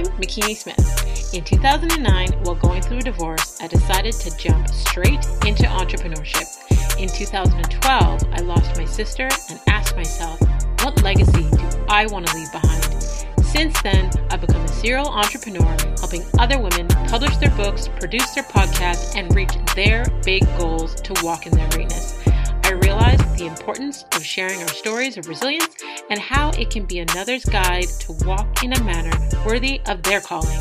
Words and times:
I'm 0.00 0.06
Makini 0.12 0.56
Smith. 0.56 1.34
In 1.34 1.44
2009, 1.44 2.44
while 2.44 2.54
going 2.54 2.80
through 2.80 3.00
a 3.00 3.02
divorce, 3.02 3.60
I 3.60 3.66
decided 3.66 4.14
to 4.14 4.34
jump 4.38 4.66
straight 4.68 5.22
into 5.44 5.64
entrepreneurship. 5.64 6.48
In 6.98 7.10
2012, 7.10 8.22
I 8.32 8.40
lost 8.40 8.78
my 8.78 8.86
sister 8.86 9.28
and 9.50 9.60
asked 9.66 9.96
myself, 9.96 10.40
what 10.82 11.02
legacy 11.02 11.50
do 11.50 11.84
I 11.90 12.06
want 12.06 12.28
to 12.28 12.34
leave 12.34 12.50
behind? 12.50 13.02
Since 13.44 13.82
then, 13.82 14.10
I've 14.30 14.40
become 14.40 14.62
a 14.62 14.68
serial 14.68 15.06
entrepreneur, 15.06 15.76
helping 15.98 16.24
other 16.38 16.58
women 16.58 16.88
publish 16.88 17.36
their 17.36 17.54
books, 17.54 17.88
produce 17.88 18.30
their 18.30 18.44
podcasts, 18.44 19.14
and 19.16 19.34
reach 19.34 19.52
their 19.74 20.06
big 20.24 20.46
goals 20.56 20.94
to 21.02 21.12
walk 21.22 21.46
in 21.46 21.52
their 21.52 21.68
greatness. 21.68 22.18
I 22.64 22.72
realized 22.72 23.36
the 23.36 23.46
importance 23.46 24.06
of 24.14 24.24
sharing 24.24 24.62
our 24.62 24.68
stories 24.68 25.18
of 25.18 25.28
resilience 25.28 25.79
and 26.10 26.20
how 26.20 26.50
it 26.50 26.70
can 26.70 26.84
be 26.84 26.98
another's 26.98 27.44
guide 27.44 27.86
to 28.00 28.12
walk 28.26 28.62
in 28.62 28.72
a 28.72 28.82
manner 28.82 29.16
worthy 29.46 29.80
of 29.86 30.02
their 30.02 30.20
calling. 30.20 30.58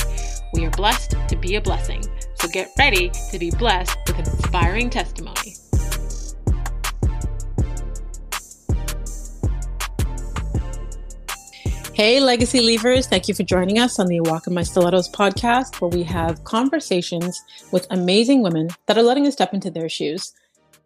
We 0.54 0.66
are 0.66 0.72
blessed 0.72 1.16
to 1.28 1.36
be 1.36 1.56
a 1.56 1.62
blessing. 1.62 2.04
So 2.36 2.48
get 2.48 2.72
ready 2.78 3.12
to 3.32 3.40
be 3.40 3.52
blessed 3.52 3.98
with 4.08 4.20
an 4.20 4.30
inspiring 4.30 4.90
testimony. 4.90 5.56
Hey, 11.94 12.22
Legacy 12.22 12.62
Leavers. 12.62 13.08
Thank 13.08 13.28
you 13.28 13.34
for 13.34 13.44
joining 13.44 13.78
us 13.78 14.00
on 14.00 14.08
the 14.08 14.22
Walk 14.22 14.48
in 14.48 14.54
My 14.54 14.64
Stilettos 14.64 15.10
podcast, 15.10 15.82
where 15.82 15.90
we 15.90 16.04
have 16.04 16.46
conversations 16.46 17.44
with 17.74 17.86
amazing 17.90 18.42
women 18.42 18.70
that 18.86 18.98
are 18.98 19.02
letting 19.02 19.28
us 19.28 19.34
step 19.34 19.54
into 19.54 19.70
their 19.70 19.90
shoes. 19.90 20.34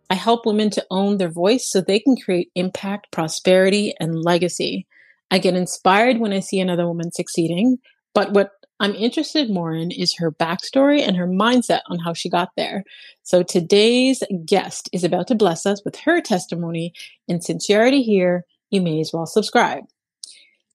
I 0.10 0.16
help 0.16 0.46
women 0.46 0.70
to 0.72 0.86
own 0.92 1.18
their 1.18 1.30
voice 1.30 1.70
so 1.70 1.82
they 1.82 2.00
can 2.00 2.16
create 2.16 2.52
impact, 2.56 3.12
prosperity, 3.12 3.94
and 4.00 4.22
legacy. 4.22 4.86
I 5.32 5.40
get 5.40 5.56
inspired 5.56 6.20
when 6.20 6.34
I 6.34 6.40
see 6.40 6.60
another 6.60 6.88
woman 6.88 7.12
succeeding, 7.12 7.78
but 8.14 8.34
what 8.34 8.52
I'm 8.80 8.96
interested 8.96 9.50
more 9.50 9.74
in 9.74 9.92
is 9.92 10.16
her 10.18 10.32
backstory 10.32 11.02
and 11.02 11.16
her 11.16 11.28
mindset 11.28 11.82
on 11.88 12.00
how 12.00 12.14
she 12.14 12.30
got 12.30 12.50
there. 12.58 12.84
So 13.24 13.42
today's 13.42 14.22
guest 14.46 14.90
is 14.92 15.04
about 15.04 15.28
to 15.28 15.36
bless 15.36 15.66
us 15.66 15.82
with 15.86 15.96
her 15.98 16.22
testimony, 16.22 16.94
and 17.28 17.44
since 17.44 17.70
you're 17.70 17.80
already 17.80 18.04
here, 18.04 18.46
you 18.70 18.82
may 18.82 19.00
as 19.00 19.12
well 19.14 19.26
subscribe. 19.26 19.84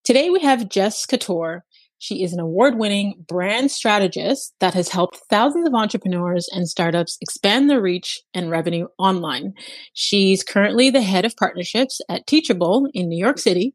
Today 0.05 0.31
we 0.31 0.41
have 0.41 0.71
Jess 0.71 1.05
Catorc. 1.05 1.61
She 1.99 2.23
is 2.23 2.33
an 2.33 2.41
award 2.41 2.79
winning 2.79 3.25
brand 3.27 3.71
strategist 3.71 4.55
that 4.61 4.75
has 4.75 4.89
helped 4.89 5.21
thousands 5.29 5.67
of 5.67 5.75
entrepreneurs 5.75 6.49
and 6.53 6.69
startups 6.69 7.19
expand 7.21 7.69
their 7.69 7.81
reach 7.81 8.21
and 8.33 8.51
revenue 8.51 8.87
online. 8.99 9.55
She's 9.95 10.45
currently 10.45 10.91
the 10.91 11.03
head 11.03 11.25
of 11.25 11.37
partnerships 11.37 12.01
at 12.09 12.27
Teachable 12.27 12.89
in 12.95 13.09
New 13.09 13.19
York 13.19 13.39
City. 13.39 13.75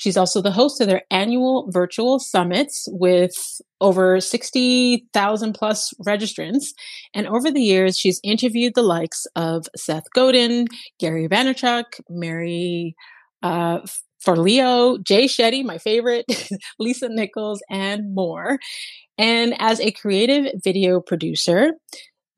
She's 0.00 0.16
also 0.16 0.40
the 0.40 0.50
host 0.50 0.80
of 0.80 0.88
their 0.88 1.02
annual 1.10 1.70
virtual 1.70 2.18
summits 2.18 2.88
with 2.90 3.60
over 3.82 4.18
60,000 4.18 5.52
plus 5.52 5.92
registrants. 6.06 6.68
And 7.12 7.26
over 7.28 7.50
the 7.50 7.60
years, 7.60 7.98
she's 7.98 8.18
interviewed 8.24 8.74
the 8.74 8.82
likes 8.82 9.26
of 9.36 9.66
Seth 9.76 10.10
Godin, 10.14 10.68
Gary 10.98 11.28
Vaynerchuk, 11.28 11.84
Marie 12.08 12.94
uh, 13.42 13.80
Forleo, 14.24 15.02
Jay 15.02 15.24
Shetty, 15.24 15.64
my 15.64 15.78
favorite, 15.78 16.26
Lisa 16.78 17.08
Nichols, 17.08 17.62
and 17.70 18.14
more. 18.14 18.58
And 19.18 19.54
as 19.58 19.80
a 19.80 19.90
creative 19.90 20.52
video 20.62 21.00
producer, 21.00 21.72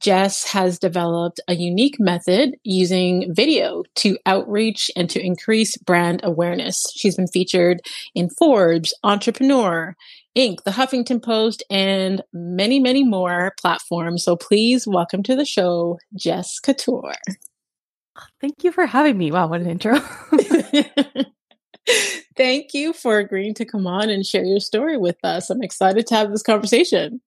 Jess 0.03 0.45
has 0.51 0.81
developed 0.81 1.41
a 1.47 1.55
unique 1.55 2.01
method 2.01 2.57
using 2.65 3.33
video 3.33 3.85
to 3.95 4.19
outreach 4.27 4.91
and 4.97 5.09
to 5.11 5.25
increase 5.25 5.77
brand 5.77 6.21
awareness. 6.25 6.85
She's 6.93 7.15
been 7.15 7.29
featured 7.29 7.81
in 8.13 8.29
Forbes, 8.29 8.93
Entrepreneur, 9.05 9.95
Inc., 10.37 10.65
The 10.65 10.73
Huffington 10.73 11.23
Post, 11.23 11.63
and 11.71 12.21
many, 12.33 12.81
many 12.81 13.05
more 13.05 13.55
platforms. 13.61 14.25
So 14.25 14.35
please 14.35 14.89
welcome 14.89 15.23
to 15.23 15.37
the 15.37 15.45
show, 15.45 16.01
Jess 16.17 16.59
Catorc. 16.61 17.15
Thank 18.41 18.65
you 18.65 18.73
for 18.73 18.87
having 18.87 19.17
me. 19.17 19.31
Wow, 19.31 19.47
what 19.47 19.61
an 19.61 19.71
intro. 19.71 20.01
Thank 22.37 22.75
you 22.75 22.93
for 22.93 23.19
agreeing 23.19 23.55
to 23.55 23.65
come 23.65 23.87
on 23.87 24.11
and 24.11 24.25
share 24.25 24.45
your 24.45 24.61
story 24.61 24.97
with 24.97 25.19
us. 25.25 25.51
I'm 25.51 25.63
excited 25.63 26.07
to 26.09 26.15
have 26.15 26.31
this 26.31 26.43
conversation. 26.43 27.21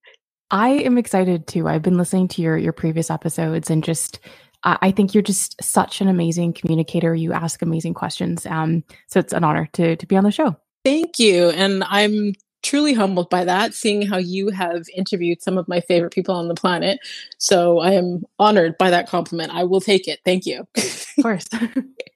I 0.52 0.70
am 0.70 0.98
excited 0.98 1.48
too. 1.48 1.68
I've 1.68 1.82
been 1.82 1.98
listening 1.98 2.28
to 2.30 2.42
your 2.42 2.58
your 2.58 2.74
previous 2.74 3.10
episodes 3.10 3.70
and 3.70 3.84
just 3.84 4.20
I 4.64 4.90
think 4.90 5.14
you're 5.14 5.22
just 5.22 5.62
such 5.64 6.02
an 6.02 6.08
amazing 6.08 6.54
communicator. 6.54 7.14
You 7.14 7.34
ask 7.34 7.62
amazing 7.62 7.94
questions. 7.94 8.48
Um, 8.48 8.84
so 9.08 9.20
it's 9.20 9.34
an 9.34 9.44
honor 9.44 9.70
to 9.74 9.96
to 9.96 10.06
be 10.08 10.18
on 10.18 10.24
the 10.24 10.32
show. 10.32 10.56
Thank 10.84 11.20
you. 11.20 11.50
And 11.50 11.84
I'm 11.84 12.34
truly 12.64 12.94
humbled 12.94 13.30
by 13.30 13.46
that, 13.46 13.76
seeing 13.76 14.02
how 14.02 14.18
you 14.18 14.50
have 14.50 14.86
interviewed 14.96 15.42
some 15.42 15.58
of 15.60 15.68
my 15.68 15.82
favorite 15.82 16.14
people 16.14 16.34
on 16.34 16.48
the 16.48 16.56
planet. 16.56 17.00
So 17.38 17.80
I 17.80 17.92
am 17.92 18.24
honored 18.40 18.76
by 18.80 18.90
that 18.90 19.08
compliment. 19.08 19.54
I 19.54 19.64
will 19.64 19.82
take 19.82 20.08
it. 20.08 20.20
Thank 20.26 20.48
you. 20.48 20.68
Of 20.76 21.08
course. 21.22 21.48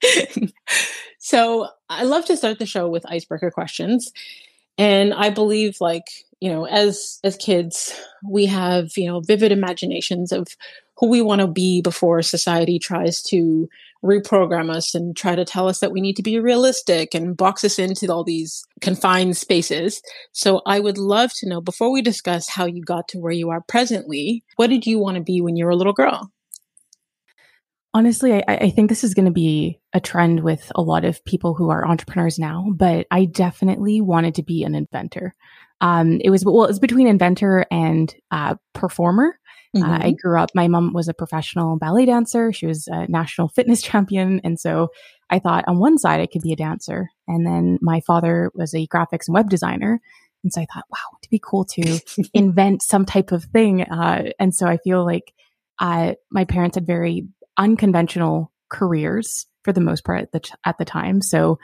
so 1.29 1.67
I 1.89 2.05
love 2.05 2.25
to 2.25 2.35
start 2.35 2.57
the 2.57 2.65
show 2.65 2.89
with 2.89 3.05
icebreaker 3.05 3.51
questions. 3.51 4.11
And 4.79 5.13
I 5.13 5.29
believe 5.29 5.77
like, 5.79 6.05
you 6.39 6.51
know, 6.51 6.65
as 6.65 7.19
as 7.23 7.37
kids, 7.37 7.93
we 8.27 8.47
have, 8.47 8.97
you 8.97 9.07
know, 9.07 9.19
vivid 9.19 9.51
imaginations 9.51 10.31
of 10.31 10.47
who 10.97 11.07
we 11.07 11.21
want 11.21 11.41
to 11.41 11.47
be 11.47 11.83
before 11.83 12.23
society 12.23 12.79
tries 12.79 13.21
to 13.25 13.69
reprogram 14.03 14.73
us 14.73 14.95
and 14.95 15.15
try 15.15 15.35
to 15.35 15.45
tell 15.45 15.69
us 15.69 15.81
that 15.81 15.91
we 15.91 16.01
need 16.01 16.15
to 16.15 16.23
be 16.23 16.39
realistic 16.39 17.13
and 17.13 17.37
box 17.37 17.63
us 17.63 17.77
into 17.77 18.11
all 18.11 18.23
these 18.23 18.65
confined 18.81 19.37
spaces. 19.37 20.01
So 20.31 20.63
I 20.65 20.79
would 20.79 20.97
love 20.97 21.31
to 21.35 21.47
know 21.47 21.61
before 21.61 21.91
we 21.91 22.01
discuss 22.01 22.49
how 22.49 22.65
you 22.65 22.81
got 22.81 23.07
to 23.09 23.19
where 23.19 23.31
you 23.31 23.51
are 23.51 23.61
presently, 23.61 24.43
what 24.55 24.71
did 24.71 24.87
you 24.87 24.97
want 24.97 25.17
to 25.17 25.21
be 25.21 25.41
when 25.41 25.55
you 25.55 25.65
were 25.65 25.71
a 25.71 25.75
little 25.75 25.93
girl? 25.93 26.31
Honestly, 27.93 28.33
I, 28.33 28.43
I 28.47 28.69
think 28.69 28.89
this 28.89 29.03
is 29.03 29.13
going 29.13 29.25
to 29.25 29.31
be 29.31 29.79
a 29.93 29.99
trend 29.99 30.43
with 30.43 30.71
a 30.75 30.81
lot 30.81 31.05
of 31.05 31.23
people 31.25 31.55
who 31.55 31.69
are 31.71 31.87
entrepreneurs 31.87 32.37
now, 32.37 32.67
but 32.75 33.07
I 33.09 33.25
definitely 33.25 33.99
wanted 33.99 34.35
to 34.35 34.43
be 34.43 34.63
an 34.63 34.75
inventor. 34.75 35.33
Um, 35.81 36.19
it 36.23 36.29
was 36.29 36.45
well, 36.45 36.65
it 36.65 36.69
was 36.69 36.79
between 36.79 37.07
inventor 37.07 37.65
and 37.71 38.13
uh, 38.31 38.55
performer. 38.73 39.39
Mm-hmm. 39.75 39.89
Uh, 39.89 39.97
I 39.97 39.99
mm-hmm. 39.99 40.15
grew 40.21 40.39
up. 40.39 40.49
My 40.53 40.67
mom 40.67 40.93
was 40.93 41.07
a 41.07 41.13
professional 41.13 41.77
ballet 41.77 42.05
dancer. 42.05 42.51
She 42.51 42.67
was 42.67 42.87
a 42.87 43.07
national 43.07 43.47
fitness 43.55 43.81
champion, 43.81 44.41
and 44.43 44.59
so 44.59 44.89
I 45.29 45.39
thought 45.39 45.65
on 45.67 45.79
one 45.79 45.97
side 45.97 46.19
I 46.19 46.27
could 46.27 46.41
be 46.41 46.53
a 46.53 46.57
dancer, 46.57 47.09
and 47.27 47.45
then 47.45 47.79
my 47.81 48.01
father 48.01 48.51
was 48.53 48.73
a 48.73 48.87
graphics 48.87 49.27
and 49.27 49.33
web 49.33 49.49
designer, 49.49 49.99
and 50.43 50.53
so 50.53 50.61
I 50.61 50.67
thought, 50.73 50.85
wow, 50.89 51.17
it'd 51.21 51.31
be 51.31 51.41
cool 51.43 51.65
to 51.65 51.99
invent 52.33 52.83
some 52.83 53.05
type 53.05 53.31
of 53.31 53.45
thing. 53.45 53.83
Uh, 53.83 54.31
and 54.39 54.53
so 54.53 54.67
I 54.67 54.77
feel 54.77 55.05
like 55.05 55.33
uh, 55.79 56.13
my 56.31 56.45
parents 56.45 56.75
had 56.75 56.85
very 56.85 57.27
unconventional 57.59 58.51
careers 58.69 59.45
for 59.63 59.71
the 59.71 59.81
most 59.81 60.03
part 60.03 60.21
at 60.21 60.31
the, 60.31 60.51
at 60.65 60.79
the 60.79 60.85
time. 60.85 61.21
So, 61.21 61.59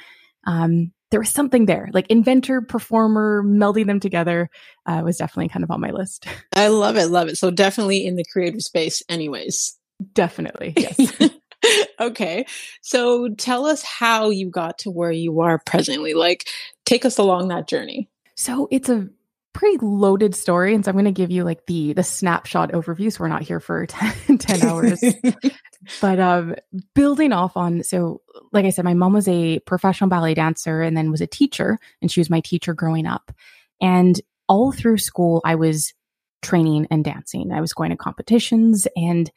um, 0.46 0.92
there 1.12 1.20
was 1.20 1.30
something 1.30 1.66
there, 1.66 1.90
like 1.94 2.08
inventor, 2.08 2.62
performer, 2.62 3.44
melding 3.44 3.86
them 3.86 4.00
together 4.00 4.50
uh, 4.86 5.02
was 5.04 5.18
definitely 5.18 5.50
kind 5.50 5.64
of 5.64 5.72
on 5.72 5.80
my 5.80 5.92
list. 5.92 6.28
I 6.56 6.68
love 6.68 6.98
it, 6.98 7.08
love 7.08 7.28
it. 7.28 7.38
So 7.38 7.52
definitely 7.52 8.06
in 8.06 8.16
the 8.16 8.26
creative 8.32 8.62
space, 8.62 9.02
anyways. 9.08 9.78
Definitely, 10.14 10.74
yes. 10.76 11.32
okay, 12.00 12.46
so 12.82 13.30
tell 13.36 13.66
us 13.66 13.82
how 13.82 14.30
you 14.30 14.50
got 14.50 14.80
to 14.80 14.92
where 14.92 15.12
you 15.12 15.40
are 15.40 15.60
presently. 15.66 16.14
Like, 16.14 16.50
take 16.86 17.06
us 17.06 17.18
along 17.18 17.48
that 17.48 17.68
journey. 17.68 18.10
So 18.36 18.68
it's 18.72 18.90
a 18.90 19.08
pretty 19.56 19.78
loaded 19.82 20.36
story 20.36 20.76
and 20.76 20.84
so 20.84 20.90
i'm 20.90 20.96
going 20.96 21.06
to 21.06 21.12
give 21.12 21.32
you 21.32 21.46
like 21.46 21.66
the 21.66 21.94
the 21.94 22.04
snapshot 22.04 22.74
overview 22.74 23.10
so 23.10 23.22
we're 23.22 23.30
not 23.30 23.42
here 23.42 23.62
for 23.62 23.86
10, 23.88 24.38
10 24.38 24.64
hours 24.64 25.02
but 26.02 26.20
um 26.20 26.56
building 26.94 27.32
off 27.32 27.56
on 27.56 27.82
so 27.82 28.22
like 28.52 28.66
i 28.66 28.70
said 28.70 28.84
my 28.84 28.94
mom 28.94 29.14
was 29.14 29.30
a 29.30 29.60
professional 29.60 30.10
ballet 30.10 30.34
dancer 30.34 30.82
and 30.82 30.98
then 30.98 31.10
was 31.10 31.22
a 31.22 31.28
teacher 31.28 31.80
and 32.02 32.12
she 32.12 32.20
was 32.20 32.30
my 32.30 32.42
teacher 32.42 32.74
growing 32.74 33.08
up 33.08 33.32
and 33.82 34.20
all 34.50 34.74
through 34.74 34.98
school 34.98 35.42
i 35.46 35.56
was 35.56 35.94
training 36.42 36.86
and 36.92 37.06
dancing 37.06 37.54
i 37.54 37.62
was 37.62 37.74
going 37.74 37.92
to 37.92 37.98
competitions 37.98 38.88
and 38.98 39.32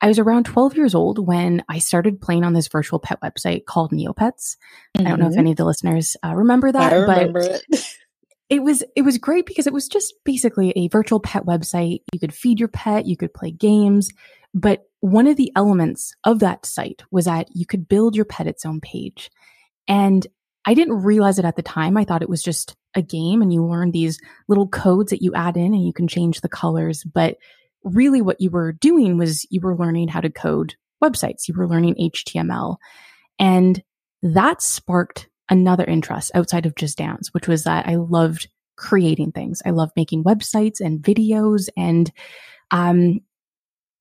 I 0.00 0.06
was 0.06 0.20
around 0.20 0.44
12 0.44 0.76
years 0.76 0.94
old 0.94 1.18
when 1.18 1.64
I 1.68 1.80
started 1.80 2.20
playing 2.20 2.44
on 2.44 2.52
this 2.52 2.68
virtual 2.68 3.00
pet 3.00 3.20
website 3.20 3.64
called 3.64 3.90
Neopets. 3.90 4.56
Mm-hmm. 4.96 5.06
I 5.06 5.10
don't 5.10 5.18
know 5.18 5.26
if 5.26 5.32
mm-hmm. 5.32 5.40
any 5.40 5.50
of 5.50 5.56
the 5.56 5.64
listeners 5.64 6.16
uh, 6.24 6.36
remember 6.36 6.70
that, 6.70 6.92
I 6.92 6.96
remember 6.98 7.40
but 7.40 7.64
it. 7.68 7.96
it 8.50 8.62
was 8.62 8.82
it 8.96 9.02
was 9.02 9.18
great 9.18 9.46
because 9.46 9.66
it 9.66 9.72
was 9.72 9.88
just 9.88 10.14
basically 10.24 10.72
a 10.76 10.88
virtual 10.88 11.20
pet 11.20 11.44
website. 11.44 12.00
You 12.12 12.20
could 12.20 12.34
feed 12.34 12.58
your 12.58 12.68
pet, 12.68 13.06
you 13.06 13.16
could 13.16 13.34
play 13.34 13.50
games, 13.50 14.10
but 14.54 14.84
one 15.00 15.26
of 15.26 15.36
the 15.36 15.52
elements 15.54 16.14
of 16.24 16.40
that 16.40 16.66
site 16.66 17.02
was 17.10 17.26
that 17.26 17.48
you 17.54 17.66
could 17.66 17.88
build 17.88 18.16
your 18.16 18.24
pet 18.24 18.46
its 18.46 18.64
own 18.64 18.80
page. 18.80 19.30
And 19.86 20.26
I 20.64 20.74
didn't 20.74 21.02
realize 21.02 21.38
it 21.38 21.44
at 21.44 21.56
the 21.56 21.62
time. 21.62 21.96
I 21.96 22.04
thought 22.04 22.22
it 22.22 22.28
was 22.28 22.42
just 22.42 22.74
a 22.94 23.02
game 23.02 23.42
and 23.42 23.52
you 23.52 23.64
learn 23.64 23.90
these 23.90 24.18
little 24.48 24.68
codes 24.68 25.10
that 25.10 25.22
you 25.22 25.32
add 25.34 25.56
in 25.56 25.72
and 25.72 25.86
you 25.86 25.92
can 25.92 26.08
change 26.08 26.40
the 26.40 26.48
colors. 26.48 27.04
But 27.04 27.36
really 27.84 28.20
what 28.20 28.40
you 28.40 28.50
were 28.50 28.72
doing 28.72 29.18
was 29.18 29.46
you 29.50 29.60
were 29.62 29.76
learning 29.76 30.08
how 30.08 30.20
to 30.20 30.30
code 30.30 30.74
websites. 31.02 31.48
You 31.48 31.54
were 31.56 31.68
learning 31.68 31.94
HTML. 31.94 32.76
And 33.38 33.82
that 34.22 34.62
sparked 34.62 35.28
another 35.48 35.84
interest 35.84 36.30
outside 36.34 36.66
of 36.66 36.74
just 36.74 36.98
dance, 36.98 37.32
which 37.32 37.48
was 37.48 37.64
that 37.64 37.86
I 37.86 37.96
loved 37.96 38.48
creating 38.76 39.32
things. 39.32 39.60
I 39.66 39.70
love 39.70 39.90
making 39.96 40.24
websites 40.24 40.80
and 40.80 41.00
videos. 41.00 41.68
And 41.76 42.10
um, 42.70 43.20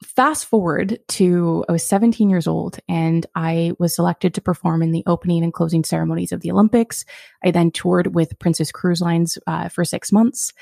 fast 0.04 0.46
forward 0.46 1.00
to 1.08 1.66
I 1.68 1.72
was 1.72 1.88
17 1.88 2.30
years 2.30 2.48
old 2.48 2.80
and 2.88 3.26
I 3.36 3.74
was 3.80 3.96
selected 3.96 4.36
to 4.36 4.42
perform 4.42 4.84
in 4.84 4.92
the 4.92 5.04
opening 5.08 5.44
and 5.44 5.54
closing 5.54 5.84
ceremonies 5.84 6.32
of 6.32 6.42
the 6.42 6.52
Olympics. 6.52 7.06
I 7.44 7.52
then 7.52 7.72
toured 7.72 8.14
with 8.14 8.38
Princess 8.40 8.72
Cruise 8.72 9.02
Lines 9.02 9.38
uh, 9.48 9.70
for 9.70 9.84
six 9.84 10.12
months. 10.12 10.54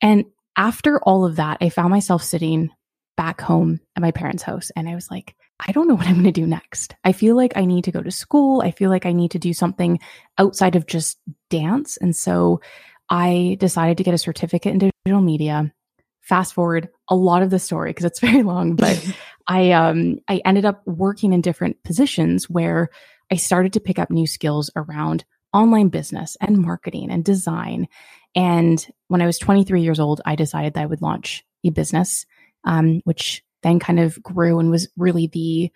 And 0.00 0.26
after 0.56 1.00
all 1.02 1.24
of 1.24 1.36
that, 1.36 1.58
I 1.60 1.70
found 1.70 1.90
myself 1.90 2.22
sitting 2.22 2.70
back 3.16 3.40
home 3.40 3.80
at 3.96 4.02
my 4.02 4.10
parents' 4.10 4.42
house 4.42 4.70
and 4.76 4.88
I 4.88 4.94
was 4.94 5.10
like, 5.10 5.34
I 5.66 5.72
don't 5.72 5.88
know 5.88 5.94
what 5.94 6.06
I'm 6.06 6.14
going 6.14 6.24
to 6.24 6.32
do 6.32 6.46
next. 6.46 6.94
I 7.04 7.12
feel 7.12 7.36
like 7.36 7.56
I 7.56 7.64
need 7.64 7.84
to 7.84 7.92
go 7.92 8.02
to 8.02 8.10
school. 8.10 8.62
I 8.62 8.70
feel 8.70 8.90
like 8.90 9.06
I 9.06 9.12
need 9.12 9.30
to 9.32 9.38
do 9.38 9.52
something 9.52 10.00
outside 10.38 10.76
of 10.76 10.86
just 10.86 11.18
dance. 11.50 11.96
And 11.96 12.14
so 12.16 12.60
I 13.08 13.56
decided 13.60 13.98
to 13.98 14.04
get 14.04 14.14
a 14.14 14.18
certificate 14.18 14.72
in 14.72 14.90
digital 15.04 15.22
media. 15.22 15.72
Fast 16.20 16.54
forward 16.54 16.88
a 17.08 17.16
lot 17.16 17.42
of 17.42 17.50
the 17.50 17.58
story 17.58 17.90
because 17.90 18.04
it's 18.04 18.20
very 18.28 18.42
long, 18.42 18.76
but 18.76 19.04
I 19.46 19.72
um 19.72 20.18
I 20.28 20.40
ended 20.44 20.64
up 20.64 20.82
working 20.86 21.32
in 21.32 21.40
different 21.40 21.82
positions 21.82 22.48
where 22.48 22.88
I 23.30 23.36
started 23.36 23.72
to 23.74 23.80
pick 23.80 23.98
up 23.98 24.10
new 24.10 24.26
skills 24.26 24.70
around 24.76 25.24
online 25.52 25.88
business 25.88 26.36
and 26.40 26.58
marketing 26.58 27.10
and 27.10 27.24
design. 27.24 27.88
And 28.34 28.86
when 29.08 29.20
I 29.20 29.26
was 29.26 29.38
23 29.38 29.82
years 29.82 30.00
old, 30.00 30.20
I 30.24 30.36
decided 30.36 30.74
that 30.74 30.82
I 30.82 30.86
would 30.86 31.02
launch 31.02 31.44
a 31.64 31.70
business, 31.70 32.24
um, 32.64 33.02
which 33.04 33.42
then 33.62 33.78
kind 33.78 34.00
of 34.00 34.22
grew 34.22 34.58
and 34.58 34.70
was 34.70 34.88
really 34.96 35.26
the 35.28 35.70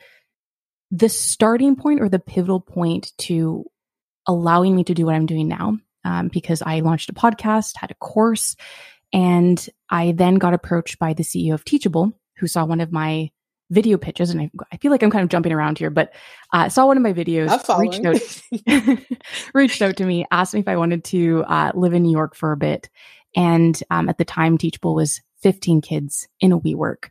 the 0.90 1.08
starting 1.08 1.76
point 1.76 2.00
or 2.00 2.08
the 2.08 2.18
pivotal 2.18 2.60
point 2.60 3.12
to 3.18 3.64
allowing 4.26 4.76
me 4.76 4.84
to 4.84 4.94
do 4.94 5.06
what 5.06 5.14
I'm 5.14 5.26
doing 5.26 5.48
now. 5.48 5.78
Um, 6.04 6.28
because 6.28 6.62
I 6.62 6.80
launched 6.80 7.10
a 7.10 7.14
podcast, 7.14 7.76
had 7.76 7.90
a 7.90 7.94
course, 7.94 8.54
and 9.12 9.68
I 9.90 10.12
then 10.12 10.36
got 10.36 10.54
approached 10.54 11.00
by 11.00 11.14
the 11.14 11.24
CEO 11.24 11.54
of 11.54 11.64
Teachable, 11.64 12.12
who 12.38 12.46
saw 12.46 12.64
one 12.64 12.80
of 12.80 12.92
my 12.92 13.30
video 13.70 13.98
pitches. 13.98 14.30
And 14.30 14.40
I, 14.40 14.50
I 14.72 14.76
feel 14.76 14.92
like 14.92 15.02
I'm 15.02 15.10
kind 15.10 15.24
of 15.24 15.30
jumping 15.30 15.52
around 15.52 15.78
here, 15.78 15.90
but 15.90 16.12
uh, 16.52 16.68
saw 16.68 16.86
one 16.86 16.96
of 16.96 17.02
my 17.02 17.12
videos, 17.12 17.50
reached 17.80 18.04
out, 18.04 18.98
reached 19.54 19.82
out 19.82 19.96
to 19.96 20.04
me, 20.04 20.26
asked 20.30 20.54
me 20.54 20.60
if 20.60 20.68
I 20.68 20.76
wanted 20.76 21.02
to 21.04 21.44
uh, 21.48 21.72
live 21.74 21.92
in 21.92 22.02
New 22.02 22.12
York 22.12 22.36
for 22.36 22.52
a 22.52 22.56
bit. 22.56 22.88
And 23.34 23.80
um, 23.90 24.08
at 24.08 24.18
the 24.18 24.24
time, 24.24 24.58
Teachable 24.58 24.94
was 24.94 25.20
15 25.42 25.80
kids 25.80 26.28
in 26.40 26.52
a 26.52 26.58
WeWork. 26.58 27.10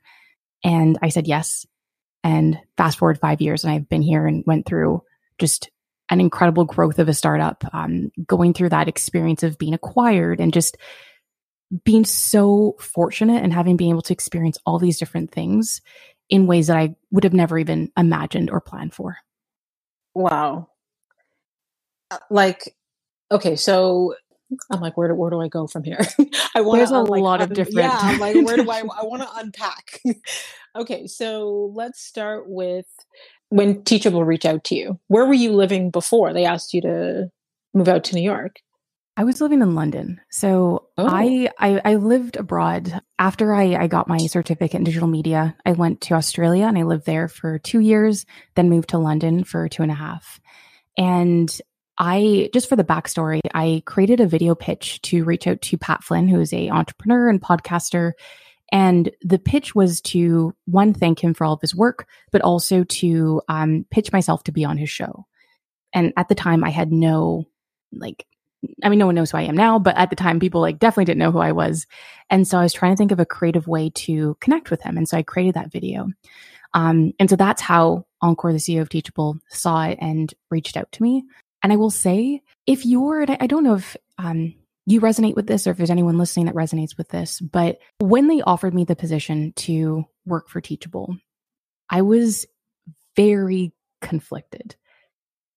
And 0.66 0.98
I 1.02 1.10
said 1.10 1.28
yes. 1.28 1.66
And 2.24 2.60
fast 2.76 2.98
forward 2.98 3.20
five 3.20 3.40
years, 3.40 3.64
and 3.64 3.72
I've 3.72 3.88
been 3.88 4.02
here 4.02 4.26
and 4.26 4.44
went 4.48 4.66
through 4.66 5.04
just 5.38 5.70
an 6.10 6.20
incredible 6.20 6.66
growth 6.66 6.98
of 6.98 7.08
a 7.08 7.14
startup, 7.14 7.64
um, 7.72 8.12
going 8.26 8.54
through 8.54 8.70
that 8.70 8.88
experience 8.88 9.44
of 9.44 9.60
being 9.60 9.76
acquired 9.76 10.40
and 10.40 10.52
just 10.52 10.76
being 11.84 12.04
so 12.04 12.76
fortunate 12.80 13.44
and 13.44 13.54
having 13.54 13.78
been 13.78 13.90
able 13.90 14.02
to 14.02 14.14
experience 14.14 14.58
all 14.66 14.80
these 14.80 14.98
different 14.98 15.32
things 15.32 15.82
in 16.30 16.48
ways 16.48 16.68
that 16.68 16.78
I 16.78 16.96
would 17.12 17.24
have 17.24 17.34
never 17.34 17.60
even 17.60 17.92
imagined 17.96 18.50
or 18.50 18.60
planned 18.60 18.94
for. 18.94 19.18
Wow. 20.16 20.70
Uh, 22.10 22.18
like, 22.32 22.76
okay, 23.32 23.56
so 23.56 24.16
I'm 24.72 24.80
like, 24.80 24.98
where 24.98 25.08
do 25.08 25.16
where 25.16 25.30
do 25.30 25.42
I 25.42 25.48
go 25.48 25.68
from 25.68 25.84
here? 25.84 26.00
I 26.56 26.62
want. 26.62 26.80
There's 26.80 26.92
a 26.92 27.00
like, 27.00 27.22
lot 27.22 27.42
of 27.42 27.54
different. 27.54 27.78
Yeah, 27.78 27.98
I'm 28.00 28.20
like, 28.20 28.36
where 28.46 28.58
do 28.58 28.70
I? 28.70 28.80
I 28.80 29.04
want 29.04 29.24
to 29.24 29.30
unpack. 29.36 30.02
okay, 30.76 31.08
so 31.08 31.72
let's 31.74 32.02
start 32.02 32.46
with 32.48 32.88
when 33.50 33.84
Teachable 33.84 34.24
reached 34.24 34.46
out 34.46 34.64
to 34.66 34.76
you. 34.76 35.00
Where 35.08 35.26
were 35.26 35.34
you 35.34 35.54
living 35.54 35.92
before 35.92 36.34
they 36.34 36.46
asked 36.46 36.74
you 36.74 36.82
to 36.82 37.30
move 37.74 37.88
out 37.88 38.04
to 38.06 38.16
New 38.16 38.24
York? 38.24 38.60
I 39.18 39.24
was 39.24 39.40
living 39.40 39.62
in 39.62 39.76
London. 39.76 40.20
So 40.30 40.90
oh. 40.98 41.08
I, 41.08 41.50
I, 41.58 41.82
I 41.86 41.96
lived 41.96 42.36
abroad 42.36 43.02
after 43.18 43.54
I, 43.54 43.76
I 43.76 43.88
got 43.88 44.10
my 44.10 44.18
certificate 44.18 44.76
in 44.76 44.84
digital 44.84 45.08
media. 45.08 45.56
I 45.66 45.72
went 45.72 46.02
to 46.02 46.16
Australia 46.16 46.66
and 46.66 46.78
I 46.78 46.84
lived 46.84 47.06
there 47.06 47.30
for 47.30 47.58
two 47.58 47.80
years, 47.80 48.26
then 48.56 48.70
moved 48.70 48.90
to 48.90 48.98
London 48.98 49.46
for 49.46 49.70
two 49.70 49.84
and 49.84 49.92
a 49.92 49.96
half. 49.96 50.42
And 50.98 51.50
I 51.98 52.50
just 52.54 52.68
for 52.68 52.76
the 52.76 52.84
backstory, 52.84 53.40
I 53.54 53.84
created 53.86 54.20
a 54.20 54.28
video 54.28 54.56
pitch 54.56 55.02
to 55.04 55.24
reach 55.24 55.48
out 55.48 55.62
to 55.62 55.78
Pat 55.78 56.04
Flynn, 56.04 56.28
who 56.28 56.40
is 56.40 56.54
a 56.54 56.70
entrepreneur 56.70 57.30
and 57.30 57.42
podcaster. 57.42 58.14
And 58.72 59.12
the 59.22 59.40
pitch 59.40 59.76
was 59.76 60.02
to 60.02 60.54
one, 60.66 60.94
thank 60.94 61.24
him 61.24 61.34
for 61.34 61.46
all 61.46 61.54
of 61.54 61.62
his 61.62 61.76
work, 61.76 62.08
but 62.32 62.42
also 62.42 62.84
to 62.84 63.42
um, 63.48 63.86
pitch 63.92 64.12
myself 64.12 64.44
to 64.46 64.52
be 64.52 64.66
on 64.66 64.78
his 64.78 64.90
show. 64.90 65.26
And 65.94 66.12
at 66.18 66.28
the 66.28 66.36
time, 66.36 66.64
I 66.64 66.72
had 66.72 66.92
no 66.92 67.46
like 67.94 68.26
I 68.84 68.90
mean, 68.90 69.00
no 69.00 69.06
one 69.06 69.16
knows 69.16 69.32
who 69.32 69.38
I 69.38 69.44
am 69.44 69.56
now, 69.56 69.80
but 69.80 69.96
at 69.96 70.10
the 70.10 70.16
time, 70.16 70.40
people 70.40 70.62
like 70.62 70.80
definitely 70.80 71.06
didn't 71.06 71.20
know 71.20 71.32
who 71.32 71.40
I 71.40 71.52
was. 71.52 71.86
And 72.30 72.48
so 72.48 72.58
I 72.58 72.64
was 72.64 72.74
trying 72.74 72.94
to 72.94 72.98
think 72.98 73.12
of 73.12 73.20
a 73.20 73.26
creative 73.26 73.68
way 73.68 73.92
to 73.92 74.36
connect 74.42 74.72
with 74.72 74.82
him. 74.82 74.98
And 74.98 75.08
so 75.08 75.18
I 75.18 75.24
created 75.24 75.54
that 75.54 75.72
video. 75.72 76.08
Um, 76.74 77.14
and 77.20 77.30
so 77.30 77.36
that's 77.36 77.62
how 77.62 78.06
Ankur, 78.24 78.52
the 78.52 78.58
CEO 78.58 78.82
of 78.82 78.90
Teachable, 78.90 79.38
saw 79.50 79.86
it 79.86 79.98
and 80.02 80.34
reached 80.50 80.78
out 80.78 80.92
to 80.94 81.04
me. 81.04 81.24
And 81.66 81.74
I 81.74 81.78
will 81.78 81.90
say, 81.90 82.44
if 82.68 82.86
you're, 82.86 83.26
I 83.28 83.48
don't 83.48 83.64
know 83.64 83.74
if 83.74 83.98
um, 84.20 84.54
you 84.86 85.02
resonate 85.02 85.36
with 85.36 85.48
this 85.48 85.66
or 85.66 85.72
if 85.72 85.78
there's 85.78 85.90
anyone 85.90 86.20
listening 86.20 86.46
that 86.46 86.54
resonates 86.54 86.96
with 86.96 87.10
this, 87.10 87.42
but 87.42 87.80
when 87.98 88.28
they 88.28 88.44
offered 88.44 88.76
me 88.76 88.84
the 88.84 88.96
position 88.96 89.52
to 89.54 90.06
work 90.28 90.48
for 90.48 90.62
Teachable, 90.62 91.18
I 91.90 92.04
was 92.04 92.46
very 93.16 93.74
conflicted. 94.00 94.76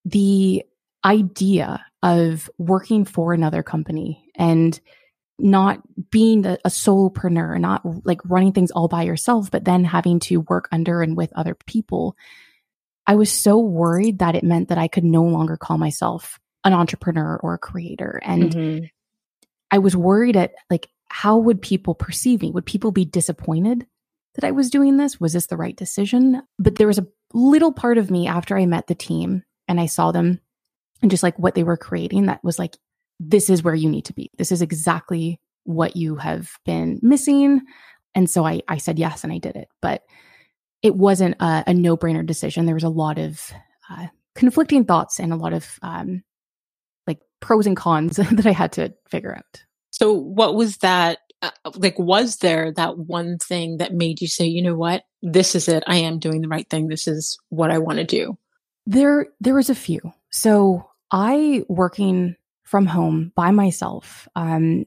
The 0.06 0.64
idea 1.04 1.84
of 2.02 2.48
working 2.56 3.04
for 3.04 3.34
another 3.34 3.62
company 3.62 4.30
and 4.34 4.80
not 5.38 5.82
being 6.10 6.46
a, 6.46 6.56
a 6.64 6.70
solopreneur, 6.70 7.60
not 7.60 7.82
like 8.06 8.22
running 8.24 8.54
things 8.54 8.70
all 8.70 8.88
by 8.88 9.02
yourself, 9.02 9.50
but 9.50 9.66
then 9.66 9.84
having 9.84 10.20
to 10.20 10.38
work 10.38 10.70
under 10.72 11.02
and 11.02 11.18
with 11.18 11.34
other 11.34 11.54
people. 11.66 12.16
I 13.08 13.16
was 13.16 13.32
so 13.32 13.58
worried 13.58 14.20
that 14.20 14.36
it 14.36 14.44
meant 14.44 14.68
that 14.68 14.78
I 14.78 14.86
could 14.86 15.02
no 15.02 15.24
longer 15.24 15.56
call 15.56 15.78
myself 15.78 16.38
an 16.64 16.72
entrepreneur 16.72 17.40
or 17.42 17.54
a 17.54 17.58
creator. 17.58 18.20
And 18.22 18.52
mm-hmm. 18.52 18.84
I 19.70 19.78
was 19.78 19.96
worried 19.96 20.36
at 20.36 20.52
like, 20.70 20.88
how 21.08 21.38
would 21.38 21.60
people 21.60 21.94
perceive 21.94 22.42
me? 22.42 22.50
Would 22.50 22.66
people 22.66 22.92
be 22.92 23.04
disappointed 23.04 23.86
that 24.34 24.44
I 24.44 24.52
was 24.52 24.70
doing 24.70 24.98
this? 24.98 25.18
Was 25.18 25.32
this 25.32 25.46
the 25.46 25.56
right 25.56 25.74
decision? 25.74 26.42
But 26.58 26.76
there 26.76 26.86
was 26.86 26.98
a 26.98 27.06
little 27.32 27.72
part 27.72 27.98
of 27.98 28.10
me 28.10 28.28
after 28.28 28.56
I 28.56 28.66
met 28.66 28.86
the 28.86 28.94
team 28.94 29.42
and 29.66 29.80
I 29.80 29.86
saw 29.86 30.12
them 30.12 30.40
and 31.02 31.10
just 31.10 31.22
like 31.22 31.38
what 31.38 31.54
they 31.54 31.64
were 31.64 31.76
creating 31.76 32.26
that 32.26 32.42
was 32.44 32.58
like 32.58 32.76
this 33.20 33.50
is 33.50 33.62
where 33.62 33.74
you 33.74 33.88
need 33.88 34.04
to 34.06 34.12
be 34.12 34.30
this 34.38 34.52
is 34.52 34.62
exactly 34.62 35.40
what 35.64 35.96
you 35.96 36.16
have 36.16 36.50
been 36.64 36.98
missing 37.02 37.60
and 38.14 38.30
so 38.30 38.44
i 38.46 38.62
i 38.68 38.78
said 38.78 38.98
yes 38.98 39.24
and 39.24 39.32
i 39.32 39.38
did 39.38 39.56
it 39.56 39.68
but 39.82 40.02
it 40.82 40.94
wasn't 40.96 41.36
a, 41.40 41.64
a 41.68 41.74
no-brainer 41.74 42.24
decision. 42.26 42.66
There 42.66 42.74
was 42.74 42.84
a 42.84 42.88
lot 42.88 43.18
of 43.18 43.52
uh, 43.90 44.08
conflicting 44.34 44.84
thoughts 44.84 45.18
and 45.18 45.32
a 45.32 45.36
lot 45.36 45.52
of 45.52 45.78
um 45.82 46.22
like 47.06 47.20
pros 47.40 47.66
and 47.66 47.76
cons 47.76 48.16
that 48.32 48.46
i 48.46 48.52
had 48.52 48.72
to 48.72 48.94
figure 49.10 49.34
out. 49.36 49.64
So 49.90 50.12
what 50.12 50.54
was 50.54 50.78
that 50.78 51.18
uh, 51.42 51.50
like 51.76 51.98
was 51.98 52.38
there 52.38 52.72
that 52.72 52.98
one 52.98 53.38
thing 53.38 53.78
that 53.78 53.94
made 53.94 54.20
you 54.20 54.28
say 54.28 54.46
you 54.46 54.62
know 54.62 54.76
what? 54.76 55.04
This 55.22 55.54
is 55.54 55.68
it. 55.68 55.84
I 55.86 55.96
am 55.98 56.18
doing 56.18 56.42
the 56.42 56.48
right 56.48 56.68
thing. 56.68 56.88
This 56.88 57.08
is 57.08 57.38
what 57.48 57.70
i 57.70 57.78
want 57.78 57.98
to 57.98 58.04
do. 58.04 58.38
There 58.86 59.26
there 59.40 59.54
was 59.54 59.70
a 59.70 59.74
few. 59.74 60.00
So 60.30 60.88
I 61.10 61.64
working 61.68 62.36
from 62.64 62.86
home 62.86 63.32
by 63.34 63.50
myself. 63.50 64.28
Um, 64.36 64.84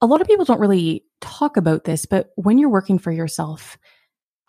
a 0.00 0.06
lot 0.06 0.20
of 0.20 0.26
people 0.26 0.44
don't 0.44 0.60
really 0.60 1.04
talk 1.20 1.56
about 1.56 1.84
this, 1.84 2.06
but 2.06 2.30
when 2.36 2.58
you're 2.58 2.68
working 2.68 2.98
for 2.98 3.12
yourself, 3.12 3.78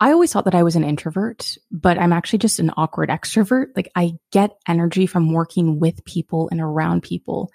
I 0.04 0.12
always 0.12 0.30
thought 0.30 0.44
that 0.44 0.54
I 0.54 0.64
was 0.64 0.76
an 0.76 0.84
introvert, 0.84 1.56
but 1.70 1.96
I'm 1.98 2.12
actually 2.12 2.40
just 2.40 2.58
an 2.58 2.70
awkward 2.76 3.08
extrovert. 3.08 3.68
Like 3.74 3.90
I 3.96 4.18
get 4.32 4.50
energy 4.68 5.06
from 5.06 5.32
working 5.32 5.80
with 5.80 6.04
people 6.04 6.50
and 6.50 6.60
around 6.60 7.02
people. 7.02 7.50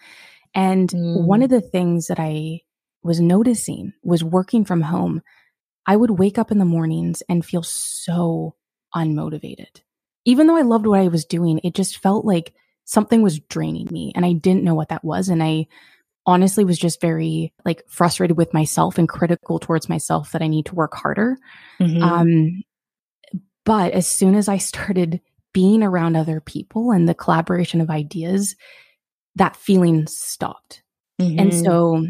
And 0.56 0.90
mm. 0.90 1.26
one 1.28 1.44
of 1.44 1.52
the 1.52 1.62
things 1.62 2.08
that 2.08 2.20
I 2.20 2.62
was 3.04 3.20
noticing 3.22 3.94
was 4.02 4.24
working 4.24 4.66
from 4.66 4.82
home. 4.82 5.22
I 5.86 5.96
would 5.96 6.10
wake 6.10 6.40
up 6.40 6.50
in 6.50 6.58
the 6.58 6.66
mornings 6.66 7.22
and 7.30 7.46
feel 7.46 7.62
so 7.62 8.56
unmotivated. 8.96 9.82
Even 10.26 10.48
though 10.48 10.58
I 10.58 10.64
loved 10.64 10.88
what 10.88 11.02
I 11.02 11.08
was 11.10 11.26
doing, 11.26 11.62
it 11.64 11.76
just 11.76 12.00
felt 12.00 12.26
like 12.26 12.56
something 12.84 13.22
was 13.22 13.40
draining 13.42 13.90
me 13.92 14.12
and 14.16 14.26
I 14.26 14.34
didn't 14.34 14.64
know 14.64 14.74
what 14.74 14.90
that 14.90 15.04
was. 15.04 15.30
And 15.30 15.44
I 15.44 15.68
honestly 16.30 16.64
was 16.64 16.78
just 16.78 17.02
very 17.02 17.52
like 17.66 17.84
frustrated 17.88 18.38
with 18.38 18.54
myself 18.54 19.00
and 19.00 19.10
critical 19.10 19.58
towards 19.58 19.90
myself 19.90 20.32
that 20.32 20.44
I 20.44 20.48
need 20.48 20.68
to 20.68 20.76
work 20.76 20.94
harder. 20.94 21.38
Mm-hmm. 21.82 22.04
Um, 22.04 22.64
but 23.66 23.94
as 23.94 24.08
soon 24.08 24.36
as 24.36 24.48
I 24.48 24.58
started 24.58 25.22
being 25.54 25.82
around 25.82 26.16
other 26.16 26.40
people 26.40 26.92
and 26.92 27.10
the 27.10 27.16
collaboration 27.16 27.82
of 27.82 27.90
ideas, 27.90 28.56
that 29.36 29.56
feeling 29.56 30.06
stopped. 30.06 30.84
Mm-hmm. 31.20 31.40
And 31.40 31.54
so 31.54 32.06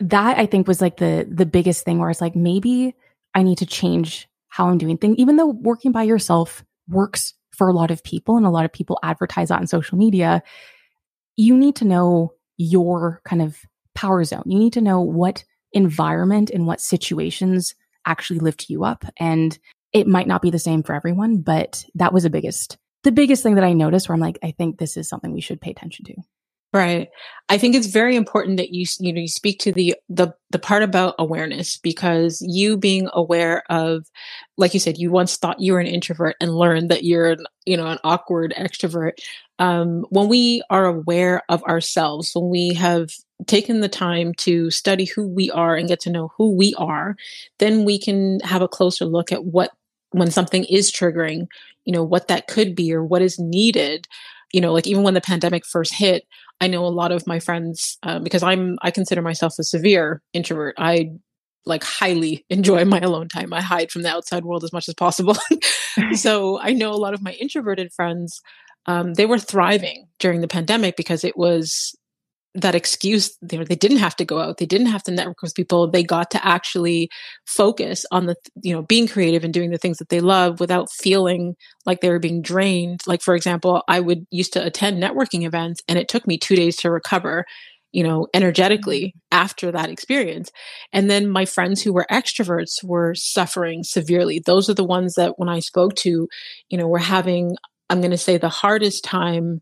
that 0.00 0.36
I 0.38 0.46
think 0.46 0.66
was 0.66 0.80
like 0.80 0.96
the 0.96 1.28
the 1.30 1.46
biggest 1.46 1.84
thing 1.84 1.98
where 1.98 2.10
it's 2.10 2.20
like 2.20 2.34
maybe 2.34 2.94
I 3.34 3.44
need 3.44 3.58
to 3.58 3.66
change 3.66 4.28
how 4.48 4.68
I'm 4.68 4.78
doing 4.78 4.98
things, 4.98 5.16
even 5.16 5.36
though 5.36 5.46
working 5.46 5.92
by 5.92 6.02
yourself 6.02 6.64
works 6.88 7.34
for 7.52 7.68
a 7.68 7.72
lot 7.72 7.92
of 7.92 8.02
people 8.02 8.36
and 8.36 8.44
a 8.44 8.50
lot 8.50 8.64
of 8.64 8.72
people 8.72 8.98
advertise 9.04 9.48
that 9.48 9.60
on 9.60 9.68
social 9.68 9.96
media, 9.96 10.42
you 11.36 11.56
need 11.56 11.76
to 11.76 11.84
know 11.84 12.32
your 12.60 13.22
kind 13.24 13.40
of 13.40 13.56
power 13.94 14.22
zone. 14.22 14.42
You 14.44 14.58
need 14.58 14.74
to 14.74 14.82
know 14.82 15.00
what 15.00 15.44
environment 15.72 16.50
and 16.50 16.66
what 16.66 16.80
situations 16.80 17.74
actually 18.04 18.38
lift 18.38 18.68
you 18.68 18.84
up. 18.84 19.04
And 19.16 19.58
it 19.94 20.06
might 20.06 20.26
not 20.26 20.42
be 20.42 20.50
the 20.50 20.58
same 20.58 20.82
for 20.82 20.94
everyone, 20.94 21.38
but 21.38 21.86
that 21.94 22.12
was 22.12 22.24
the 22.24 22.30
biggest, 22.30 22.76
the 23.02 23.12
biggest 23.12 23.42
thing 23.42 23.54
that 23.54 23.64
I 23.64 23.72
noticed 23.72 24.08
where 24.08 24.14
I'm 24.14 24.20
like, 24.20 24.38
I 24.42 24.50
think 24.50 24.78
this 24.78 24.98
is 24.98 25.08
something 25.08 25.32
we 25.32 25.40
should 25.40 25.60
pay 25.60 25.70
attention 25.70 26.04
to. 26.06 26.16
Right. 26.72 27.08
I 27.48 27.58
think 27.58 27.74
it's 27.74 27.88
very 27.88 28.14
important 28.14 28.56
that 28.58 28.72
you 28.72 28.86
you 29.00 29.12
know 29.12 29.20
you 29.20 29.26
speak 29.26 29.58
to 29.60 29.72
the 29.72 29.96
the 30.08 30.32
the 30.50 30.58
part 30.60 30.84
about 30.84 31.16
awareness 31.18 31.76
because 31.76 32.40
you 32.46 32.76
being 32.76 33.08
aware 33.12 33.64
of 33.68 34.06
like 34.56 34.72
you 34.72 34.78
said 34.78 34.96
you 34.96 35.10
once 35.10 35.36
thought 35.36 35.58
you 35.60 35.72
were 35.72 35.80
an 35.80 35.88
introvert 35.88 36.36
and 36.40 36.54
learned 36.54 36.88
that 36.90 37.02
you're 37.02 37.32
an, 37.32 37.44
you 37.66 37.76
know 37.76 37.88
an 37.88 37.98
awkward 38.04 38.54
extrovert 38.56 39.14
um, 39.58 40.06
when 40.10 40.28
we 40.28 40.62
are 40.70 40.86
aware 40.86 41.42
of 41.48 41.60
ourselves 41.64 42.30
when 42.36 42.48
we 42.50 42.72
have 42.74 43.10
taken 43.48 43.80
the 43.80 43.88
time 43.88 44.32
to 44.34 44.70
study 44.70 45.06
who 45.06 45.26
we 45.26 45.50
are 45.50 45.74
and 45.74 45.88
get 45.88 45.98
to 46.00 46.10
know 46.10 46.30
who 46.38 46.54
we 46.56 46.72
are 46.78 47.16
then 47.58 47.84
we 47.84 47.98
can 47.98 48.38
have 48.44 48.62
a 48.62 48.68
closer 48.68 49.04
look 49.06 49.32
at 49.32 49.44
what 49.44 49.72
when 50.12 50.30
something 50.30 50.62
is 50.64 50.92
triggering 50.92 51.46
you 51.84 51.92
know 51.92 52.04
what 52.04 52.28
that 52.28 52.46
could 52.46 52.76
be 52.76 52.92
or 52.94 53.04
what 53.04 53.22
is 53.22 53.40
needed 53.40 54.06
you 54.52 54.60
know 54.60 54.72
like 54.72 54.86
even 54.86 55.02
when 55.02 55.14
the 55.14 55.20
pandemic 55.20 55.64
first 55.66 55.94
hit 55.94 56.24
I 56.60 56.66
know 56.66 56.84
a 56.84 56.88
lot 56.88 57.12
of 57.12 57.26
my 57.26 57.40
friends 57.40 57.98
uh, 58.02 58.18
because 58.18 58.42
I'm 58.42 58.76
I 58.82 58.90
consider 58.90 59.22
myself 59.22 59.54
a 59.58 59.64
severe 59.64 60.22
introvert. 60.32 60.74
I 60.78 61.12
like 61.66 61.84
highly 61.84 62.44
enjoy 62.50 62.84
my 62.84 63.00
alone 63.00 63.28
time. 63.28 63.52
I 63.52 63.60
hide 63.60 63.90
from 63.90 64.02
the 64.02 64.10
outside 64.10 64.44
world 64.44 64.64
as 64.64 64.72
much 64.72 64.88
as 64.88 64.94
possible. 64.94 65.36
so 66.14 66.58
I 66.60 66.72
know 66.72 66.90
a 66.90 66.94
lot 66.94 67.14
of 67.14 67.22
my 67.22 67.32
introverted 67.32 67.92
friends. 67.92 68.40
Um, 68.86 69.14
they 69.14 69.26
were 69.26 69.38
thriving 69.38 70.06
during 70.18 70.40
the 70.40 70.48
pandemic 70.48 70.96
because 70.96 71.22
it 71.22 71.36
was 71.36 71.94
that 72.54 72.74
excuse 72.74 73.36
know 73.52 73.64
they 73.64 73.76
didn't 73.76 73.98
have 73.98 74.16
to 74.16 74.24
go 74.24 74.40
out 74.40 74.58
they 74.58 74.66
didn't 74.66 74.88
have 74.88 75.04
to 75.04 75.12
network 75.12 75.40
with 75.40 75.54
people 75.54 75.88
they 75.88 76.02
got 76.02 76.30
to 76.32 76.44
actually 76.44 77.08
focus 77.46 78.04
on 78.10 78.26
the 78.26 78.34
you 78.62 78.74
know 78.74 78.82
being 78.82 79.06
creative 79.06 79.44
and 79.44 79.54
doing 79.54 79.70
the 79.70 79.78
things 79.78 79.98
that 79.98 80.08
they 80.08 80.20
love 80.20 80.58
without 80.58 80.90
feeling 80.90 81.54
like 81.86 82.00
they 82.00 82.10
were 82.10 82.18
being 82.18 82.42
drained. 82.42 83.00
Like 83.06 83.22
for 83.22 83.34
example 83.34 83.82
i 83.86 84.00
would 84.00 84.26
used 84.30 84.52
to 84.54 84.64
attend 84.64 85.02
networking 85.02 85.46
events 85.46 85.80
and 85.88 85.98
it 85.98 86.08
took 86.08 86.26
me 86.26 86.38
2 86.38 86.56
days 86.56 86.76
to 86.78 86.90
recover 86.90 87.44
you 87.92 88.02
know 88.02 88.26
energetically 88.34 89.06
mm-hmm. 89.06 89.18
after 89.30 89.70
that 89.70 89.90
experience. 89.90 90.50
And 90.92 91.08
then 91.08 91.28
my 91.28 91.44
friends 91.44 91.82
who 91.82 91.92
were 91.92 92.06
extroverts 92.10 92.82
were 92.82 93.14
suffering 93.14 93.84
severely. 93.84 94.40
Those 94.44 94.68
are 94.68 94.74
the 94.74 94.84
ones 94.84 95.14
that 95.14 95.38
when 95.38 95.48
i 95.48 95.60
spoke 95.60 95.94
to 95.96 96.28
you 96.68 96.78
know 96.78 96.88
were 96.88 96.98
having 96.98 97.56
i'm 97.90 98.00
going 98.00 98.10
to 98.10 98.18
say 98.18 98.36
the 98.38 98.48
hardest 98.48 99.04
time 99.04 99.60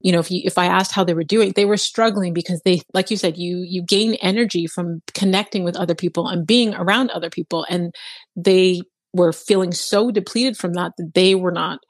you 0.00 0.12
know 0.12 0.18
if 0.18 0.30
you 0.30 0.42
if 0.44 0.58
i 0.58 0.66
asked 0.66 0.92
how 0.92 1.04
they 1.04 1.14
were 1.14 1.24
doing 1.24 1.52
they 1.56 1.64
were 1.64 1.76
struggling 1.76 2.34
because 2.34 2.60
they 2.64 2.80
like 2.92 3.10
you 3.10 3.16
said 3.16 3.36
you 3.36 3.64
you 3.66 3.82
gain 3.82 4.14
energy 4.14 4.66
from 4.66 5.00
connecting 5.14 5.64
with 5.64 5.76
other 5.76 5.94
people 5.94 6.28
and 6.28 6.46
being 6.46 6.74
around 6.74 7.10
other 7.10 7.30
people. 7.30 7.66
And 7.68 7.94
they 8.36 8.82
were 9.12 9.32
feeling 9.32 9.72
so 9.72 10.10
depleted 10.10 10.56
from 10.56 10.74
that 10.74 10.92
that 10.98 11.12
they 11.14 11.34
were 11.34 11.52
not 11.52 11.80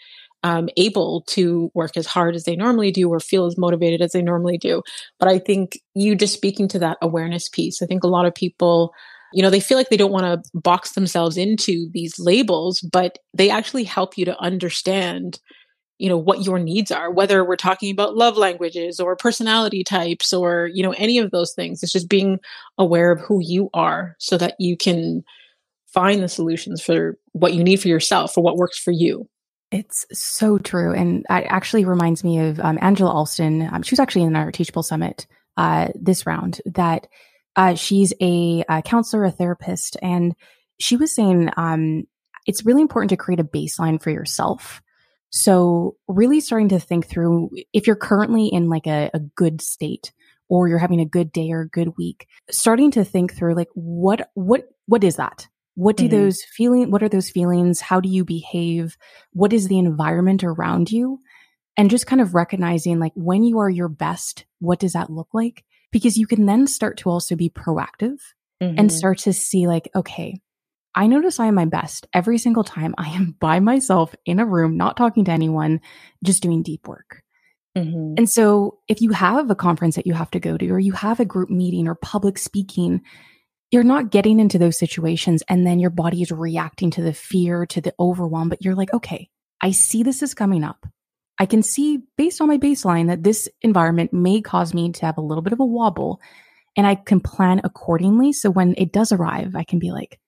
um, 0.43 0.69
able 0.77 1.23
to 1.29 1.71
work 1.75 1.97
as 1.97 2.07
hard 2.07 2.35
as 2.35 2.45
they 2.45 2.55
normally 2.55 2.91
do 2.91 3.09
or 3.09 3.19
feel 3.19 3.47
as 3.47 3.57
motivated 3.57 4.03
as 4.03 4.13
they 4.13 4.23
normally 4.23 4.59
do. 4.59 4.83
But 5.19 5.29
i 5.29 5.39
think 5.39 5.79
you 5.95 6.15
just 6.15 6.35
speaking 6.35 6.69
to 6.69 6.79
that 6.81 6.99
awareness 7.01 7.49
piece 7.49 7.81
i 7.81 7.87
think 7.87 8.05
a 8.05 8.09
lot 8.09 8.27
of 8.27 8.35
people 8.35 8.93
you 9.33 9.43
know 9.43 9.51
they 9.51 9.61
feel 9.61 9.79
like 9.79 9.89
they 9.89 9.97
don't 9.97 10.13
want 10.13 10.27
to 10.27 10.51
box 10.61 10.93
themselves 10.93 11.37
into 11.37 11.89
these 11.93 12.19
labels 12.19 12.81
but 12.93 13.19
they 13.33 13.51
actually 13.51 13.85
help 13.85 14.19
you 14.19 14.25
to 14.25 14.39
understand 14.41 15.41
you 15.99 16.09
know 16.09 16.17
what 16.17 16.45
your 16.45 16.59
needs 16.59 16.91
are 16.91 17.11
whether 17.11 17.45
we're 17.45 17.57
talking 17.57 17.91
about 17.91 18.17
love 18.17 18.37
languages 18.37 18.99
or 18.99 19.15
personality 19.17 19.85
types 19.85 20.33
or 20.33 20.69
you 20.73 20.83
know 20.83 20.95
any 20.99 21.19
of 21.19 21.31
those 21.31 21.53
things. 21.55 21.83
It's 21.83 21.93
just 21.93 22.09
being 22.09 22.39
aware 22.79 23.11
of 23.11 23.21
who 23.21 23.41
you 23.43 23.71
are 23.75 24.17
so 24.19 24.37
that 24.39 24.55
you 24.59 24.77
can 24.77 25.25
find 25.95 26.23
the 26.23 26.29
solutions 26.29 26.83
for 26.83 27.17
what 27.33 27.55
you 27.55 27.63
need 27.63 27.81
for 27.81 27.89
yourself 27.89 28.37
or 28.37 28.43
what 28.43 28.57
works 28.57 28.79
for 28.79 28.91
you. 28.91 29.29
It's 29.71 30.07
so 30.13 30.59
true. 30.59 30.93
And 30.93 31.21
it 31.21 31.47
actually 31.49 31.85
reminds 31.85 32.25
me 32.25 32.41
of 32.41 32.61
um, 32.61 32.79
angela 32.81 33.11
alston. 33.11 33.69
Um, 33.73 33.83
she 33.83 33.93
was 33.93 34.01
actually 34.01 34.25
in 34.25 34.37
our 34.37 34.51
teachable 34.51 34.83
summit 34.83 35.27
uh, 35.57 35.89
this 35.95 36.27
round 36.27 36.61
that 36.67 37.07
uh, 37.57 37.75
she's 37.75 38.13
a, 38.21 38.65
a, 38.69 38.83
counselor 38.83 39.25
a 39.25 39.31
therapist 39.31 39.97
and 40.03 40.35
she 40.81 40.97
was 40.97 41.15
saying 41.15 41.51
um, 41.57 42.05
it's 42.47 42.67
really 42.67 42.83
important 42.83 43.11
to 43.11 43.17
create 43.17 43.41
a 43.41 43.45
baseline 43.45 44.03
for 44.03 44.11
yourself 44.11 44.83
so 45.37 45.97
really 46.07 46.39
starting 46.39 46.69
to 46.69 46.79
think 46.79 47.09
through 47.09 47.51
if 47.73 47.89
you're 47.89 47.97
currently 47.97 48.47
in 48.47 48.69
like 48.69 48.87
a, 48.87 49.11
a 49.13 49.19
good 49.19 49.61
state 49.61 50.13
or 50.49 50.69
you're 50.69 50.79
having 50.79 51.01
a 51.01 51.05
good 51.05 51.33
day 51.33 51.51
or 51.51 51.63
a 51.63 51.69
good 51.69 51.97
week, 51.99 52.29
starting 52.53 52.93
to 52.93 53.05
think 53.05 53.35
through 53.35 53.57
like 53.57 53.69
what 53.75 54.31
what 54.35 54.69
what 54.87 55.03
is 55.03 55.17
that? 55.17 55.49
What 55.75 55.97
do 55.97 56.05
mm-hmm. 56.05 56.17
those 56.17 56.45
feeling 56.45 56.93
what 56.93 57.03
are 57.03 57.09
those 57.09 57.31
feelings? 57.31 57.81
How 57.81 57.99
do 57.99 58.09
you 58.09 58.25
behave? 58.25 58.97
What 59.33 59.53
is 59.53 59.67
the 59.67 59.81
environment 59.81 60.45
around 60.45 60.93
you? 60.93 61.19
And 61.77 61.91
just 61.91 62.07
kind 62.07 62.21
of 62.21 62.37
recognizing 62.37 63.01
like 63.01 63.13
when 63.17 63.43
you 63.43 63.59
are 63.59 63.69
your 63.69 63.89
best, 63.89 64.45
what 64.61 64.79
does 64.79 64.93
that 64.93 65.11
look 65.11 65.31
like? 65.33 65.65
Because 65.91 66.17
you 66.17 66.29
can 66.29 66.47
then 66.47 66.69
start 66.69 66.99
to 66.99 67.11
also 67.11 67.35
be 67.35 67.51
proactive 67.51 68.21
mm-hmm. 68.63 68.79
and 68.79 68.93
start 68.93 69.19
to 69.19 69.33
see 69.33 69.67
like, 69.67 69.91
okay, 69.97 70.41
I 70.95 71.07
notice 71.07 71.41
I 71.41 71.47
am 71.47 71.55
my 71.55 71.65
best 71.65 72.07
every 72.13 72.39
single 72.39 72.65
time 72.65 72.95
I 72.99 73.09
am 73.11 73.37
by 73.41 73.61
myself 73.61 74.15
in 74.25 74.39
a 74.39 74.47
room, 74.47 74.77
not 74.77 74.97
talking 74.97 75.25
to 75.27 75.33
anyone, 75.33 75.81
just 76.23 76.43
doing 76.43 76.63
deep 76.63 76.87
work. 76.87 77.23
Mm-hmm. 77.77 78.15
And 78.19 78.31
so 78.31 78.79
if 78.87 79.01
you 79.01 79.11
have 79.11 79.51
a 79.51 79.57
conference 79.57 79.97
that 79.97 80.07
you 80.07 80.15
have 80.15 80.31
to 80.33 80.41
go 80.41 80.57
to, 80.57 80.71
or 80.71 80.79
you 80.79 80.93
have 80.93 81.19
a 81.19 81.25
group 81.25 81.51
meeting 81.51 81.89
or 81.89 81.97
public 81.97 82.39
speaking, 82.39 83.03
you're 83.71 83.83
not 83.83 84.11
getting 84.11 84.39
into 84.39 84.59
those 84.59 84.79
situations 84.79 85.43
and 85.49 85.67
then 85.67 85.81
your 85.81 85.91
body 85.91 86.23
is 86.23 86.31
reacting 86.31 86.93
to 86.93 87.03
the 87.03 87.13
fear, 87.13 87.67
to 87.67 87.81
the 87.81 87.93
overwhelm, 87.99 88.49
but 88.49 88.63
you're 88.63 88.77
like, 88.77 88.95
okay, 88.95 89.29
I 89.61 89.73
see 89.73 90.05
this 90.05 90.23
is 90.23 90.35
coming 90.35 90.63
up. 90.63 90.87
I 91.39 91.47
can 91.47 91.63
see 91.63 91.99
based 92.17 92.41
on 92.41 92.47
my 92.47 92.59
baseline 92.59 93.09
that 93.09 93.25
this 93.25 93.49
environment 93.63 94.13
may 94.13 94.41
cause 94.41 94.73
me 94.73 94.93
to 94.93 95.07
have 95.07 95.19
a 95.19 95.23
little 95.23 95.43
bit 95.43 95.53
of 95.53 95.59
a 95.59 95.67
wobble 95.67 96.21
and 96.77 96.87
I 96.87 96.95
can 96.95 97.19
plan 97.19 97.61
accordingly. 97.65 98.33
So 98.33 98.51
when 98.51 98.75
it 98.79 98.93
does 98.93 99.11
arrive, 99.11 99.57
I 99.57 99.65
can 99.65 99.81
be 99.81 99.91
like, 99.91 100.21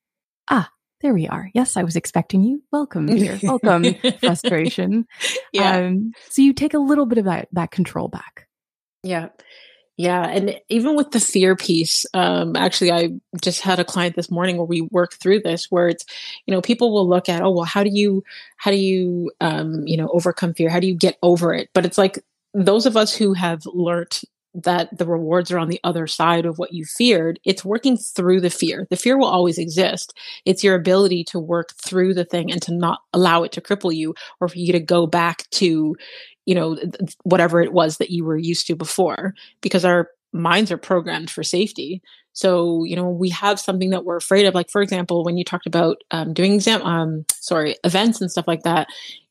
ah, 0.48 0.70
there 1.02 1.14
we 1.14 1.28
are. 1.28 1.50
Yes, 1.54 1.76
I 1.76 1.82
was 1.82 1.96
expecting 1.96 2.42
you. 2.42 2.62
Welcome, 2.72 3.06
dear. 3.06 3.38
Welcome, 3.42 3.84
frustration. 4.20 5.06
Yeah. 5.52 5.76
Um, 5.76 6.12
so 6.28 6.42
you 6.42 6.52
take 6.52 6.74
a 6.74 6.78
little 6.78 7.06
bit 7.06 7.18
of 7.18 7.24
that, 7.24 7.48
that 7.52 7.70
control 7.70 8.08
back. 8.08 8.46
Yeah. 9.02 9.28
Yeah. 9.96 10.26
And 10.26 10.60
even 10.68 10.96
with 10.96 11.12
the 11.12 11.20
fear 11.20 11.56
piece, 11.56 12.04
um, 12.12 12.56
actually, 12.56 12.92
I 12.92 13.12
just 13.40 13.62
had 13.62 13.80
a 13.80 13.84
client 13.84 14.16
this 14.16 14.30
morning 14.30 14.58
where 14.58 14.66
we 14.66 14.82
worked 14.82 15.14
through 15.14 15.40
this, 15.40 15.70
where 15.70 15.88
it's, 15.88 16.04
you 16.44 16.52
know, 16.52 16.60
people 16.60 16.92
will 16.92 17.08
look 17.08 17.30
at, 17.30 17.40
oh, 17.40 17.50
well, 17.50 17.64
how 17.64 17.82
do 17.82 17.90
you, 17.90 18.22
how 18.58 18.70
do 18.70 18.76
you, 18.76 19.30
um, 19.40 19.86
you 19.86 19.96
know, 19.96 20.10
overcome 20.12 20.52
fear? 20.52 20.68
How 20.68 20.80
do 20.80 20.86
you 20.86 20.94
get 20.94 21.16
over 21.22 21.54
it? 21.54 21.70
But 21.72 21.86
it's 21.86 21.96
like 21.96 22.18
those 22.52 22.84
of 22.84 22.96
us 22.96 23.14
who 23.14 23.32
have 23.32 23.64
learned 23.64 24.20
that 24.64 24.96
the 24.96 25.06
rewards 25.06 25.50
are 25.50 25.58
on 25.58 25.68
the 25.68 25.80
other 25.84 26.06
side 26.06 26.46
of 26.46 26.58
what 26.58 26.72
you 26.72 26.84
feared. 26.84 27.38
It's 27.44 27.64
working 27.64 27.96
through 27.96 28.40
the 28.40 28.50
fear. 28.50 28.86
The 28.90 28.96
fear 28.96 29.18
will 29.18 29.28
always 29.28 29.58
exist. 29.58 30.16
It's 30.44 30.64
your 30.64 30.74
ability 30.74 31.24
to 31.24 31.38
work 31.38 31.74
through 31.74 32.14
the 32.14 32.24
thing 32.24 32.50
and 32.50 32.62
to 32.62 32.74
not 32.74 33.00
allow 33.12 33.42
it 33.42 33.52
to 33.52 33.60
cripple 33.60 33.94
you 33.94 34.14
or 34.40 34.48
for 34.48 34.58
you 34.58 34.72
to 34.72 34.80
go 34.80 35.06
back 35.06 35.48
to, 35.50 35.94
you 36.46 36.54
know, 36.54 36.78
whatever 37.24 37.60
it 37.60 37.72
was 37.72 37.98
that 37.98 38.10
you 38.10 38.24
were 38.24 38.38
used 38.38 38.66
to 38.68 38.74
before 38.74 39.34
because 39.60 39.84
our 39.84 40.08
minds 40.32 40.72
are 40.72 40.78
programmed 40.78 41.30
for 41.30 41.42
safety. 41.42 42.02
So, 42.32 42.84
you 42.84 42.96
know, 42.96 43.08
we 43.08 43.30
have 43.30 43.60
something 43.60 43.90
that 43.90 44.04
we're 44.04 44.16
afraid 44.16 44.46
of. 44.46 44.54
Like, 44.54 44.70
for 44.70 44.82
example, 44.82 45.24
when 45.24 45.36
you 45.36 45.44
talked 45.44 45.66
about 45.66 45.98
um, 46.10 46.34
doing 46.34 46.52
exam, 46.52 46.82
um, 46.82 47.24
sorry, 47.32 47.76
events 47.84 48.20
and 48.20 48.30
stuff 48.30 48.46
like 48.46 48.62
that, 48.62 48.88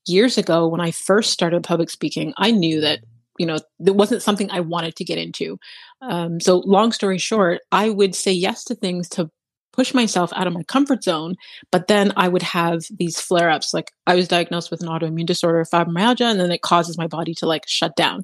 years 0.08 0.38
ago 0.38 0.68
when 0.68 0.82
I 0.82 0.92
first 0.92 1.32
started 1.32 1.64
public 1.64 1.90
speaking, 1.90 2.34
I 2.38 2.52
knew 2.52 2.82
that 2.82 3.00
you 3.38 3.46
know, 3.46 3.58
it 3.86 3.96
wasn't 3.96 4.22
something 4.22 4.50
I 4.52 4.60
wanted 4.60 4.96
to 4.96 5.04
get 5.04 5.18
into. 5.18 5.60
Um, 6.02 6.40
so, 6.40 6.60
long 6.60 6.92
story 6.92 7.18
short, 7.18 7.62
I 7.72 7.90
would 7.90 8.16
say 8.16 8.32
yes 8.32 8.64
to 8.66 8.76
things 8.76 9.10
to 9.10 9.30
push 9.74 9.94
myself 9.94 10.32
out 10.36 10.48
of 10.48 10.54
my 10.54 10.64
comfort 10.64 11.04
zone, 11.04 11.36
but 11.72 11.88
then 11.88 12.14
I 12.16 12.30
would 12.30 12.44
have 12.44 12.84
these 12.98 13.20
flare 13.20 13.50
ups. 13.50 13.74
Like, 13.74 13.92
I 14.08 14.16
was 14.16 14.28
diagnosed 14.28 14.72
with 14.72 14.82
an 14.82 14.88
autoimmune 14.88 15.26
disorder, 15.26 15.66
fibromyalgia, 15.66 16.32
and 16.32 16.40
then 16.40 16.52
it 16.52 16.62
causes 16.62 16.98
my 16.98 17.08
body 17.08 17.34
to 17.36 17.46
like 17.46 17.68
shut 17.68 17.96
down. 17.96 18.24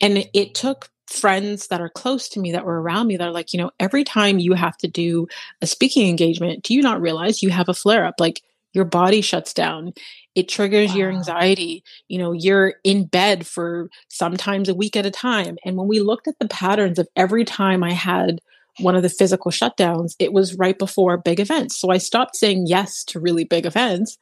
And 0.00 0.26
it 0.32 0.54
took 0.54 0.88
friends 1.06 1.68
that 1.68 1.80
are 1.80 1.88
close 1.88 2.28
to 2.28 2.40
me 2.40 2.52
that 2.52 2.64
were 2.64 2.80
around 2.80 3.06
me 3.06 3.16
that 3.16 3.28
are 3.28 3.32
like, 3.32 3.52
you 3.52 3.58
know, 3.58 3.70
every 3.80 4.04
time 4.04 4.38
you 4.38 4.52
have 4.52 4.76
to 4.78 4.88
do 4.88 5.26
a 5.60 5.66
speaking 5.66 6.08
engagement, 6.08 6.62
do 6.62 6.74
you 6.74 6.82
not 6.82 7.00
realize 7.00 7.42
you 7.42 7.50
have 7.50 7.68
a 7.68 7.74
flare 7.74 8.04
up? 8.04 8.14
Like, 8.18 8.42
your 8.74 8.84
body 8.84 9.20
shuts 9.20 9.52
down 9.52 9.92
it 10.38 10.48
triggers 10.48 10.90
wow. 10.90 10.96
your 10.96 11.10
anxiety 11.10 11.82
you 12.06 12.16
know 12.16 12.30
you're 12.30 12.74
in 12.84 13.04
bed 13.04 13.44
for 13.44 13.90
sometimes 14.08 14.68
a 14.68 14.74
week 14.74 14.96
at 14.96 15.04
a 15.04 15.10
time 15.10 15.56
and 15.64 15.76
when 15.76 15.88
we 15.88 15.98
looked 15.98 16.28
at 16.28 16.38
the 16.38 16.46
patterns 16.48 16.98
of 16.98 17.08
every 17.16 17.44
time 17.44 17.82
i 17.82 17.92
had 17.92 18.40
one 18.78 18.94
of 18.94 19.02
the 19.02 19.08
physical 19.08 19.50
shutdowns 19.50 20.12
it 20.20 20.32
was 20.32 20.54
right 20.54 20.78
before 20.78 21.18
big 21.18 21.40
events 21.40 21.76
so 21.76 21.90
i 21.90 21.98
stopped 21.98 22.36
saying 22.36 22.66
yes 22.68 23.02
to 23.02 23.18
really 23.18 23.42
big 23.42 23.66
events 23.66 24.16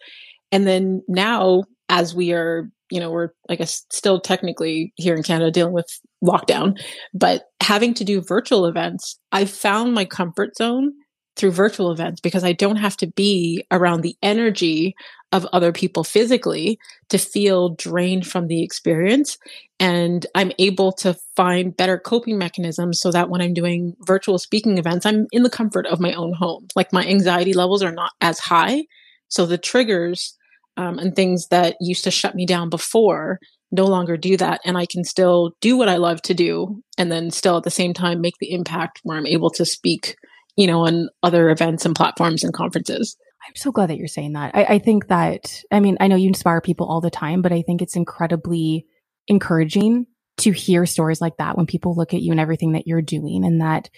and 0.51 0.67
then 0.67 1.03
now 1.07 1.63
as 1.91 2.15
we 2.15 2.33
are 2.33 2.71
you 2.89 3.01
know, 3.01 3.11
we're, 3.11 3.31
I 3.49 3.57
guess, 3.57 3.85
still 3.91 4.21
technically 4.21 4.93
here 4.95 5.17
in 5.17 5.25
Canada 5.25 5.51
dealing 5.51 5.73
with 5.73 5.89
lockdown, 6.23 6.81
but 7.13 7.47
having 7.61 7.95
to 7.95 8.05
do 8.05 8.21
virtual 8.21 8.65
events, 8.65 9.19
I 9.33 9.45
found 9.45 9.93
my 9.93 10.05
comfort 10.05 10.57
zone 10.57 10.93
through 11.37 11.53
virtual 11.53 11.93
events 11.93 12.21
because 12.21 12.45
I 12.45 12.53
don't 12.53 12.77
have 12.77 12.97
to 12.99 13.07
be 13.07 13.65
around 13.71 14.01
the 14.01 14.17
energy 14.23 14.95
of 15.33 15.47
other 15.53 15.73
people 15.73 16.05
physically 16.05 16.79
to 17.11 17.19
feel 17.19 17.71
drained 17.71 18.27
from 18.27 18.47
the 18.47 18.63
experience. 18.63 19.37
And 19.79 20.25
I'm 20.35 20.53
able 20.59 20.93
to 20.93 21.15
find 21.35 21.77
better 21.77 21.99
coping 21.99 22.39
mechanisms 22.39 23.01
so 23.01 23.11
that 23.11 23.29
when 23.29 23.43
I'm 23.43 23.53
doing 23.53 23.95
virtual 24.01 24.39
speaking 24.39 24.79
events, 24.79 25.05
I'm 25.05 25.27
in 25.33 25.43
the 25.43 25.51
comfort 25.51 25.87
of 25.87 26.01
my 26.01 26.13
own 26.15 26.33
home. 26.33 26.69
Like 26.75 26.93
my 26.93 27.07
anxiety 27.07 27.53
levels 27.53 27.83
are 27.83 27.93
not 27.93 28.13
as 28.21 28.39
high. 28.39 28.85
So 29.29 29.45
the 29.45 29.59
triggers 29.59 30.37
um, 30.77 30.99
and 30.99 31.15
things 31.15 31.49
that 31.49 31.77
used 31.81 32.05
to 32.05 32.11
shut 32.11 32.35
me 32.35 32.47
down 32.47 32.71
before 32.71 33.39
no 33.73 33.85
longer 33.85 34.17
do 34.17 34.37
that. 34.37 34.61
And 34.65 34.79
I 34.79 34.87
can 34.87 35.05
still 35.05 35.53
do 35.61 35.77
what 35.77 35.89
I 35.89 35.97
love 35.97 36.23
to 36.23 36.35
do 36.35 36.83
and 36.97 37.11
then 37.11 37.31
still 37.31 37.57
at 37.57 37.65
the 37.65 37.71
same 37.71 37.93
time 37.93 38.21
make 38.21 38.37
the 38.41 38.53
impact 38.53 39.01
where 39.03 39.19
I'm 39.19 39.27
able 39.27 39.51
to 39.51 39.65
speak, 39.65 40.17
you 40.57 40.67
know, 40.67 40.87
on 40.87 41.09
other 41.23 41.51
events 41.51 41.85
and 41.85 41.95
platforms 41.95 42.43
and 42.43 42.53
conferences. 42.53 43.17
I'm 43.47 43.55
so 43.55 43.71
glad 43.71 43.91
that 43.91 43.99
you're 43.99 44.09
saying 44.09 44.33
that. 44.33 44.53
I, 44.55 44.65
I 44.65 44.79
think 44.79 45.09
that, 45.09 45.63
I 45.71 45.81
mean, 45.81 45.97
I 46.01 46.09
know 46.09 46.17
you 46.17 46.29
inspire 46.29 46.61
people 46.61 46.87
all 46.87 47.01
the 47.01 47.11
time, 47.11 47.43
but 47.43 47.53
I 47.53 47.63
think 47.63 47.83
it's 47.83 47.97
incredibly 47.97 48.87
encouraging 49.29 50.07
to 50.39 50.51
hear 50.51 50.85
stories 50.87 51.21
like 51.21 51.37
that 51.39 51.57
when 51.57 51.67
people 51.67 51.95
look 51.95 52.13
at 52.13 52.23
you 52.23 52.33
and 52.33 52.41
everything 52.41 52.73
that 52.73 52.87
you're 52.87 53.03
doing 53.03 53.45
and 53.45 53.61
that 53.61 53.89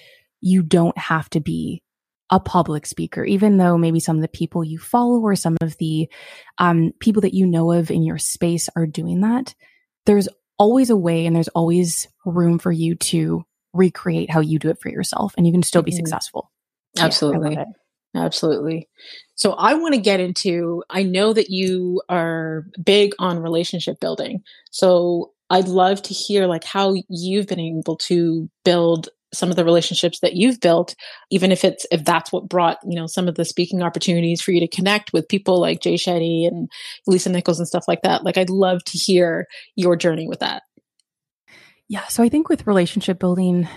you 0.40 0.62
don't 0.62 0.96
have 0.98 1.28
to 1.30 1.40
be 1.40 1.82
a 2.30 2.38
public 2.38 2.84
speaker, 2.86 3.24
even 3.24 3.56
though 3.56 3.78
maybe 3.78 4.00
some 4.00 4.16
of 4.16 4.22
the 4.22 4.28
people 4.28 4.62
you 4.62 4.78
follow 4.78 5.20
or 5.20 5.34
some 5.34 5.56
of 5.62 5.76
the 5.78 6.08
um, 6.58 6.92
people 7.00 7.22
that 7.22 7.34
you 7.34 7.46
know 7.46 7.72
of 7.72 7.90
in 7.90 8.02
your 8.02 8.18
space 8.18 8.68
are 8.76 8.86
doing 8.86 9.22
that. 9.22 9.54
There's 10.04 10.28
always 10.58 10.90
a 10.90 10.96
way 10.96 11.24
and 11.24 11.34
there's 11.34 11.48
always 11.48 12.06
room 12.26 12.58
for 12.58 12.70
you 12.70 12.96
to 12.96 13.44
recreate 13.72 14.30
how 14.30 14.40
you 14.40 14.58
do 14.58 14.70
it 14.70 14.80
for 14.80 14.88
yourself 14.88 15.34
and 15.37 15.46
you 15.46 15.52
can 15.52 15.62
still 15.62 15.82
be 15.82 15.90
mm-hmm. 15.90 15.98
successful. 15.98 16.50
Absolutely. 16.98 17.54
Yeah, 17.54 17.64
Absolutely. 18.14 18.88
So 19.34 19.52
I 19.52 19.75
want 19.75 19.94
to 19.94 20.00
get 20.00 20.20
into 20.20 20.82
I 20.90 21.02
know 21.02 21.32
that 21.32 21.50
you 21.50 22.02
are 22.08 22.66
big 22.82 23.12
on 23.18 23.38
relationship 23.38 24.00
building. 24.00 24.42
So 24.70 25.32
I'd 25.50 25.68
love 25.68 26.02
to 26.02 26.14
hear 26.14 26.46
like 26.46 26.64
how 26.64 26.94
you've 27.08 27.46
been 27.46 27.60
able 27.60 27.96
to 27.96 28.50
build 28.64 29.08
some 29.32 29.50
of 29.50 29.56
the 29.56 29.64
relationships 29.64 30.20
that 30.20 30.34
you've 30.34 30.58
built 30.58 30.94
even 31.30 31.52
if 31.52 31.62
it's 31.62 31.87
if 31.90 32.02
that's 32.02 32.32
what 32.32 32.48
brought 32.48 32.78
you 32.82 32.96
know 32.96 33.06
some 33.06 33.28
of 33.28 33.34
the 33.34 33.44
speaking 33.44 33.82
opportunities 33.82 34.40
for 34.40 34.52
you 34.52 34.60
to 34.60 34.66
connect 34.66 35.12
with 35.12 35.28
people 35.28 35.60
like 35.60 35.82
jay 35.82 35.96
shetty 35.96 36.48
and 36.48 36.70
lisa 37.06 37.28
nichols 37.28 37.58
and 37.58 37.68
stuff 37.68 37.84
like 37.87 38.00
that 38.00 38.25
like 38.25 38.38
i'd 38.38 38.48
love 38.48 38.82
to 38.84 38.96
hear 38.96 39.46
your 39.76 39.96
journey 39.96 40.26
with 40.26 40.40
that 40.40 40.62
yeah 41.88 42.07
so 42.07 42.23
i 42.23 42.28
think 42.28 42.49
with 42.49 42.66
relationship 42.66 43.18
building 43.18 43.68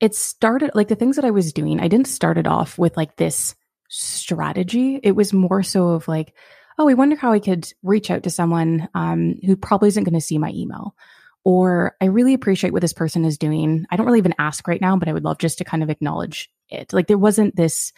it 0.00 0.14
started 0.14 0.70
like 0.74 0.88
the 0.88 0.96
things 0.96 1.16
that 1.16 1.24
i 1.24 1.30
was 1.30 1.52
doing 1.52 1.80
i 1.80 1.88
didn't 1.88 2.08
start 2.08 2.38
it 2.38 2.46
off 2.46 2.78
with 2.78 2.96
like 2.96 3.16
this 3.16 3.54
strategy 3.88 4.98
it 5.02 5.12
was 5.12 5.32
more 5.32 5.62
so 5.62 5.88
of 5.88 6.08
like 6.08 6.34
oh 6.78 6.88
i 6.88 6.94
wonder 6.94 7.16
how 7.16 7.32
i 7.32 7.38
could 7.38 7.70
reach 7.82 8.10
out 8.10 8.22
to 8.22 8.30
someone 8.30 8.88
um, 8.94 9.34
who 9.44 9.56
probably 9.56 9.88
isn't 9.88 10.04
going 10.04 10.14
to 10.14 10.20
see 10.20 10.38
my 10.38 10.50
email 10.50 10.94
or 11.44 11.96
I 12.00 12.06
really 12.06 12.34
appreciate 12.34 12.72
what 12.72 12.82
this 12.82 12.92
person 12.92 13.24
is 13.24 13.38
doing. 13.38 13.84
I 13.90 13.96
don't 13.96 14.06
really 14.06 14.18
even 14.18 14.34
ask 14.38 14.66
right 14.68 14.80
now, 14.80 14.96
but 14.96 15.08
I 15.08 15.12
would 15.12 15.24
love 15.24 15.38
just 15.38 15.58
to 15.58 15.64
kind 15.64 15.82
of 15.82 15.90
acknowledge 15.90 16.50
it. 16.68 16.92
Like 16.92 17.08
there 17.08 17.18
wasn't 17.18 17.56
this 17.56 17.92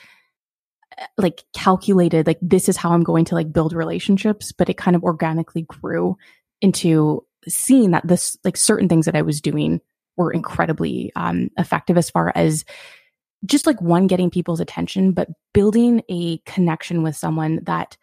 eh, 0.97 1.07
like 1.19 1.45
calculated 1.53 2.27
like 2.27 2.39
this 2.41 2.69
is 2.69 2.77
how 2.77 2.93
I'm 2.93 3.03
going 3.03 3.27
to 3.27 3.35
like 3.35 3.53
build 3.53 3.75
relationships, 3.75 4.53
but 4.53 4.69
it 4.69 4.79
kind 4.79 4.97
of 4.97 5.03
organically 5.03 5.63
grew 5.63 6.17
into 6.63 7.27
seeing 7.49 7.93
that 7.93 8.07
this 8.07 8.37
like 8.45 8.57
certain 8.57 8.89
things 8.89 9.07
that 9.07 9.17
I 9.17 9.23
was 9.23 9.41
doing 9.41 9.81
were 10.17 10.33
incredibly 10.33 11.13
um 11.17 11.51
effective 11.59 11.97
as 11.97 12.11
far 12.11 12.33
as 12.35 12.64
just 13.45 13.66
like 13.66 13.81
one 13.81 14.07
getting 14.07 14.31
people's 14.31 14.61
attention, 14.61 15.12
but 15.12 15.29
building 15.53 16.03
a 16.09 16.38
connection 16.38 17.03
with 17.03 17.16
someone 17.16 17.61
that 17.64 17.97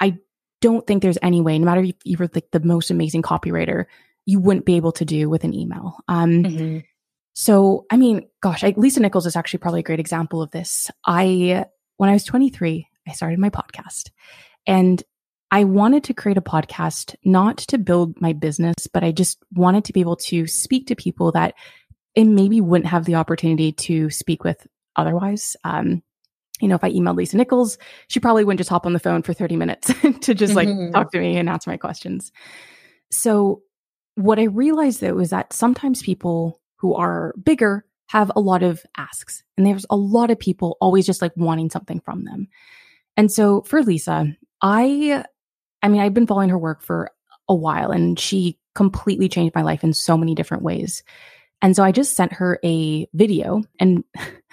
I 0.00 0.18
don't 0.60 0.86
think 0.86 1.02
there's 1.02 1.18
any 1.22 1.40
way, 1.40 1.58
no 1.58 1.64
matter 1.64 1.82
if 1.82 1.96
you 2.04 2.16
were 2.18 2.28
like 2.34 2.50
the 2.52 2.60
most 2.60 2.90
amazing 2.90 3.22
copywriter, 3.22 3.86
you 4.26 4.40
wouldn't 4.40 4.66
be 4.66 4.76
able 4.76 4.92
to 4.92 5.04
do 5.04 5.28
with 5.28 5.44
an 5.44 5.54
email. 5.54 5.98
Um, 6.08 6.42
mm-hmm. 6.42 6.78
So, 7.34 7.86
I 7.90 7.96
mean, 7.96 8.28
gosh, 8.40 8.62
I, 8.62 8.74
Lisa 8.76 9.00
Nichols 9.00 9.26
is 9.26 9.36
actually 9.36 9.58
probably 9.58 9.80
a 9.80 9.84
great 9.84 10.00
example 10.00 10.40
of 10.40 10.52
this. 10.52 10.90
I, 11.04 11.66
when 11.96 12.08
I 12.08 12.12
was 12.12 12.24
23, 12.24 12.86
I 13.08 13.12
started 13.12 13.38
my 13.38 13.50
podcast 13.50 14.10
and 14.66 15.02
I 15.54 15.62
wanted 15.62 16.02
to 16.04 16.14
create 16.14 16.36
a 16.36 16.42
podcast 16.42 17.14
not 17.24 17.58
to 17.58 17.78
build 17.78 18.20
my 18.20 18.32
business, 18.32 18.88
but 18.92 19.04
I 19.04 19.12
just 19.12 19.38
wanted 19.52 19.84
to 19.84 19.92
be 19.92 20.00
able 20.00 20.16
to 20.16 20.48
speak 20.48 20.88
to 20.88 20.96
people 20.96 21.30
that 21.30 21.54
it 22.16 22.24
maybe 22.24 22.60
wouldn't 22.60 22.90
have 22.90 23.04
the 23.04 23.14
opportunity 23.14 23.70
to 23.70 24.10
speak 24.10 24.42
with 24.42 24.66
otherwise. 24.96 25.56
Um, 25.62 26.02
you 26.60 26.66
know, 26.66 26.74
if 26.74 26.82
I 26.82 26.90
emailed 26.90 27.14
Lisa 27.14 27.36
Nichols, 27.36 27.78
she 28.08 28.18
probably 28.18 28.42
wouldn't 28.42 28.58
just 28.58 28.68
hop 28.68 28.84
on 28.84 28.94
the 28.94 28.98
phone 28.98 29.22
for 29.22 29.32
30 29.32 29.54
minutes 29.54 29.92
to 30.22 30.34
just 30.34 30.56
like 30.56 30.66
mm-hmm. 30.66 30.90
talk 30.90 31.12
to 31.12 31.20
me 31.20 31.36
and 31.36 31.48
answer 31.48 31.70
my 31.70 31.76
questions. 31.76 32.32
So 33.12 33.62
what 34.16 34.40
I 34.40 34.46
realized 34.46 35.02
though 35.02 35.20
is 35.20 35.30
that 35.30 35.52
sometimes 35.52 36.02
people 36.02 36.60
who 36.78 36.96
are 36.96 37.32
bigger 37.40 37.84
have 38.08 38.32
a 38.34 38.40
lot 38.40 38.64
of 38.64 38.82
asks 38.96 39.44
and 39.56 39.64
there's 39.64 39.86
a 39.88 39.94
lot 39.94 40.32
of 40.32 40.38
people 40.40 40.76
always 40.80 41.06
just 41.06 41.22
like 41.22 41.32
wanting 41.36 41.70
something 41.70 42.00
from 42.00 42.24
them. 42.24 42.48
And 43.16 43.30
so 43.30 43.62
for 43.62 43.84
Lisa, 43.84 44.36
I, 44.60 45.24
I 45.84 45.88
mean, 45.88 46.00
I've 46.00 46.14
been 46.14 46.26
following 46.26 46.48
her 46.48 46.58
work 46.58 46.82
for 46.82 47.10
a 47.46 47.54
while 47.54 47.90
and 47.90 48.18
she 48.18 48.58
completely 48.74 49.28
changed 49.28 49.54
my 49.54 49.60
life 49.60 49.84
in 49.84 49.92
so 49.92 50.16
many 50.16 50.34
different 50.34 50.62
ways. 50.62 51.02
And 51.60 51.76
so 51.76 51.84
I 51.84 51.92
just 51.92 52.16
sent 52.16 52.32
her 52.32 52.58
a 52.64 53.06
video 53.12 53.62
and 53.78 54.02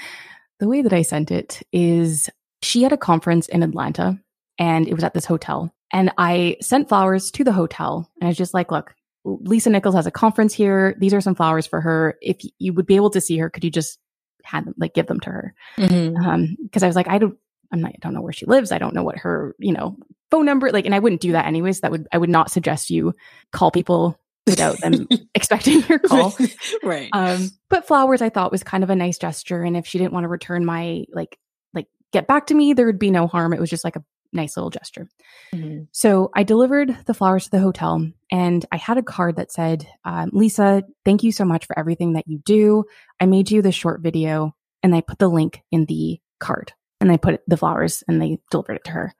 the 0.59 0.67
way 0.67 0.81
that 0.81 0.91
I 0.91 1.03
sent 1.03 1.31
it 1.31 1.63
is 1.71 2.29
she 2.61 2.83
had 2.83 2.91
a 2.91 2.97
conference 2.97 3.47
in 3.47 3.63
Atlanta 3.63 4.19
and 4.59 4.89
it 4.89 4.93
was 4.93 5.05
at 5.05 5.13
this 5.13 5.25
hotel. 5.25 5.73
And 5.93 6.11
I 6.17 6.57
sent 6.59 6.89
flowers 6.89 7.31
to 7.31 7.45
the 7.45 7.53
hotel 7.53 8.11
and 8.19 8.27
I 8.27 8.31
was 8.31 8.37
just 8.37 8.53
like, 8.53 8.69
look, 8.69 8.93
Lisa 9.23 9.69
Nichols 9.69 9.95
has 9.95 10.07
a 10.07 10.11
conference 10.11 10.53
here. 10.53 10.95
These 10.99 11.13
are 11.13 11.21
some 11.21 11.35
flowers 11.35 11.65
for 11.65 11.79
her. 11.79 12.17
If 12.21 12.41
you 12.59 12.73
would 12.73 12.85
be 12.85 12.97
able 12.97 13.11
to 13.11 13.21
see 13.21 13.37
her, 13.37 13.49
could 13.49 13.63
you 13.63 13.71
just 13.71 13.99
hand 14.43 14.67
them, 14.67 14.73
like 14.77 14.93
give 14.93 15.07
them 15.07 15.21
to 15.21 15.29
her? 15.29 15.55
Mm-hmm. 15.77 16.17
Um, 16.17 16.57
I 16.81 16.85
was 16.87 16.95
like, 16.95 17.07
I 17.07 17.19
don't, 17.19 17.37
I'm 17.71 17.81
not, 17.81 17.91
I 17.91 17.97
don't 18.01 18.13
know 18.13 18.21
where 18.21 18.33
she 18.33 18.45
lives. 18.45 18.71
I 18.71 18.77
don't 18.77 18.93
know 18.93 19.03
what 19.03 19.17
her, 19.19 19.55
you 19.59 19.73
know, 19.73 19.97
phone 20.29 20.45
number, 20.45 20.71
like, 20.71 20.85
and 20.85 20.95
I 20.95 20.99
wouldn't 20.99 21.21
do 21.21 21.33
that 21.33 21.45
anyways. 21.45 21.81
That 21.81 21.91
would, 21.91 22.07
I 22.11 22.17
would 22.17 22.29
not 22.29 22.51
suggest 22.51 22.89
you 22.89 23.13
call 23.51 23.71
people 23.71 24.19
without 24.45 24.79
them 24.79 25.07
expecting 25.35 25.81
your 25.87 25.99
call. 25.99 26.35
right. 26.83 27.09
Um, 27.13 27.51
but 27.69 27.87
flowers 27.87 28.21
I 28.21 28.29
thought 28.29 28.51
was 28.51 28.63
kind 28.63 28.83
of 28.83 28.89
a 28.89 28.95
nice 28.95 29.17
gesture. 29.17 29.63
And 29.63 29.77
if 29.77 29.85
she 29.85 29.97
didn't 29.97 30.13
want 30.13 30.23
to 30.23 30.29
return 30.29 30.65
my, 30.65 31.05
like, 31.11 31.37
like 31.73 31.87
get 32.11 32.27
back 32.27 32.47
to 32.47 32.53
me, 32.53 32.73
there 32.73 32.85
would 32.85 32.99
be 32.99 33.11
no 33.11 33.27
harm. 33.27 33.53
It 33.53 33.59
was 33.59 33.69
just 33.69 33.83
like 33.83 33.95
a 33.95 34.03
nice 34.33 34.55
little 34.55 34.69
gesture. 34.69 35.07
Mm-hmm. 35.53 35.83
So 35.91 36.31
I 36.33 36.43
delivered 36.43 36.97
the 37.05 37.13
flowers 37.13 37.45
to 37.45 37.51
the 37.51 37.59
hotel 37.59 38.09
and 38.31 38.65
I 38.71 38.77
had 38.77 38.97
a 38.97 39.03
card 39.03 39.35
that 39.35 39.51
said, 39.51 39.87
um, 40.05 40.29
Lisa, 40.33 40.83
thank 41.03 41.23
you 41.23 41.31
so 41.31 41.45
much 41.45 41.65
for 41.65 41.77
everything 41.77 42.13
that 42.13 42.27
you 42.27 42.39
do. 42.39 42.85
I 43.19 43.25
made 43.25 43.51
you 43.51 43.61
this 43.61 43.75
short 43.75 44.01
video 44.01 44.55
and 44.83 44.95
I 44.95 45.01
put 45.01 45.19
the 45.19 45.27
link 45.27 45.61
in 45.71 45.85
the 45.85 46.19
card 46.39 46.73
and 47.01 47.11
I 47.11 47.17
put 47.17 47.41
the 47.47 47.57
flowers 47.57 48.03
and 48.07 48.21
they 48.21 48.39
delivered 48.49 48.75
it 48.75 48.83
to 48.85 48.91
her. 48.91 49.15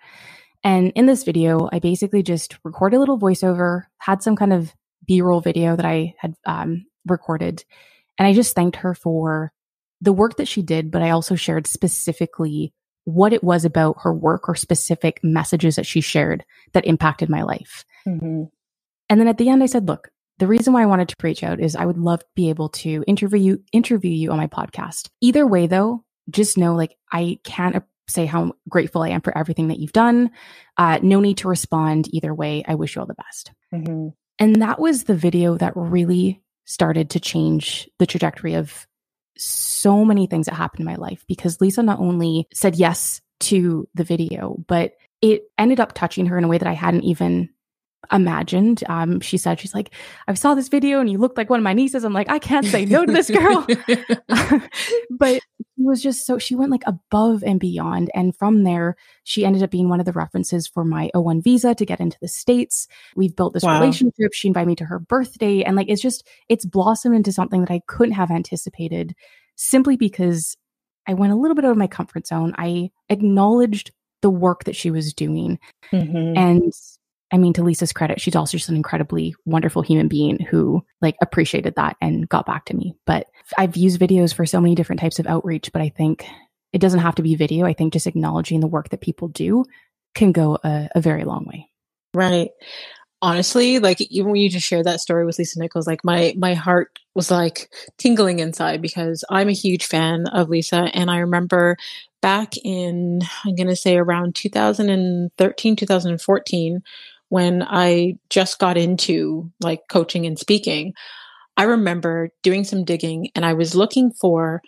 And 0.63 0.91
in 0.95 1.07
this 1.07 1.23
video, 1.23 1.67
I 1.71 1.79
basically 1.79 2.23
just 2.23 2.57
recorded 2.63 2.97
a 2.97 2.99
little 2.99 3.19
voiceover, 3.19 3.83
had 3.97 4.21
some 4.21 4.35
kind 4.35 4.53
of 4.53 4.73
B 5.05 5.21
roll 5.21 5.41
video 5.41 5.75
that 5.75 5.85
I 5.85 6.13
had 6.19 6.35
um, 6.45 6.85
recorded. 7.07 7.65
And 8.17 8.27
I 8.27 8.33
just 8.33 8.55
thanked 8.55 8.77
her 8.77 8.93
for 8.93 9.51
the 9.99 10.13
work 10.13 10.37
that 10.37 10.47
she 10.47 10.61
did, 10.61 10.91
but 10.91 11.01
I 11.01 11.09
also 11.09 11.35
shared 11.35 11.67
specifically 11.67 12.73
what 13.03 13.33
it 13.33 13.43
was 13.43 13.65
about 13.65 13.97
her 14.01 14.13
work 14.13 14.47
or 14.47 14.55
specific 14.55 15.19
messages 15.23 15.75
that 15.75 15.87
she 15.87 16.01
shared 16.01 16.45
that 16.73 16.85
impacted 16.85 17.29
my 17.29 17.41
life. 17.41 17.83
Mm-hmm. 18.07 18.43
And 19.09 19.19
then 19.19 19.27
at 19.27 19.37
the 19.37 19.49
end, 19.49 19.63
I 19.63 19.65
said, 19.65 19.87
look, 19.87 20.09
the 20.37 20.47
reason 20.47 20.73
why 20.73 20.83
I 20.83 20.87
wanted 20.87 21.09
to 21.09 21.15
reach 21.21 21.43
out 21.43 21.59
is 21.59 21.75
I 21.75 21.85
would 21.85 21.97
love 21.97 22.19
to 22.19 22.25
be 22.35 22.49
able 22.49 22.69
to 22.69 23.03
interview 23.07 23.39
you, 23.39 23.63
interview 23.71 24.11
you 24.11 24.31
on 24.31 24.37
my 24.37 24.47
podcast. 24.47 25.09
Either 25.19 25.45
way, 25.45 25.67
though, 25.67 26.03
just 26.31 26.57
know 26.57 26.75
like 26.75 26.97
I 27.11 27.39
can't 27.43 27.83
say 28.07 28.25
how 28.25 28.53
grateful 28.69 29.03
I 29.03 29.09
am 29.09 29.21
for 29.21 29.37
everything 29.37 29.69
that 29.69 29.79
you've 29.79 29.93
done. 29.93 30.31
Uh, 30.77 30.99
no 31.01 31.19
need 31.19 31.37
to 31.37 31.47
respond 31.47 32.13
either 32.13 32.33
way. 32.33 32.63
I 32.67 32.75
wish 32.75 32.95
you 32.95 33.01
all 33.01 33.07
the 33.07 33.13
best. 33.13 33.51
Mm-hmm. 33.73 34.09
And 34.39 34.61
that 34.61 34.79
was 34.79 35.03
the 35.03 35.15
video 35.15 35.57
that 35.57 35.73
really 35.75 36.41
started 36.65 37.11
to 37.11 37.19
change 37.19 37.89
the 37.99 38.05
trajectory 38.05 38.55
of 38.55 38.87
so 39.37 40.05
many 40.05 40.27
things 40.27 40.45
that 40.45 40.55
happened 40.55 40.81
in 40.81 40.85
my 40.85 40.95
life 40.95 41.23
because 41.27 41.61
Lisa 41.61 41.83
not 41.83 41.99
only 41.99 42.47
said 42.53 42.75
yes 42.75 43.21
to 43.39 43.87
the 43.95 44.03
video, 44.03 44.57
but 44.67 44.93
it 45.21 45.43
ended 45.57 45.79
up 45.79 45.93
touching 45.93 46.27
her 46.27 46.37
in 46.37 46.43
a 46.43 46.47
way 46.47 46.57
that 46.57 46.67
I 46.67 46.73
hadn't 46.73 47.03
even 47.03 47.49
imagined. 48.11 48.83
Um, 48.87 49.19
she 49.19 49.37
said, 49.37 49.59
she's 49.59 49.73
like, 49.73 49.91
I 50.27 50.33
saw 50.33 50.55
this 50.55 50.69
video 50.69 50.99
and 50.99 51.09
you 51.09 51.17
looked 51.17 51.37
like 51.37 51.49
one 51.49 51.59
of 51.59 51.63
my 51.63 51.73
nieces. 51.73 52.03
I'm 52.03 52.13
like, 52.13 52.29
I 52.29 52.39
can't 52.39 52.65
say 52.65 52.85
no 52.85 53.05
to 53.05 53.11
this 53.11 53.29
girl. 53.29 53.65
but 55.09 55.35
it 55.35 55.43
was 55.77 56.01
just 56.01 56.25
so, 56.25 56.37
she 56.37 56.55
went 56.55 56.71
like 56.71 56.83
above 56.87 57.43
and 57.43 57.59
beyond. 57.59 58.09
And 58.13 58.35
from 58.35 58.63
there, 58.63 58.95
she 59.23 59.45
ended 59.45 59.63
up 59.63 59.71
being 59.71 59.89
one 59.89 59.99
of 59.99 60.05
the 60.05 60.11
references 60.11 60.67
for 60.67 60.83
my 60.83 61.11
O1 61.15 61.43
visa 61.43 61.75
to 61.75 61.85
get 61.85 61.99
into 61.99 62.17
the 62.21 62.27
States. 62.27 62.87
We've 63.15 63.35
built 63.35 63.53
this 63.53 63.63
wow. 63.63 63.79
relationship. 63.79 64.33
She 64.33 64.47
invited 64.47 64.67
me 64.67 64.75
to 64.75 64.85
her 64.85 64.99
birthday. 64.99 65.63
And 65.63 65.75
like, 65.75 65.89
it's 65.89 66.01
just, 66.01 66.27
it's 66.49 66.65
blossomed 66.65 67.15
into 67.15 67.31
something 67.31 67.61
that 67.61 67.71
I 67.71 67.81
couldn't 67.87 68.15
have 68.15 68.31
anticipated 68.31 69.15
simply 69.55 69.95
because 69.95 70.57
I 71.07 71.13
went 71.13 71.33
a 71.33 71.35
little 71.35 71.55
bit 71.55 71.65
out 71.65 71.71
of 71.71 71.77
my 71.77 71.87
comfort 71.87 72.27
zone. 72.27 72.53
I 72.57 72.91
acknowledged 73.09 73.91
the 74.21 74.29
work 74.29 74.63
that 74.65 74.75
she 74.75 74.91
was 74.91 75.13
doing. 75.13 75.59
Mm-hmm. 75.91 76.37
And 76.37 76.73
I 77.31 77.37
mean, 77.37 77.53
to 77.53 77.63
Lisa's 77.63 77.93
credit, 77.93 78.19
she's 78.19 78.35
also 78.35 78.57
just 78.57 78.69
an 78.69 78.75
incredibly 78.75 79.35
wonderful 79.45 79.81
human 79.81 80.07
being 80.07 80.39
who 80.39 80.83
like 81.01 81.15
appreciated 81.21 81.75
that 81.75 81.95
and 82.01 82.27
got 82.27 82.45
back 82.45 82.65
to 82.65 82.75
me. 82.75 82.95
But 83.05 83.27
I've 83.57 83.77
used 83.77 84.01
videos 84.01 84.33
for 84.33 84.45
so 84.45 84.59
many 84.59 84.75
different 84.75 84.99
types 84.99 85.19
of 85.19 85.27
outreach, 85.27 85.71
but 85.71 85.81
I 85.81 85.89
think 85.89 86.25
it 86.73 86.79
doesn't 86.79 86.99
have 86.99 87.15
to 87.15 87.21
be 87.21 87.35
video. 87.35 87.65
I 87.65 87.73
think 87.73 87.93
just 87.93 88.07
acknowledging 88.07 88.59
the 88.59 88.67
work 88.67 88.89
that 88.89 89.01
people 89.01 89.29
do 89.29 89.65
can 90.13 90.31
go 90.31 90.57
a, 90.63 90.89
a 90.95 91.01
very 91.01 91.23
long 91.23 91.45
way. 91.45 91.69
Right. 92.13 92.51
Honestly, 93.21 93.79
like 93.79 94.01
even 94.01 94.31
when 94.31 94.41
you 94.41 94.49
just 94.49 94.65
shared 94.65 94.85
that 94.85 94.99
story 94.99 95.25
with 95.25 95.37
Lisa 95.37 95.59
Nichols, 95.59 95.87
like 95.87 96.03
my 96.03 96.33
my 96.37 96.55
heart 96.55 96.99
was 97.13 97.29
like 97.29 97.69
tingling 97.97 98.39
inside 98.39 98.81
because 98.81 99.23
I'm 99.29 99.47
a 99.47 99.53
huge 99.53 99.85
fan 99.85 100.25
of 100.27 100.49
Lisa 100.49 100.89
and 100.93 101.09
I 101.09 101.19
remember 101.19 101.77
back 102.21 102.55
in 102.63 103.21
I'm 103.45 103.55
going 103.55 103.67
to 103.67 103.75
say 103.75 103.97
around 103.97 104.35
2013 104.35 105.75
2014 105.75 106.83
when 107.31 107.63
I 107.63 108.15
just 108.29 108.59
got 108.59 108.77
into 108.77 109.49
like 109.61 109.79
coaching 109.89 110.25
and 110.25 110.37
speaking, 110.37 110.91
I 111.55 111.63
remember 111.63 112.31
doing 112.43 112.65
some 112.65 112.83
digging 112.83 113.29
and 113.35 113.45
I 113.45 113.53
was 113.53 113.73
looking 113.73 114.11
for 114.11 114.61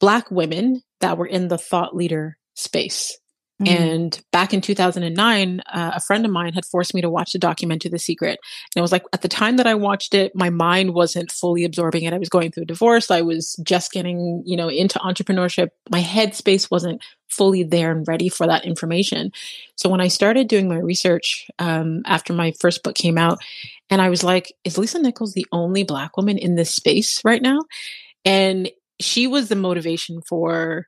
Black 0.00 0.30
women 0.30 0.80
that 1.00 1.18
were 1.18 1.26
in 1.26 1.48
the 1.48 1.58
thought 1.58 1.94
leader 1.94 2.38
space. 2.54 3.18
Mm-hmm. 3.62 3.82
And 3.82 4.24
back 4.32 4.52
in 4.52 4.60
2009, 4.60 5.60
uh, 5.60 5.92
a 5.94 6.00
friend 6.00 6.26
of 6.26 6.30
mine 6.30 6.52
had 6.52 6.66
forced 6.66 6.92
me 6.92 7.00
to 7.00 7.08
watch 7.08 7.32
the 7.32 7.38
documentary 7.38 7.90
The 7.90 7.98
Secret. 7.98 8.38
And 8.74 8.80
it 8.80 8.82
was 8.82 8.92
like 8.92 9.04
at 9.14 9.22
the 9.22 9.28
time 9.28 9.56
that 9.56 9.66
I 9.66 9.74
watched 9.74 10.14
it, 10.14 10.34
my 10.34 10.50
mind 10.50 10.92
wasn't 10.92 11.32
fully 11.32 11.64
absorbing 11.64 12.04
it. 12.04 12.12
I 12.12 12.18
was 12.18 12.28
going 12.28 12.50
through 12.50 12.64
a 12.64 12.66
divorce. 12.66 13.10
I 13.10 13.22
was 13.22 13.56
just 13.62 13.92
getting, 13.92 14.42
you 14.44 14.58
know, 14.58 14.68
into 14.68 14.98
entrepreneurship. 14.98 15.68
My 15.90 16.02
headspace 16.02 16.70
wasn't 16.70 17.02
fully 17.28 17.62
there 17.62 17.92
and 17.92 18.06
ready 18.06 18.28
for 18.28 18.46
that 18.46 18.66
information. 18.66 19.32
So 19.76 19.88
when 19.88 20.02
I 20.02 20.08
started 20.08 20.48
doing 20.48 20.68
my 20.68 20.78
research 20.78 21.48
um, 21.58 22.02
after 22.04 22.34
my 22.34 22.52
first 22.60 22.82
book 22.82 22.94
came 22.94 23.16
out, 23.16 23.38
and 23.88 24.02
I 24.02 24.10
was 24.10 24.22
like, 24.22 24.52
is 24.64 24.76
Lisa 24.76 25.00
Nichols 25.00 25.32
the 25.32 25.46
only 25.52 25.82
Black 25.82 26.16
woman 26.16 26.36
in 26.36 26.56
this 26.56 26.70
space 26.70 27.24
right 27.24 27.40
now? 27.40 27.60
And 28.24 28.70
she 29.00 29.26
was 29.26 29.48
the 29.48 29.56
motivation 29.56 30.20
for 30.22 30.86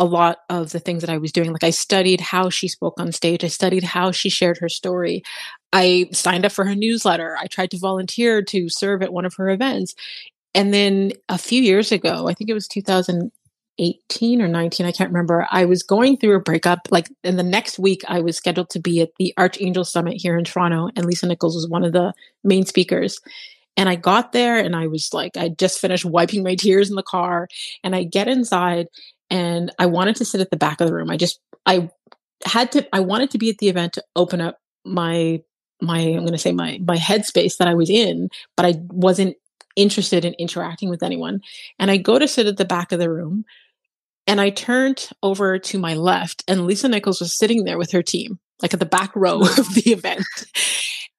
a 0.00 0.04
lot 0.04 0.38
of 0.48 0.72
the 0.72 0.80
things 0.80 1.02
that 1.02 1.10
I 1.10 1.18
was 1.18 1.30
doing. 1.30 1.52
Like 1.52 1.62
I 1.62 1.70
studied 1.70 2.22
how 2.22 2.48
she 2.48 2.68
spoke 2.68 2.98
on 2.98 3.12
stage. 3.12 3.44
I 3.44 3.48
studied 3.48 3.84
how 3.84 4.12
she 4.12 4.30
shared 4.30 4.56
her 4.58 4.68
story. 4.70 5.22
I 5.74 6.08
signed 6.10 6.46
up 6.46 6.52
for 6.52 6.64
her 6.64 6.74
newsletter. 6.74 7.36
I 7.38 7.46
tried 7.46 7.70
to 7.72 7.78
volunteer 7.78 8.42
to 8.44 8.70
serve 8.70 9.02
at 9.02 9.12
one 9.12 9.26
of 9.26 9.34
her 9.34 9.50
events. 9.50 9.94
And 10.54 10.72
then 10.72 11.12
a 11.28 11.36
few 11.36 11.62
years 11.62 11.92
ago, 11.92 12.26
I 12.28 12.34
think 12.34 12.48
it 12.48 12.54
was 12.54 12.66
2018 12.66 14.42
or 14.42 14.48
19, 14.48 14.86
I 14.86 14.92
can't 14.92 15.10
remember. 15.10 15.46
I 15.50 15.66
was 15.66 15.82
going 15.82 16.16
through 16.16 16.34
a 16.34 16.40
breakup. 16.40 16.88
Like 16.90 17.08
in 17.22 17.36
the 17.36 17.42
next 17.42 17.78
week, 17.78 18.00
I 18.08 18.20
was 18.20 18.38
scheduled 18.38 18.70
to 18.70 18.80
be 18.80 19.02
at 19.02 19.10
the 19.18 19.34
Archangel 19.36 19.84
Summit 19.84 20.14
here 20.14 20.38
in 20.38 20.44
Toronto, 20.44 20.88
and 20.96 21.04
Lisa 21.04 21.26
Nichols 21.26 21.54
was 21.54 21.68
one 21.68 21.84
of 21.84 21.92
the 21.92 22.14
main 22.42 22.64
speakers. 22.64 23.20
And 23.76 23.88
I 23.88 23.96
got 23.96 24.32
there 24.32 24.58
and 24.58 24.74
I 24.74 24.86
was 24.88 25.12
like, 25.12 25.36
I 25.36 25.50
just 25.50 25.78
finished 25.78 26.04
wiping 26.04 26.42
my 26.42 26.54
tears 26.54 26.90
in 26.90 26.96
the 26.96 27.02
car. 27.02 27.48
And 27.84 27.94
I 27.94 28.02
get 28.04 28.28
inside 28.28 28.88
and 29.30 29.70
I 29.78 29.86
wanted 29.86 30.16
to 30.16 30.24
sit 30.24 30.40
at 30.40 30.50
the 30.50 30.56
back 30.56 30.80
of 30.80 30.88
the 30.88 30.94
room. 30.94 31.10
I 31.10 31.16
just 31.16 31.40
I 31.66 31.90
had 32.44 32.72
to 32.72 32.88
I 32.94 33.00
wanted 33.00 33.30
to 33.30 33.38
be 33.38 33.50
at 33.50 33.58
the 33.58 33.68
event 33.68 33.94
to 33.94 34.04
open 34.16 34.40
up 34.40 34.58
my 34.84 35.40
my 35.80 35.98
I'm 35.98 36.20
going 36.20 36.32
to 36.32 36.38
say 36.38 36.52
my 36.52 36.78
my 36.86 36.96
headspace 36.96 37.56
that 37.58 37.68
I 37.68 37.74
was 37.74 37.90
in, 37.90 38.28
but 38.56 38.66
I 38.66 38.74
wasn't 38.88 39.36
interested 39.76 40.24
in 40.24 40.34
interacting 40.34 40.90
with 40.90 41.02
anyone. 41.02 41.40
And 41.78 41.90
I 41.90 41.96
go 41.96 42.18
to 42.18 42.28
sit 42.28 42.46
at 42.46 42.56
the 42.56 42.64
back 42.64 42.92
of 42.92 42.98
the 42.98 43.10
room 43.10 43.44
and 44.26 44.40
I 44.40 44.50
turned 44.50 45.08
over 45.22 45.58
to 45.58 45.78
my 45.78 45.94
left 45.94 46.44
and 46.48 46.66
Lisa 46.66 46.88
Nichols 46.88 47.20
was 47.20 47.36
sitting 47.36 47.64
there 47.64 47.78
with 47.78 47.92
her 47.92 48.02
team, 48.02 48.38
like 48.62 48.74
at 48.74 48.80
the 48.80 48.86
back 48.86 49.14
row 49.14 49.40
of 49.40 49.74
the 49.74 49.92
event. 49.92 50.24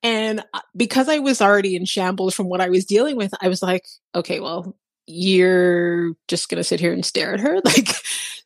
And 0.04 0.44
uh, 0.54 0.62
because 0.76 1.10
I 1.10 1.20
was 1.20 1.42
already 1.42 1.76
in 1.76 1.86
shambles 1.86 2.34
from 2.34 2.50
what 2.50 2.62
I 2.62 2.70
was 2.70 2.86
dealing 2.86 3.18
with, 3.18 3.34
I 3.42 3.48
was 3.48 3.62
like, 3.62 3.86
okay, 4.16 4.40
well, 4.40 4.76
you're 5.08 6.14
just 6.28 6.50
going 6.50 6.58
to 6.58 6.64
sit 6.64 6.80
here 6.80 6.94
and 6.94 7.06
stare 7.06 7.34
at 7.34 7.40
her? 7.40 7.60
Like 7.72 7.88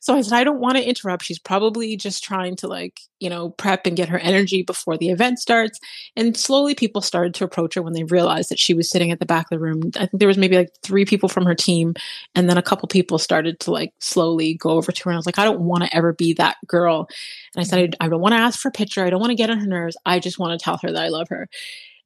so 0.06 0.14
i 0.14 0.20
said 0.20 0.36
i 0.36 0.44
don't 0.44 0.60
want 0.60 0.76
to 0.76 0.88
interrupt. 0.88 1.24
She's 1.24 1.38
probably 1.38 1.96
just 1.96 2.22
trying 2.22 2.54
to 2.56 2.68
like 2.68 3.00
you 3.18 3.28
know 3.28 3.50
prep 3.50 3.86
and 3.86 3.96
get 3.96 4.08
her 4.08 4.18
energy 4.18 4.62
before 4.62 4.96
the 4.96 5.08
event 5.08 5.40
starts 5.40 5.80
and 6.14 6.36
slowly 6.36 6.76
people 6.76 7.00
started 7.00 7.34
to 7.34 7.44
approach 7.44 7.74
her 7.74 7.82
when 7.82 7.92
they 7.92 8.04
realized 8.04 8.50
that 8.50 8.58
she 8.58 8.72
was 8.72 8.88
sitting 8.88 9.10
at 9.10 9.18
the 9.18 9.26
back 9.26 9.46
of 9.46 9.50
the 9.50 9.58
room. 9.58 9.90
I 9.96 10.06
think 10.06 10.20
there 10.20 10.28
was 10.28 10.38
maybe 10.38 10.56
like 10.56 10.70
three 10.82 11.04
people 11.04 11.28
from 11.28 11.44
her 11.44 11.56
team 11.56 11.94
and 12.36 12.48
then 12.48 12.56
a 12.56 12.62
couple 12.62 12.86
people 12.86 13.18
started 13.18 13.58
to 13.60 13.72
like 13.72 13.92
slowly 13.98 14.54
go 14.54 14.70
over 14.70 14.92
to 14.92 15.04
her 15.04 15.10
and 15.10 15.16
i 15.16 15.18
was 15.18 15.26
like 15.26 15.40
i 15.40 15.44
don't 15.44 15.60
want 15.60 15.82
to 15.82 15.96
ever 15.96 16.12
be 16.12 16.34
that 16.34 16.56
girl. 16.68 17.08
And 17.56 17.60
i 17.60 17.64
said 17.64 17.90
mm-hmm. 17.90 18.02
i 18.04 18.08
don't 18.08 18.20
want 18.20 18.34
to 18.34 18.40
ask 18.40 18.60
for 18.60 18.68
a 18.68 18.72
picture. 18.72 19.04
I 19.04 19.10
don't 19.10 19.20
want 19.20 19.30
to 19.30 19.36
get 19.36 19.50
on 19.50 19.58
her 19.58 19.66
nerves. 19.66 19.96
I 20.06 20.20
just 20.20 20.38
want 20.38 20.58
to 20.58 20.62
tell 20.62 20.78
her 20.82 20.92
that 20.92 21.02
i 21.02 21.08
love 21.08 21.28
her 21.30 21.48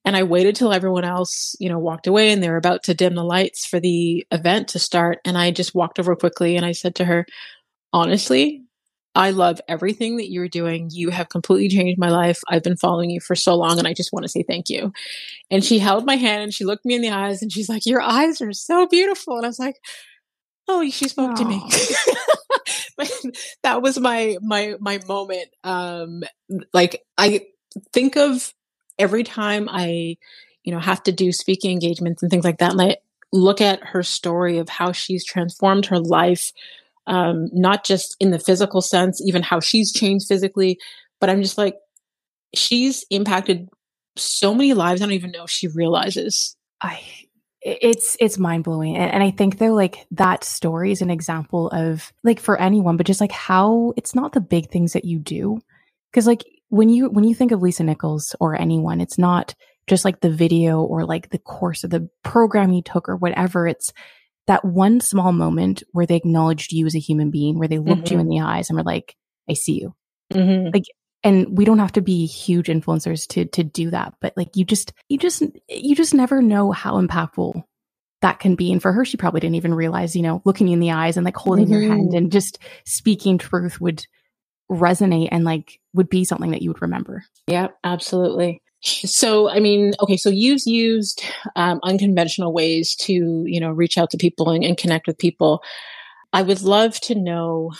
and 0.05 0.17
I 0.17 0.23
waited 0.23 0.57
till 0.57 0.73
everyone 0.73 1.05
else, 1.05 1.55
you 1.61 1.69
know, 1.69 1.79
walked 1.79 2.07
away 2.07 2.33
and 2.33 2.43
they 2.43 2.49
were 2.49 2.57
about 2.57 2.85
to 2.85 2.95
dim 2.95 3.15
the 3.15 3.25
lights 3.25 3.67
for 3.67 3.81
the 3.81 4.27
event 4.31 4.69
to 4.69 4.79
start. 4.79 5.19
And 5.25 5.37
I 5.37 5.51
just 5.51 5.75
walked 5.75 5.99
over 5.99 6.17
quickly 6.17 6.57
and 6.57 6.65
I 6.65 6.73
said 6.73 6.95
to 6.97 7.05
her, 7.05 7.27
honestly, 7.93 8.63
I 9.15 9.31
love 9.31 9.61
everything 9.69 10.17
that 10.17 10.31
you're 10.31 10.49
doing. 10.49 10.89
You 10.91 11.11
have 11.11 11.29
completely 11.29 11.69
changed 11.69 11.99
my 11.99 12.11
life. 12.11 12.41
I've 12.49 12.63
been 12.63 12.77
following 12.77 13.11
you 13.11 13.21
for 13.21 13.35
so 13.35 13.55
long 13.57 13.79
and 13.79 13.87
I 13.87 13.93
just 13.93 14.13
want 14.13 14.23
to 14.23 14.29
say 14.29 14.43
thank 14.43 14.71
you. 14.71 14.93
And 15.51 15.65
she 15.65 15.79
held 15.81 16.07
my 16.07 16.17
hand 16.17 16.43
and 16.45 16.55
she 16.55 16.65
looked 16.65 16.85
me 16.85 16.95
in 16.95 17.03
the 17.03 17.11
eyes 17.11 17.43
and 17.43 17.53
she's 17.53 17.69
like, 17.69 17.87
Your 17.87 18.01
eyes 18.01 18.41
are 18.41 18.53
so 18.53 18.87
beautiful. 18.87 19.37
And 19.37 19.45
I 19.45 19.49
was 19.49 19.59
like, 19.59 19.77
Oh, 20.69 20.89
she 20.89 21.09
spoke 21.09 21.33
Aww. 21.33 21.37
to 21.37 21.45
me. 21.45 21.61
that 23.65 23.83
was 23.83 23.99
my 23.99 24.37
my 24.41 24.77
my 24.79 25.01
moment. 25.09 25.49
Um 25.65 26.23
like 26.73 27.03
I 27.19 27.47
think 27.93 28.17
of 28.17 28.55
every 29.01 29.25
time 29.25 29.69
I, 29.71 30.17
you 30.63 30.73
know, 30.73 30.79
have 30.79 31.03
to 31.05 31.13
do 31.13 31.33
speaking 31.33 31.73
engagements 31.73 32.23
and 32.23 32.31
things 32.31 32.45
like 32.45 32.59
that, 32.59 32.73
and 32.73 32.81
I 32.81 32.97
look 33.33 33.61
at 33.61 33.83
her 33.83 34.03
story 34.03 34.59
of 34.59 34.69
how 34.69 34.93
she's 34.93 35.25
transformed 35.25 35.87
her 35.87 35.99
life, 35.99 36.53
um, 37.07 37.49
not 37.53 37.85
just 37.85 38.17
in 38.21 38.31
the 38.31 38.39
physical 38.39 38.81
sense, 38.83 39.21
even 39.25 39.43
how 39.43 39.61
she's 39.61 39.93
changed 39.93 40.27
physically, 40.29 40.79
but 41.21 41.31
I'm 41.31 41.43
just 41.43 41.59
like, 41.59 41.77
she's 42.55 43.05
impacted 43.11 43.69
so 44.17 44.55
many 44.55 44.75
lives. 44.75 45.01
I 45.01 45.07
don't 45.07 45.13
even 45.13 45.31
know 45.31 45.45
if 45.45 45.51
she 45.51 45.69
realizes. 45.69 46.57
I 46.81 47.01
it's 47.63 48.17
it's 48.21 48.39
mind 48.39 48.65
blowing 48.65 48.97
and, 48.97 49.13
and, 49.13 49.23
i 49.23 49.31
think 49.31 49.59
though 49.59 49.75
like 49.75 50.07
that 50.11 50.43
story 50.45 50.93
is 50.93 51.03
an 51.03 51.11
example 51.11 51.69
of 51.71 52.11
like 52.25 52.41
for 52.41 52.59
anyone 52.59 52.97
but 52.97 53.07
just 53.07 53.21
like 53.21 53.33
how 53.33 53.93
it's 53.99 54.15
not 54.15 54.33
the 54.33 54.41
big 54.41 54.71
things 54.71 54.95
that 54.95 55.05
you 55.05 55.19
do 55.19 55.61
because 56.11 56.27
like 56.27 56.43
when 56.71 56.89
you 56.89 57.11
when 57.11 57.25
you 57.25 57.35
think 57.35 57.53
of 57.53 57.61
Lisa 57.61 57.85
Nichols 57.85 58.35
or 58.41 58.59
anyone, 58.59 59.01
it's 59.01 59.19
not 59.19 59.55
just 59.87 60.05
like 60.05 60.21
the 60.21 60.31
video 60.31 60.81
or 60.83 61.05
like 61.05 61.29
the 61.31 61.39
course 61.39 61.85
of 61.85 61.91
the 61.91 62.09
program 62.23 62.73
you 62.73 62.83
took 62.83 63.09
or 63.09 63.17
whatever. 63.17 63.67
It's 63.67 63.93
that 64.47 64.65
one 64.65 65.01
small 65.01 65.33
moment 65.33 65.83
where 65.93 66.07
they 66.07 66.17
acknowledged 66.17 66.73
you 66.73 66.87
as 66.87 66.95
a 66.95 67.01
human 67.01 67.31
being, 67.31 67.59
where 67.59 67.69
they 67.69 67.79
looked 67.79 68.05
mm-hmm. 68.05 68.15
you 68.15 68.21
in 68.21 68.29
the 68.29 68.41
eyes 68.41 68.71
and 68.71 68.77
were 68.77 68.85
like, 68.85 69.17
"I 69.49 69.55
see 69.55 69.81
you." 69.81 69.95
Mm-hmm. 70.33 70.71
Like, 70.73 70.85
and 71.23 71.59
we 71.59 71.65
don't 71.65 71.81
have 71.81 71.93
to 71.93 72.01
be 72.01 72.27
huge 72.27 72.69
influencers 72.69 73.27
to 73.29 73.45
to 73.47 73.65
do 73.65 73.91
that, 73.91 74.15
but 74.21 74.33
like 74.37 74.57
you 74.57 74.65
just 74.65 74.93
you 75.09 75.19
just 75.19 75.43
you 75.69 75.95
just 75.97 76.15
never 76.15 76.41
know 76.41 76.71
how 76.71 77.01
impactful 77.01 77.63
that 78.23 78.39
can 78.39 78.55
be. 78.55 78.71
And 78.71 78.81
for 78.81 78.93
her, 78.93 79.05
she 79.05 79.17
probably 79.17 79.41
didn't 79.41 79.57
even 79.57 79.75
realize, 79.75 80.15
you 80.15 80.23
know, 80.23 80.43
looking 80.45 80.69
you 80.69 80.75
in 80.75 80.81
the 80.81 80.93
eyes 80.93 81.17
and 81.17 81.25
like 81.25 81.37
holding 81.37 81.67
mm-hmm. 81.67 81.75
your 81.75 81.91
hand 81.91 82.15
and 82.15 82.31
just 82.31 82.59
speaking 82.85 83.39
truth 83.39 83.81
would 83.81 84.07
resonate 84.71 85.29
and 85.33 85.45
like 85.45 85.81
would 85.93 86.09
be 86.09 86.25
something 86.25 86.53
that 86.53 86.63
you 86.63 86.71
would 86.71 86.83
remember. 86.83 87.25
Yeah, 87.47 87.69
absolutely. 87.85 88.63
So, 88.83 89.51
I 89.51 89.61
mean, 89.61 89.93
okay, 90.01 90.17
so 90.17 90.31
you've 90.31 90.63
used 90.65 91.23
um, 91.55 91.81
unconventional 91.83 92.53
ways 92.53 92.95
to, 92.97 93.45
you 93.47 93.61
know, 93.61 93.71
reach 93.71 93.99
out 93.99 94.11
to 94.11 94.17
people 94.17 94.51
and, 94.51 94.65
and 94.65 94.79
connect 94.79 95.07
with 95.07 95.19
people. 95.19 95.63
I 96.33 96.43
would 96.43 96.63
love 96.63 96.99
to 97.03 97.15
know. 97.15 97.73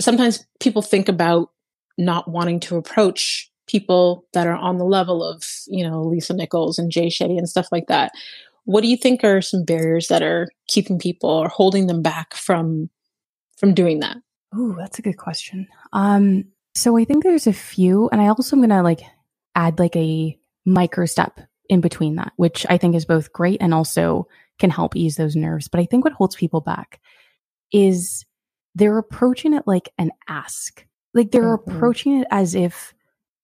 Sometimes 0.00 0.44
people 0.60 0.82
think 0.82 1.08
about 1.08 1.50
not 1.96 2.28
wanting 2.28 2.60
to 2.60 2.76
approach 2.76 3.50
people 3.66 4.26
that 4.34 4.46
are 4.46 4.56
on 4.56 4.76
the 4.76 4.84
level 4.84 5.24
of, 5.24 5.44
you 5.66 5.88
know, 5.88 6.02
Lisa 6.02 6.34
Nichols 6.34 6.78
and 6.78 6.90
Jay 6.90 7.06
Shetty 7.06 7.38
and 7.38 7.48
stuff 7.48 7.68
like 7.72 7.86
that. 7.86 8.12
What 8.64 8.82
do 8.82 8.88
you 8.88 8.96
think 8.96 9.24
are 9.24 9.40
some 9.40 9.64
barriers 9.64 10.08
that 10.08 10.22
are 10.22 10.48
keeping 10.68 10.98
people 10.98 11.30
or 11.30 11.48
holding 11.48 11.86
them 11.86 12.02
back 12.02 12.34
from 12.34 12.90
from 13.56 13.72
doing 13.72 14.00
that? 14.00 14.18
Oh, 14.54 14.74
that's 14.78 14.98
a 14.98 15.02
good 15.02 15.16
question. 15.16 15.66
Um, 15.92 16.44
so 16.74 16.96
I 16.96 17.04
think 17.04 17.22
there's 17.22 17.46
a 17.46 17.52
few, 17.52 18.08
and 18.10 18.20
I 18.20 18.28
also 18.28 18.56
am 18.56 18.62
gonna 18.62 18.82
like 18.82 19.00
add 19.54 19.78
like 19.78 19.96
a 19.96 20.38
micro 20.64 21.06
step 21.06 21.40
in 21.68 21.80
between 21.80 22.16
that, 22.16 22.32
which 22.36 22.66
I 22.68 22.78
think 22.78 22.94
is 22.94 23.04
both 23.04 23.32
great 23.32 23.60
and 23.60 23.74
also 23.74 24.28
can 24.58 24.70
help 24.70 24.96
ease 24.96 25.16
those 25.16 25.36
nerves. 25.36 25.68
But 25.68 25.80
I 25.80 25.86
think 25.86 26.04
what 26.04 26.12
holds 26.12 26.36
people 26.36 26.60
back 26.60 27.00
is 27.72 28.24
they're 28.74 28.98
approaching 28.98 29.54
it 29.54 29.66
like 29.66 29.90
an 29.98 30.10
ask. 30.28 30.86
Like 31.12 31.30
they're 31.30 31.56
mm-hmm. 31.56 31.70
approaching 31.70 32.20
it 32.20 32.28
as 32.30 32.54
if 32.54 32.94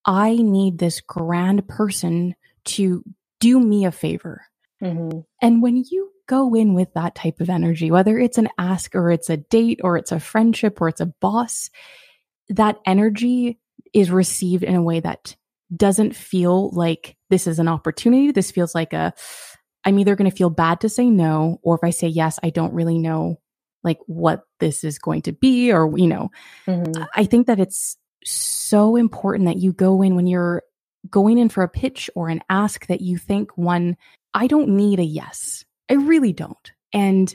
I 0.05 0.37
need 0.37 0.79
this 0.79 1.01
grand 1.01 1.67
person 1.69 2.35
to 2.67 3.05
do 3.39 3.61
me 3.61 3.85
a 3.85 3.93
favor. 3.93 4.43
Mm-hmm. 4.83 5.21
And 5.43 5.63
when 5.63 5.77
you 5.77 6.11
go 6.31 6.55
in 6.55 6.75
with 6.75 6.95
that 6.95 7.17
type 7.17 7.41
of 7.41 7.51
energy, 7.51 7.91
whether 7.91 8.17
it's 8.17 8.39
an 8.39 8.49
ask 8.57 8.95
or 8.95 9.11
it's 9.11 9.29
a 9.29 9.37
date 9.37 9.81
or 9.83 9.97
it's 9.97 10.13
a 10.13 10.21
friendship 10.21 10.81
or 10.81 10.89
it's 10.89 11.01
a 11.01 11.13
boss, 11.21 11.71
that 12.51 12.79
energy 12.87 13.59
is 13.93 14.13
received 14.13 14.63
in 14.63 14.77
a 14.77 14.83
way 14.83 15.01
that 15.01 15.35
doesn't 15.77 16.15
feel 16.15 16.71
like 16.71 17.17
this 17.31 17.49
is 17.49 17.59
an 17.59 17.67
opportunity. 17.67 18.31
This 18.31 18.53
feels 18.53 18.77
like 18.77 18.93
a, 18.93 19.13
I'm 19.85 19.99
either 19.99 20.15
going 20.15 20.31
to 20.31 20.37
feel 20.37 20.51
bad 20.51 20.81
to 20.83 20.89
say 20.89 21.11
no, 21.11 21.59
or 21.63 21.75
if 21.75 21.81
I 21.83 21.91
say 21.91 22.07
yes, 22.07 22.39
I 22.45 22.51
don't 22.51 22.75
really 22.75 22.99
know 22.99 23.41
like 23.83 23.99
what 24.07 24.45
this 24.61 24.85
is 24.85 25.01
going 25.01 25.23
to 25.23 25.33
be, 25.33 25.73
or, 25.73 25.99
you 25.99 26.07
know, 26.07 26.31
mm-hmm. 26.69 27.03
I 27.17 27.25
think 27.25 27.49
that 27.49 27.59
it's 27.59 27.97
so 28.25 28.95
important 28.95 29.47
that 29.47 29.59
you 29.59 29.73
go 29.73 30.03
in 30.03 30.15
when 30.15 30.29
you're 30.29 30.63
going 31.11 31.39
in 31.39 31.49
for 31.49 31.65
a 31.65 31.69
pitch 31.69 32.09
or 32.15 32.29
an 32.29 32.43
ask 32.49 32.87
that 32.87 33.01
you 33.01 33.19
think 33.19 33.57
one, 33.57 33.97
I 34.33 34.47
don't 34.47 34.77
need 34.77 35.01
a 35.01 35.05
yes. 35.05 35.65
I 35.91 35.95
really 35.95 36.33
don't. 36.33 36.73
And 36.93 37.35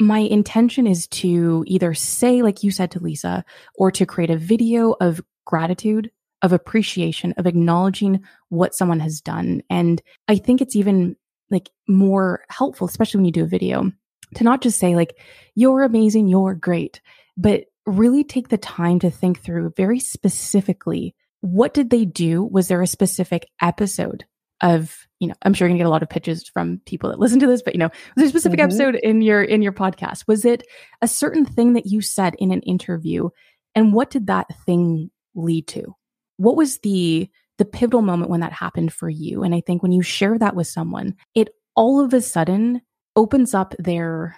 my 0.00 0.18
intention 0.18 0.86
is 0.86 1.06
to 1.08 1.64
either 1.66 1.94
say, 1.94 2.42
like 2.42 2.62
you 2.62 2.70
said 2.70 2.90
to 2.92 3.00
Lisa, 3.00 3.44
or 3.74 3.90
to 3.92 4.06
create 4.06 4.30
a 4.30 4.36
video 4.36 4.94
of 5.00 5.20
gratitude, 5.44 6.10
of 6.42 6.52
appreciation, 6.52 7.34
of 7.36 7.46
acknowledging 7.46 8.22
what 8.48 8.74
someone 8.74 9.00
has 9.00 9.20
done. 9.20 9.62
And 9.70 10.00
I 10.28 10.36
think 10.36 10.60
it's 10.60 10.76
even 10.76 11.16
like 11.50 11.70
more 11.88 12.44
helpful, 12.50 12.86
especially 12.86 13.18
when 13.18 13.24
you 13.24 13.32
do 13.32 13.44
a 13.44 13.48
video, 13.48 13.90
to 14.34 14.44
not 14.44 14.60
just 14.60 14.78
say, 14.78 14.94
like, 14.94 15.18
you're 15.54 15.82
amazing, 15.82 16.28
you're 16.28 16.54
great, 16.54 17.00
but 17.36 17.64
really 17.86 18.22
take 18.22 18.48
the 18.48 18.58
time 18.58 18.98
to 19.00 19.10
think 19.10 19.40
through 19.40 19.72
very 19.76 19.98
specifically 19.98 21.14
what 21.40 21.72
did 21.72 21.90
they 21.90 22.04
do? 22.04 22.42
Was 22.42 22.68
there 22.68 22.82
a 22.82 22.86
specific 22.86 23.48
episode 23.62 24.24
of, 24.60 25.06
you 25.20 25.28
know, 25.28 25.34
I'm 25.42 25.54
sure 25.54 25.66
you're 25.66 25.70
gonna 25.70 25.78
get 25.78 25.86
a 25.86 25.90
lot 25.90 26.02
of 26.02 26.08
pitches 26.08 26.48
from 26.48 26.80
people 26.86 27.10
that 27.10 27.18
listen 27.18 27.40
to 27.40 27.46
this, 27.46 27.62
but 27.62 27.74
you 27.74 27.78
know, 27.78 27.88
was 27.88 28.14
there 28.16 28.26
a 28.26 28.28
specific 28.28 28.58
mm-hmm. 28.58 28.70
episode 28.70 28.94
in 28.96 29.22
your 29.22 29.42
in 29.42 29.62
your 29.62 29.72
podcast? 29.72 30.24
Was 30.26 30.44
it 30.44 30.66
a 31.02 31.08
certain 31.08 31.44
thing 31.44 31.74
that 31.74 31.86
you 31.86 32.00
said 32.00 32.34
in 32.38 32.52
an 32.52 32.60
interview? 32.62 33.28
And 33.74 33.92
what 33.92 34.10
did 34.10 34.26
that 34.26 34.46
thing 34.64 35.10
lead 35.34 35.66
to? 35.68 35.94
What 36.36 36.56
was 36.56 36.78
the 36.78 37.28
the 37.58 37.64
pivotal 37.64 38.02
moment 38.02 38.30
when 38.30 38.40
that 38.40 38.52
happened 38.52 38.92
for 38.92 39.08
you? 39.08 39.42
And 39.42 39.54
I 39.54 39.60
think 39.60 39.82
when 39.82 39.92
you 39.92 40.02
share 40.02 40.38
that 40.38 40.56
with 40.56 40.66
someone, 40.66 41.16
it 41.34 41.48
all 41.74 42.04
of 42.04 42.12
a 42.12 42.20
sudden 42.20 42.82
opens 43.16 43.54
up 43.54 43.74
their 43.78 44.36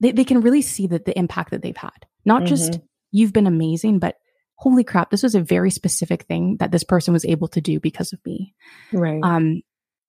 they, 0.00 0.12
they 0.12 0.24
can 0.24 0.40
really 0.40 0.62
see 0.62 0.86
that 0.88 1.04
the 1.04 1.18
impact 1.18 1.50
that 1.50 1.62
they've 1.62 1.76
had. 1.76 2.06
Not 2.24 2.42
mm-hmm. 2.42 2.48
just 2.48 2.80
you've 3.12 3.32
been 3.32 3.46
amazing, 3.46 3.98
but 3.98 4.16
holy 4.60 4.84
crap, 4.84 5.10
this 5.10 5.22
was 5.22 5.34
a 5.34 5.40
very 5.40 5.70
specific 5.70 6.24
thing 6.24 6.58
that 6.58 6.70
this 6.70 6.84
person 6.84 7.14
was 7.14 7.24
able 7.24 7.48
to 7.48 7.62
do 7.62 7.80
because 7.80 8.12
of 8.12 8.20
me. 8.26 8.54
Right. 8.92 9.20
Um, 9.22 9.62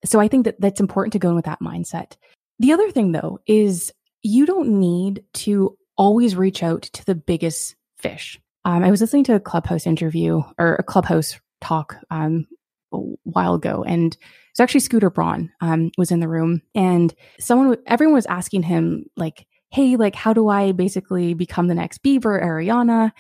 so 0.04 0.20
I 0.20 0.28
think 0.28 0.44
that 0.44 0.60
that's 0.60 0.82
important 0.82 1.14
to 1.14 1.20
go 1.20 1.30
in 1.30 1.36
with 1.36 1.46
that 1.46 1.62
mindset. 1.62 2.18
The 2.60 2.74
other 2.74 2.92
thing 2.92 3.14
though 3.14 3.40
is 3.48 3.94
you 4.24 4.46
don't 4.46 4.78
need 4.78 5.24
to 5.34 5.78
always 5.98 6.36
reach 6.36 6.64
out 6.64 6.82
to 6.82 7.06
the 7.06 7.16
biggest 7.16 7.76
fish. 7.98 8.42
Um, 8.66 8.84
I 8.84 8.92
was 8.92 9.00
listening 9.00 9.24
to 9.26 9.36
a 9.36 9.40
clubhouse 9.40 9.88
interview 9.88 10.42
or 10.58 10.76
a 10.76 10.84
clubhouse 10.84 11.40
talk 11.62 11.96
um, 12.10 12.46
a 12.92 12.98
while 13.24 13.54
ago, 13.54 13.86
and 13.88 14.18
it's 14.50 14.60
actually 14.60 14.82
Scooter 14.82 15.10
Braun 15.10 15.50
um, 15.62 15.92
was 15.98 16.12
in 16.12 16.20
the 16.20 16.28
room, 16.28 16.62
and 16.76 17.14
someone, 17.40 17.78
everyone 17.88 18.14
was 18.14 18.26
asking 18.28 18.64
him 18.64 19.06
like, 19.16 19.48
"Hey, 19.70 19.96
like, 19.96 20.14
how 20.14 20.34
do 20.34 20.50
I 20.50 20.74
basically 20.74 21.34
become 21.34 21.68
the 21.68 21.74
next 21.74 22.04
Bieber, 22.04 22.44
Ariana?" 22.44 23.14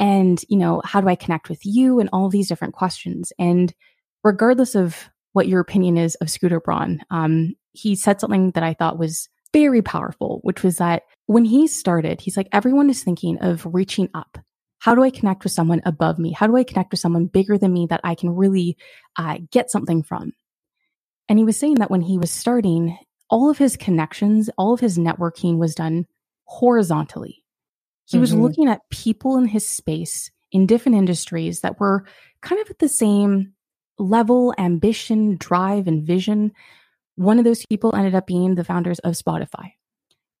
And, 0.00 0.42
you 0.48 0.56
know, 0.56 0.82
how 0.84 1.00
do 1.00 1.08
I 1.08 1.14
connect 1.14 1.48
with 1.48 1.60
you? 1.64 2.00
And 2.00 2.08
all 2.12 2.28
these 2.28 2.48
different 2.48 2.74
questions. 2.74 3.32
And 3.38 3.72
regardless 4.24 4.74
of 4.74 5.10
what 5.34 5.46
your 5.46 5.60
opinion 5.60 5.96
is 5.96 6.16
of 6.16 6.30
Scooter 6.30 6.58
Braun, 6.58 7.02
um, 7.10 7.54
he 7.72 7.94
said 7.94 8.20
something 8.20 8.50
that 8.52 8.64
I 8.64 8.74
thought 8.74 8.98
was 8.98 9.28
very 9.52 9.82
powerful, 9.82 10.40
which 10.42 10.62
was 10.62 10.78
that 10.78 11.02
when 11.26 11.44
he 11.44 11.68
started, 11.68 12.20
he's 12.20 12.36
like, 12.36 12.48
everyone 12.50 12.90
is 12.90 13.04
thinking 13.04 13.38
of 13.38 13.66
reaching 13.66 14.08
up. 14.14 14.38
How 14.78 14.94
do 14.94 15.02
I 15.02 15.10
connect 15.10 15.44
with 15.44 15.52
someone 15.52 15.82
above 15.84 16.18
me? 16.18 16.32
How 16.32 16.46
do 16.46 16.56
I 16.56 16.64
connect 16.64 16.92
with 16.92 17.00
someone 17.00 17.26
bigger 17.26 17.58
than 17.58 17.72
me 17.72 17.86
that 17.90 18.00
I 18.02 18.14
can 18.14 18.30
really 18.30 18.78
uh, 19.16 19.38
get 19.50 19.70
something 19.70 20.02
from? 20.02 20.32
And 21.28 21.38
he 21.38 21.44
was 21.44 21.58
saying 21.58 21.74
that 21.76 21.90
when 21.90 22.00
he 22.00 22.16
was 22.16 22.30
starting, 22.30 22.96
all 23.28 23.50
of 23.50 23.58
his 23.58 23.76
connections, 23.76 24.48
all 24.56 24.72
of 24.72 24.80
his 24.80 24.98
networking 24.98 25.58
was 25.58 25.74
done 25.74 26.06
horizontally. 26.44 27.39
He 28.10 28.16
mm-hmm. 28.16 28.20
was 28.20 28.34
looking 28.34 28.68
at 28.68 28.88
people 28.90 29.36
in 29.36 29.46
his 29.46 29.66
space 29.66 30.30
in 30.50 30.66
different 30.66 30.98
industries 30.98 31.60
that 31.60 31.78
were 31.78 32.04
kind 32.42 32.60
of 32.60 32.68
at 32.68 32.80
the 32.80 32.88
same 32.88 33.52
level, 33.98 34.52
ambition, 34.58 35.36
drive, 35.36 35.86
and 35.86 36.02
vision. 36.02 36.52
One 37.14 37.38
of 37.38 37.44
those 37.44 37.64
people 37.66 37.94
ended 37.94 38.14
up 38.14 38.26
being 38.26 38.54
the 38.56 38.64
founders 38.64 38.98
of 39.00 39.14
Spotify. 39.14 39.72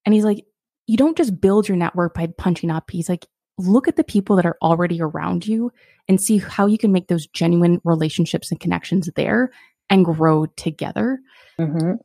And 0.04 0.14
he's 0.14 0.24
like, 0.24 0.44
you 0.86 0.96
don't 0.96 1.16
just 1.16 1.40
build 1.40 1.68
your 1.68 1.76
network 1.76 2.14
by 2.14 2.26
punching 2.26 2.70
up. 2.70 2.90
He's 2.90 3.08
like, 3.08 3.26
look 3.58 3.86
at 3.86 3.96
the 3.96 4.02
people 4.02 4.34
that 4.36 4.46
are 4.46 4.56
already 4.62 5.00
around 5.00 5.46
you 5.46 5.70
and 6.08 6.20
see 6.20 6.38
how 6.38 6.66
you 6.66 6.78
can 6.78 6.90
make 6.90 7.06
those 7.06 7.26
genuine 7.28 7.80
relationships 7.84 8.50
and 8.50 8.58
connections 8.58 9.08
there 9.14 9.52
and 9.88 10.04
grow 10.04 10.46
together. 10.56 11.20
Mm-hmm. 11.58 11.90
And 11.90 12.00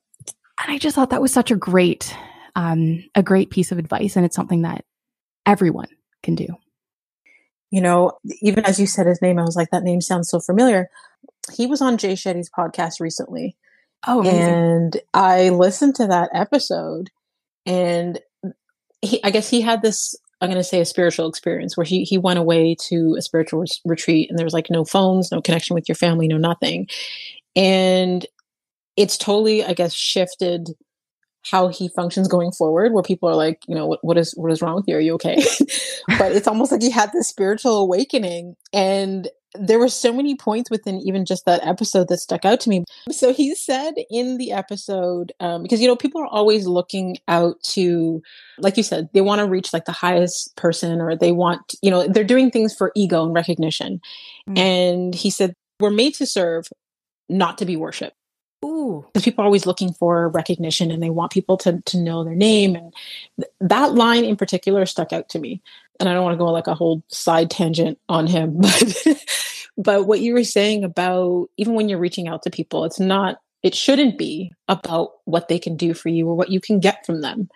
I 0.67 0.77
just 0.77 0.95
thought 0.95 1.09
that 1.09 1.21
was 1.21 1.33
such 1.33 1.49
a 1.49 1.55
great, 1.55 2.15
um, 2.55 3.03
a 3.15 3.23
great 3.23 3.49
piece 3.49 3.71
of 3.71 3.79
advice. 3.79 4.15
And 4.15 4.25
it's 4.25 4.35
something 4.35 4.61
that 4.63 4.85
everyone 5.45 5.87
can 6.23 6.35
do. 6.35 6.47
You 7.71 7.81
know, 7.81 8.13
even 8.41 8.65
as 8.65 8.79
you 8.79 8.87
said 8.87 9.07
his 9.07 9.21
name, 9.21 9.39
I 9.39 9.43
was 9.43 9.55
like, 9.55 9.69
that 9.71 9.83
name 9.83 10.01
sounds 10.01 10.29
so 10.29 10.39
familiar. 10.39 10.89
He 11.53 11.67
was 11.67 11.81
on 11.81 11.97
Jay 11.97 12.13
Shetty's 12.13 12.49
podcast 12.49 12.99
recently. 12.99 13.57
Oh, 14.07 14.21
amazing. 14.21 14.41
and 14.41 15.01
I 15.13 15.49
listened 15.49 15.95
to 15.95 16.07
that 16.07 16.29
episode, 16.33 17.09
and 17.65 18.19
he, 19.01 19.23
I 19.23 19.31
guess 19.31 19.49
he 19.49 19.61
had 19.61 19.81
this. 19.81 20.15
I'm 20.41 20.49
going 20.49 20.59
to 20.59 20.63
say 20.63 20.81
a 20.81 20.85
spiritual 20.85 21.27
experience 21.27 21.75
where 21.75 21.85
he 21.85 22.03
he 22.03 22.17
went 22.17 22.39
away 22.39 22.75
to 22.87 23.15
a 23.17 23.21
spiritual 23.21 23.61
res- 23.61 23.81
retreat, 23.83 24.29
and 24.29 24.37
there 24.37 24.45
was 24.45 24.53
like 24.53 24.69
no 24.69 24.85
phones, 24.85 25.31
no 25.31 25.41
connection 25.41 25.73
with 25.73 25.89
your 25.89 25.95
family, 25.95 26.27
no 26.27 26.37
nothing, 26.37 26.87
and 27.55 28.25
it's 28.95 29.17
totally, 29.17 29.63
I 29.63 29.73
guess, 29.73 29.93
shifted 29.93 30.69
how 31.49 31.67
he 31.67 31.87
functions 31.89 32.27
going 32.27 32.51
forward 32.51 32.91
where 32.91 33.03
people 33.03 33.29
are 33.29 33.35
like 33.35 33.63
you 33.67 33.75
know 33.75 33.85
what, 33.85 34.03
what 34.03 34.17
is 34.17 34.33
what 34.35 34.51
is 34.51 34.61
wrong 34.61 34.75
with 34.75 34.85
you? 34.87 34.95
Are 34.95 34.99
you 34.99 35.13
okay? 35.15 35.43
But 36.19 36.33
it's 36.33 36.47
almost 36.47 36.71
like 36.71 36.83
he 36.83 36.91
had 36.91 37.11
this 37.11 37.27
spiritual 37.27 37.77
awakening 37.77 38.55
and 38.71 39.27
there 39.57 39.79
were 39.79 39.89
so 39.89 40.13
many 40.13 40.35
points 40.35 40.69
within 40.69 40.99
even 40.99 41.25
just 41.25 41.45
that 41.45 41.65
episode 41.65 42.07
that 42.09 42.17
stuck 42.17 42.45
out 42.45 42.59
to 42.61 42.69
me. 42.69 42.83
So 43.11 43.33
he 43.33 43.55
said 43.55 43.93
in 44.09 44.37
the 44.37 44.51
episode 44.51 45.31
um, 45.39 45.63
because 45.63 45.81
you 45.81 45.87
know 45.87 45.95
people 45.95 46.21
are 46.21 46.27
always 46.27 46.67
looking 46.67 47.17
out 47.27 47.61
to 47.69 48.21
like 48.59 48.77
you 48.77 48.83
said 48.83 49.09
they 49.13 49.21
want 49.21 49.39
to 49.39 49.47
reach 49.47 49.73
like 49.73 49.85
the 49.85 49.91
highest 49.91 50.55
person 50.55 51.01
or 51.01 51.15
they 51.15 51.31
want 51.31 51.75
you 51.81 51.91
know 51.91 52.07
they're 52.07 52.23
doing 52.23 52.51
things 52.51 52.75
for 52.75 52.91
ego 52.95 53.23
and 53.23 53.33
recognition. 53.33 54.01
Mm-hmm. 54.47 54.57
and 54.57 55.15
he 55.15 55.31
said 55.31 55.55
we're 55.79 55.89
made 55.89 56.13
to 56.15 56.25
serve 56.27 56.67
not 57.29 57.57
to 57.57 57.65
be 57.65 57.75
worshiped 57.75 58.15
Ooh. 58.65 59.05
Because 59.13 59.23
people 59.23 59.43
are 59.43 59.45
always 59.45 59.65
looking 59.65 59.93
for 59.93 60.29
recognition 60.29 60.89
and 60.89 61.01
they 61.01 61.09
want 61.09 61.31
people 61.31 61.57
to, 61.57 61.81
to 61.81 61.97
know 61.97 62.23
their 62.23 62.35
name. 62.35 62.75
And 62.75 62.93
th- 63.39 63.51
that 63.61 63.93
line 63.93 64.25
in 64.25 64.35
particular 64.35 64.85
stuck 64.85 65.13
out 65.13 65.29
to 65.29 65.39
me. 65.39 65.61
And 65.99 66.09
I 66.09 66.13
don't 66.13 66.23
want 66.23 66.33
to 66.33 66.43
go 66.43 66.51
like 66.51 66.67
a 66.67 66.75
whole 66.75 67.03
side 67.07 67.51
tangent 67.51 67.99
on 68.09 68.27
him, 68.27 68.57
but, 68.59 69.23
but 69.77 70.07
what 70.07 70.19
you 70.19 70.33
were 70.33 70.43
saying 70.43 70.83
about 70.83 71.49
even 71.57 71.75
when 71.75 71.89
you're 71.89 71.99
reaching 71.99 72.27
out 72.27 72.43
to 72.43 72.49
people, 72.49 72.85
it's 72.85 72.99
not, 72.99 73.39
it 73.61 73.75
shouldn't 73.75 74.17
be 74.17 74.51
about 74.67 75.11
what 75.25 75.47
they 75.47 75.59
can 75.59 75.77
do 75.77 75.93
for 75.93 76.09
you 76.09 76.27
or 76.27 76.35
what 76.35 76.49
you 76.49 76.59
can 76.59 76.79
get 76.79 77.05
from 77.05 77.21
them. 77.21 77.49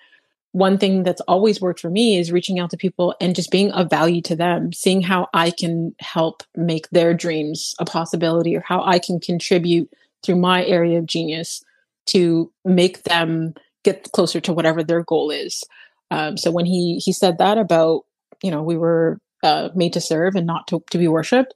One 0.52 0.78
thing 0.78 1.04
that's 1.04 1.22
always 1.22 1.62
worked 1.62 1.80
for 1.80 1.90
me 1.90 2.18
is 2.18 2.32
reaching 2.32 2.60
out 2.60 2.72
to 2.72 2.78
people 2.78 3.16
and 3.22 3.36
just 3.36 3.52
being 3.52 3.72
of 3.72 3.90
value 3.90 4.22
to 4.24 4.36
them, 4.36 4.74
seeing 4.74 5.02
how 5.02 5.28
I 5.34 5.52
can 5.52 5.96
help 6.00 6.44
make 6.56 6.90
their 6.90 7.14
dreams 7.14 7.76
a 7.78 7.86
possibility 7.86 8.56
or 8.56 8.62
how 8.62 8.84
I 8.84 9.00
can 9.00 9.20
contribute 9.20 9.92
through 10.24 10.36
my 10.36 10.66
area 10.66 11.00
of 11.00 11.06
genius 11.06 11.64
to 12.08 12.52
make 12.66 13.04
them 13.04 13.54
get 13.84 14.12
closer 14.12 14.40
to 14.42 14.54
whatever 14.54 14.84
their 14.84 15.04
goal 15.04 15.32
is. 15.32 15.64
Um, 16.12 16.38
so 16.38 16.52
when 16.52 16.66
he 16.66 16.98
he 16.98 17.14
said 17.14 17.38
that 17.38 17.58
about 17.58 18.02
you 18.44 18.52
know 18.52 18.64
we 18.64 18.78
were 18.78 19.20
uh, 19.44 19.70
made 19.76 19.94
to 19.94 20.02
serve 20.02 20.36
and 20.36 20.48
not 20.48 20.68
to, 20.68 20.84
to 20.92 20.98
be 20.98 21.08
worshipped, 21.08 21.54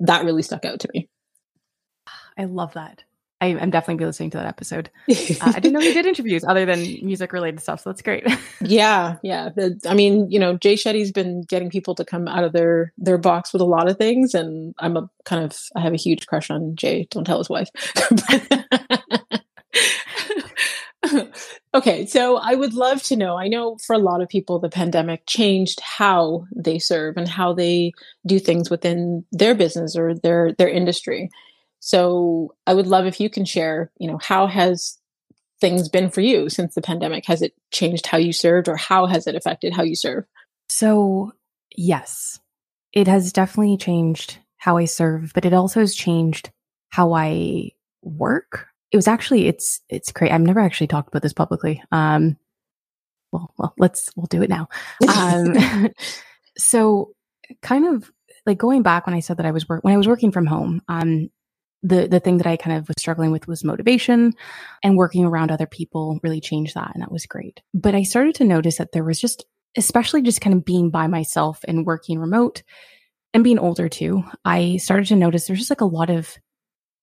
that 0.00 0.24
really 0.24 0.42
stuck 0.42 0.64
out 0.64 0.80
to 0.80 0.88
me. 0.94 1.08
I 2.38 2.44
love 2.44 2.74
that. 2.74 3.02
I, 3.40 3.46
am 3.46 3.70
definitely 3.70 3.96
be 3.96 4.06
listening 4.06 4.30
to 4.30 4.38
that 4.38 4.46
episode. 4.46 4.90
Uh, 5.40 5.52
I 5.54 5.60
didn't 5.60 5.74
know 5.74 5.80
he 5.80 5.92
did 5.92 6.06
interviews 6.06 6.42
other 6.42 6.64
than 6.64 6.80
music 7.02 7.32
related 7.32 7.60
stuff, 7.60 7.80
so 7.80 7.90
that's 7.90 8.02
great. 8.02 8.26
yeah, 8.60 9.16
yeah. 9.22 9.50
The, 9.54 9.78
I 9.86 9.94
mean, 9.94 10.28
you 10.30 10.38
know, 10.38 10.56
Jay 10.56 10.74
Shetty's 10.74 11.12
been 11.12 11.42
getting 11.42 11.70
people 11.70 11.94
to 11.94 12.04
come 12.04 12.26
out 12.26 12.44
of 12.44 12.52
their 12.52 12.92
their 12.98 13.18
box 13.18 13.52
with 13.52 13.62
a 13.62 13.66
lot 13.66 13.88
of 13.88 13.98
things, 13.98 14.34
and 14.34 14.74
I'm 14.78 14.96
a 14.96 15.08
kind 15.24 15.44
of 15.44 15.56
I 15.76 15.80
have 15.80 15.92
a 15.92 15.96
huge 15.96 16.26
crush 16.26 16.50
on 16.50 16.74
Jay. 16.76 17.06
Don't 17.10 17.24
tell 17.24 17.38
his 17.38 17.48
wife. 17.48 17.68
okay, 21.74 22.06
so 22.06 22.36
I 22.36 22.54
would 22.54 22.74
love 22.74 23.02
to 23.04 23.16
know. 23.16 23.36
I 23.36 23.48
know 23.48 23.76
for 23.86 23.94
a 23.94 23.98
lot 23.98 24.22
of 24.22 24.28
people, 24.28 24.58
the 24.58 24.68
pandemic 24.68 25.26
changed 25.26 25.80
how 25.80 26.46
they 26.54 26.78
serve 26.78 27.16
and 27.16 27.28
how 27.28 27.52
they 27.52 27.92
do 28.26 28.38
things 28.38 28.70
within 28.70 29.24
their 29.30 29.54
business 29.54 29.94
or 29.96 30.14
their 30.14 30.52
their 30.54 30.68
industry. 30.68 31.30
So 31.80 32.54
I 32.66 32.74
would 32.74 32.86
love 32.86 33.06
if 33.06 33.20
you 33.20 33.30
can 33.30 33.44
share, 33.44 33.90
you 33.98 34.08
know, 34.08 34.18
how 34.18 34.46
has 34.46 34.98
things 35.60 35.88
been 35.88 36.10
for 36.10 36.20
you 36.20 36.48
since 36.48 36.74
the 36.74 36.82
pandemic? 36.82 37.26
Has 37.26 37.42
it 37.42 37.54
changed 37.70 38.06
how 38.06 38.18
you 38.18 38.32
served 38.32 38.68
or 38.68 38.76
how 38.76 39.06
has 39.06 39.26
it 39.26 39.34
affected 39.34 39.72
how 39.72 39.82
you 39.82 39.96
serve? 39.96 40.24
So, 40.68 41.32
yes, 41.76 42.40
it 42.92 43.08
has 43.08 43.32
definitely 43.32 43.76
changed 43.76 44.38
how 44.56 44.76
I 44.76 44.86
serve, 44.86 45.32
but 45.34 45.44
it 45.44 45.52
also 45.52 45.80
has 45.80 45.94
changed 45.94 46.50
how 46.90 47.12
I 47.12 47.70
work. 48.02 48.66
It 48.90 48.96
was 48.96 49.08
actually 49.08 49.46
it's 49.46 49.80
it's 49.88 50.12
great. 50.12 50.32
I've 50.32 50.40
never 50.40 50.60
actually 50.60 50.86
talked 50.86 51.08
about 51.08 51.22
this 51.22 51.32
publicly. 51.32 51.82
Um 51.92 52.36
well, 53.30 53.52
well, 53.58 53.74
let's 53.78 54.10
we'll 54.16 54.26
do 54.26 54.42
it 54.42 54.50
now. 54.50 54.68
Um 55.06 55.88
so 56.58 57.12
kind 57.62 57.86
of 57.86 58.10
like 58.46 58.58
going 58.58 58.82
back 58.82 59.06
when 59.06 59.14
I 59.14 59.20
said 59.20 59.36
that 59.36 59.46
I 59.46 59.52
was 59.52 59.68
work 59.68 59.84
when 59.84 59.94
I 59.94 59.98
was 59.98 60.08
working 60.08 60.32
from 60.32 60.46
home, 60.46 60.82
um 60.88 61.30
the 61.82 62.08
the 62.08 62.20
thing 62.20 62.38
that 62.38 62.46
I 62.46 62.56
kind 62.56 62.76
of 62.76 62.88
was 62.88 62.96
struggling 62.98 63.30
with 63.30 63.46
was 63.46 63.64
motivation 63.64 64.34
and 64.82 64.96
working 64.96 65.24
around 65.24 65.50
other 65.50 65.66
people 65.66 66.18
really 66.22 66.40
changed 66.40 66.74
that 66.74 66.92
and 66.94 67.02
that 67.02 67.12
was 67.12 67.26
great. 67.26 67.60
But 67.72 67.94
I 67.94 68.02
started 68.02 68.34
to 68.36 68.44
notice 68.44 68.78
that 68.78 68.92
there 68.92 69.04
was 69.04 69.20
just 69.20 69.44
especially 69.76 70.22
just 70.22 70.40
kind 70.40 70.54
of 70.54 70.64
being 70.64 70.90
by 70.90 71.06
myself 71.06 71.64
and 71.68 71.86
working 71.86 72.18
remote 72.18 72.62
and 73.34 73.44
being 73.44 73.58
older 73.58 73.88
too, 73.88 74.24
I 74.44 74.78
started 74.78 75.06
to 75.08 75.16
notice 75.16 75.46
there's 75.46 75.58
just 75.58 75.70
like 75.70 75.82
a 75.82 75.86
lot 75.86 76.10
of 76.10 76.36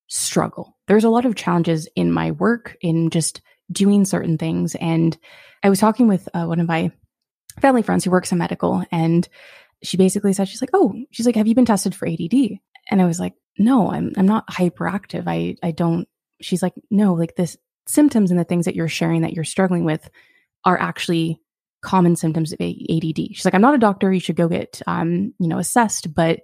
struggle. 0.08 0.76
There's 0.88 1.04
a 1.04 1.10
lot 1.10 1.26
of 1.26 1.36
challenges 1.36 1.88
in 1.96 2.12
my 2.12 2.32
work 2.32 2.76
in 2.82 3.10
just 3.10 3.42
doing 3.72 4.06
certain 4.06 4.38
things 4.38 4.76
and 4.76 5.18
I 5.64 5.70
was 5.70 5.80
talking 5.80 6.08
with 6.08 6.28
uh, 6.34 6.46
one 6.46 6.60
of 6.60 6.68
my 6.68 6.92
family 7.62 7.82
friends 7.82 8.04
who 8.04 8.12
works 8.12 8.32
in 8.32 8.38
medical 8.38 8.84
and 8.92 9.28
she 9.84 9.98
basically 9.98 10.34
said 10.34 10.48
she's 10.48 10.62
like, 10.62 10.72
"Oh, 10.74 10.94
she's 11.12 11.26
like, 11.26 11.36
have 11.36 11.48
you 11.48 11.56
been 11.56 11.66
tested 11.66 11.96
for 11.96 12.08
ADD?" 12.08 12.60
And 12.90 13.02
I 13.02 13.06
was 13.06 13.20
like, 13.20 13.34
no, 13.58 13.92
I'm 13.92 14.14
I'm 14.18 14.26
not 14.26 14.48
hyperactive. 14.48 15.24
I 15.28 15.56
I 15.64 15.72
don't 15.72 16.08
she's 16.42 16.62
like, 16.64 16.74
no, 16.90 17.14
like 17.14 17.36
this 17.36 17.58
symptoms 17.88 18.32
and 18.32 18.40
the 18.40 18.44
things 18.44 18.66
that 18.66 18.76
you're 18.76 18.88
sharing 18.88 19.22
that 19.22 19.34
you're 19.34 19.44
struggling 19.44 19.86
with 19.86 20.10
are 20.64 20.80
actually 20.80 21.40
common 21.82 22.16
symptoms 22.16 22.52
of 22.52 22.60
ADD. 22.60 23.18
She's 23.34 23.46
like, 23.46 23.54
I'm 23.54 23.62
not 23.62 23.76
a 23.76 23.80
doctor. 23.80 24.12
You 24.12 24.20
should 24.20 24.36
go 24.36 24.48
get, 24.48 24.82
um, 24.88 25.34
you 25.40 25.48
know, 25.48 25.60
assessed, 25.60 26.14
but 26.14 26.40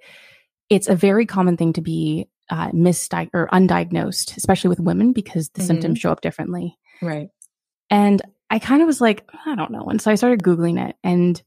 it's 0.69 0.87
a 0.87 0.95
very 0.95 1.25
common 1.25 1.57
thing 1.57 1.73
to 1.73 1.81
be 1.81 2.29
uh, 2.49 2.69
misdiagnosed 2.71 3.29
or 3.33 3.49
undiagnosed, 3.51 4.37
especially 4.37 4.69
with 4.69 4.79
women 4.79 5.13
because 5.13 5.49
the 5.49 5.61
mm-hmm. 5.61 5.67
symptoms 5.67 5.99
show 5.99 6.11
up 6.11 6.21
differently. 6.21 6.77
Right. 7.01 7.29
And 7.89 8.21
I 8.49 8.59
kind 8.59 8.81
of 8.81 8.85
was 8.85 9.01
like, 9.01 9.27
I 9.45 9.55
don't 9.55 9.71
know. 9.71 9.85
And 9.85 10.01
so 10.01 10.11
I 10.11 10.15
started 10.15 10.43
Googling 10.43 10.89
it 10.89 10.95
and 11.03 11.41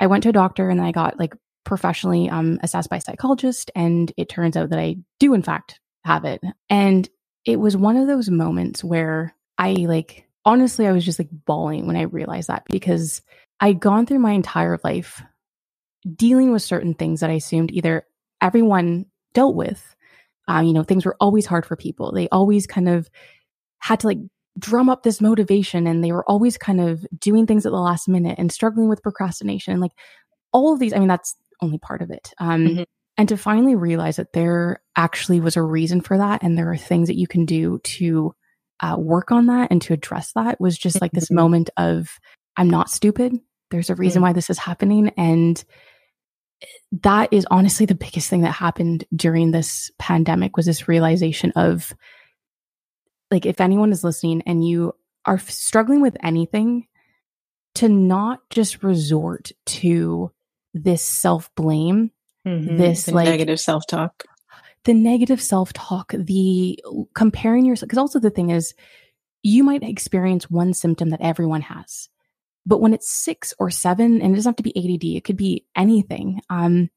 I 0.00 0.08
went 0.08 0.24
to 0.24 0.30
a 0.30 0.32
doctor 0.32 0.68
and 0.68 0.80
I 0.80 0.92
got 0.92 1.18
like 1.18 1.34
professionally 1.66 2.30
um, 2.30 2.58
assessed 2.62 2.88
by 2.88 2.96
a 2.96 3.00
psychologist, 3.00 3.70
and 3.74 4.12
it 4.16 4.28
turns 4.28 4.56
out 4.56 4.70
that 4.70 4.78
I 4.78 4.96
do, 5.20 5.34
in 5.34 5.42
fact, 5.42 5.80
have 6.04 6.24
it. 6.24 6.40
And 6.70 7.08
it 7.44 7.60
was 7.60 7.76
one 7.76 7.96
of 7.96 8.06
those 8.06 8.30
moments 8.30 8.82
where 8.82 9.34
I 9.58 9.72
like, 9.72 10.26
honestly, 10.44 10.86
I 10.86 10.92
was 10.92 11.04
just 11.04 11.18
like 11.18 11.28
bawling 11.30 11.86
when 11.86 11.96
I 11.96 12.02
realized 12.02 12.48
that 12.48 12.64
because 12.70 13.20
I'd 13.60 13.80
gone 13.80 14.06
through 14.06 14.20
my 14.20 14.32
entire 14.32 14.78
life 14.82 15.22
dealing 16.14 16.52
with 16.52 16.62
certain 16.62 16.94
things 16.94 17.20
that 17.20 17.30
I 17.30 17.34
assumed 17.34 17.72
either 17.72 18.06
everyone 18.40 19.06
dealt 19.34 19.56
with. 19.56 19.94
Uh, 20.48 20.60
you 20.60 20.72
know, 20.72 20.84
things 20.84 21.04
were 21.04 21.16
always 21.20 21.46
hard 21.46 21.66
for 21.66 21.76
people. 21.76 22.12
They 22.12 22.28
always 22.28 22.66
kind 22.66 22.88
of 22.88 23.10
had 23.78 24.00
to 24.00 24.06
like 24.06 24.18
drum 24.58 24.88
up 24.88 25.02
this 25.02 25.20
motivation 25.20 25.86
and 25.86 26.02
they 26.02 26.12
were 26.12 26.28
always 26.28 26.56
kind 26.56 26.80
of 26.80 27.06
doing 27.18 27.46
things 27.46 27.66
at 27.66 27.72
the 27.72 27.78
last 27.78 28.08
minute 28.08 28.38
and 28.38 28.50
struggling 28.50 28.88
with 28.88 29.02
procrastination 29.02 29.72
and 29.72 29.82
like 29.82 29.92
all 30.52 30.72
of 30.72 30.80
these 30.80 30.94
i 30.94 30.98
mean 30.98 31.08
that's 31.08 31.34
only 31.60 31.78
part 31.78 32.02
of 32.02 32.10
it. 32.10 32.32
Um, 32.38 32.66
mm-hmm. 32.66 32.82
And 33.18 33.28
to 33.30 33.36
finally 33.36 33.74
realize 33.74 34.16
that 34.16 34.32
there 34.32 34.82
actually 34.94 35.40
was 35.40 35.56
a 35.56 35.62
reason 35.62 36.00
for 36.00 36.18
that, 36.18 36.42
and 36.42 36.56
there 36.56 36.70
are 36.70 36.76
things 36.76 37.08
that 37.08 37.16
you 37.16 37.26
can 37.26 37.46
do 37.46 37.78
to 37.82 38.34
uh, 38.80 38.96
work 38.98 39.32
on 39.32 39.46
that 39.46 39.68
and 39.70 39.80
to 39.82 39.94
address 39.94 40.32
that 40.34 40.60
was 40.60 40.76
just 40.76 41.00
like 41.00 41.12
this 41.12 41.26
mm-hmm. 41.26 41.36
moment 41.36 41.70
of 41.78 42.18
I'm 42.56 42.68
not 42.68 42.90
stupid. 42.90 43.34
There's 43.70 43.90
a 43.90 43.94
reason 43.94 44.20
mm-hmm. 44.20 44.28
why 44.28 44.32
this 44.34 44.50
is 44.50 44.58
happening, 44.58 45.12
and 45.16 45.62
that 47.02 47.32
is 47.32 47.46
honestly 47.50 47.86
the 47.86 47.94
biggest 47.94 48.28
thing 48.28 48.42
that 48.42 48.52
happened 48.52 49.04
during 49.14 49.50
this 49.50 49.90
pandemic 49.98 50.56
was 50.56 50.66
this 50.66 50.88
realization 50.88 51.52
of 51.56 51.92
like 53.30 53.46
if 53.46 53.60
anyone 53.60 53.92
is 53.92 54.04
listening 54.04 54.42
and 54.46 54.66
you 54.66 54.92
are 55.24 55.38
struggling 55.38 56.00
with 56.00 56.16
anything 56.22 56.86
to 57.74 57.88
not 57.88 58.40
just 58.50 58.82
resort 58.82 59.52
to 59.66 60.30
this 60.82 61.02
self 61.02 61.54
blame, 61.54 62.10
mm-hmm. 62.46 62.76
this 62.76 63.04
the 63.04 63.14
like 63.14 63.28
negative 63.28 63.60
self 63.60 63.86
talk, 63.86 64.24
the 64.84 64.94
negative 64.94 65.40
self 65.40 65.72
talk, 65.72 66.12
the 66.16 66.82
comparing 67.14 67.64
yourself. 67.64 67.88
Because 67.88 67.98
also 67.98 68.18
the 68.18 68.30
thing 68.30 68.50
is, 68.50 68.74
you 69.42 69.64
might 69.64 69.82
experience 69.82 70.50
one 70.50 70.74
symptom 70.74 71.10
that 71.10 71.20
everyone 71.20 71.62
has, 71.62 72.08
but 72.64 72.80
when 72.80 72.94
it's 72.94 73.12
six 73.12 73.54
or 73.58 73.70
seven, 73.70 74.20
and 74.20 74.32
it 74.32 74.36
doesn't 74.36 74.50
have 74.50 74.56
to 74.56 74.62
be 74.62 74.76
ADD, 74.76 75.04
it 75.04 75.24
could 75.24 75.36
be 75.36 75.64
anything. 75.76 76.40
Um, 76.50 76.90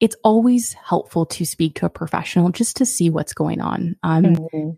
it's 0.00 0.16
always 0.24 0.72
helpful 0.72 1.24
to 1.26 1.44
speak 1.44 1.76
to 1.76 1.86
a 1.86 1.90
professional 1.90 2.50
just 2.50 2.76
to 2.78 2.86
see 2.86 3.10
what's 3.10 3.32
going 3.32 3.60
on. 3.60 3.96
Um, 4.02 4.24
mm-hmm. 4.24 4.70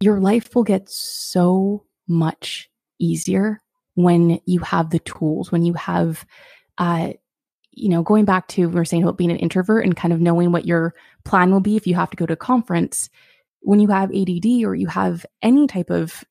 Your 0.00 0.20
life 0.20 0.54
will 0.54 0.64
get 0.64 0.90
so 0.90 1.84
much 2.08 2.68
easier 2.98 3.60
when 3.94 4.40
you 4.46 4.60
have 4.60 4.90
the 4.90 4.98
tools, 4.98 5.52
when 5.52 5.64
you 5.64 5.74
have 5.74 6.24
uh, 6.78 7.12
you 7.72 7.88
know, 7.88 8.02
going 8.02 8.24
back 8.24 8.48
to 8.48 8.68
we 8.68 8.80
are 8.80 8.84
saying 8.84 9.02
about 9.02 9.16
being 9.16 9.30
an 9.30 9.38
introvert 9.38 9.84
and 9.84 9.96
kind 9.96 10.12
of 10.12 10.20
knowing 10.20 10.52
what 10.52 10.66
your 10.66 10.94
plan 11.24 11.50
will 11.50 11.60
be 11.60 11.76
if 11.76 11.86
you 11.86 11.94
have 11.94 12.10
to 12.10 12.16
go 12.16 12.26
to 12.26 12.34
a 12.34 12.36
conference, 12.36 13.08
when 13.60 13.80
you 13.80 13.88
have 13.88 14.14
ADD 14.14 14.64
or 14.64 14.74
you 14.74 14.86
have 14.86 15.24
any 15.40 15.66
type 15.66 15.90
of, 15.90 16.22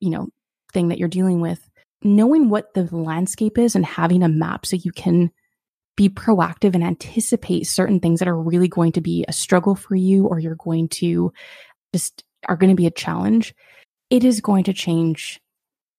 you 0.00 0.10
know, 0.10 0.28
thing 0.72 0.88
that 0.88 0.98
you're 0.98 1.08
dealing 1.08 1.40
with, 1.40 1.68
knowing 2.02 2.48
what 2.48 2.74
the 2.74 2.84
landscape 2.94 3.58
is 3.58 3.74
and 3.74 3.84
having 3.84 4.22
a 4.22 4.28
map 4.28 4.66
so 4.66 4.76
you 4.76 4.92
can 4.92 5.30
be 5.96 6.08
proactive 6.08 6.74
and 6.74 6.84
anticipate 6.84 7.66
certain 7.66 8.00
things 8.00 8.20
that 8.20 8.28
are 8.28 8.40
really 8.40 8.68
going 8.68 8.92
to 8.92 9.00
be 9.00 9.24
a 9.28 9.32
struggle 9.32 9.74
for 9.74 9.94
you 9.94 10.26
or 10.26 10.38
you're 10.38 10.54
going 10.54 10.88
to 10.88 11.32
just 11.92 12.24
are 12.48 12.56
going 12.56 12.70
to 12.70 12.76
be 12.76 12.86
a 12.86 12.90
challenge, 12.90 13.54
it 14.08 14.24
is 14.24 14.40
going 14.40 14.64
to 14.64 14.72
change 14.72 15.40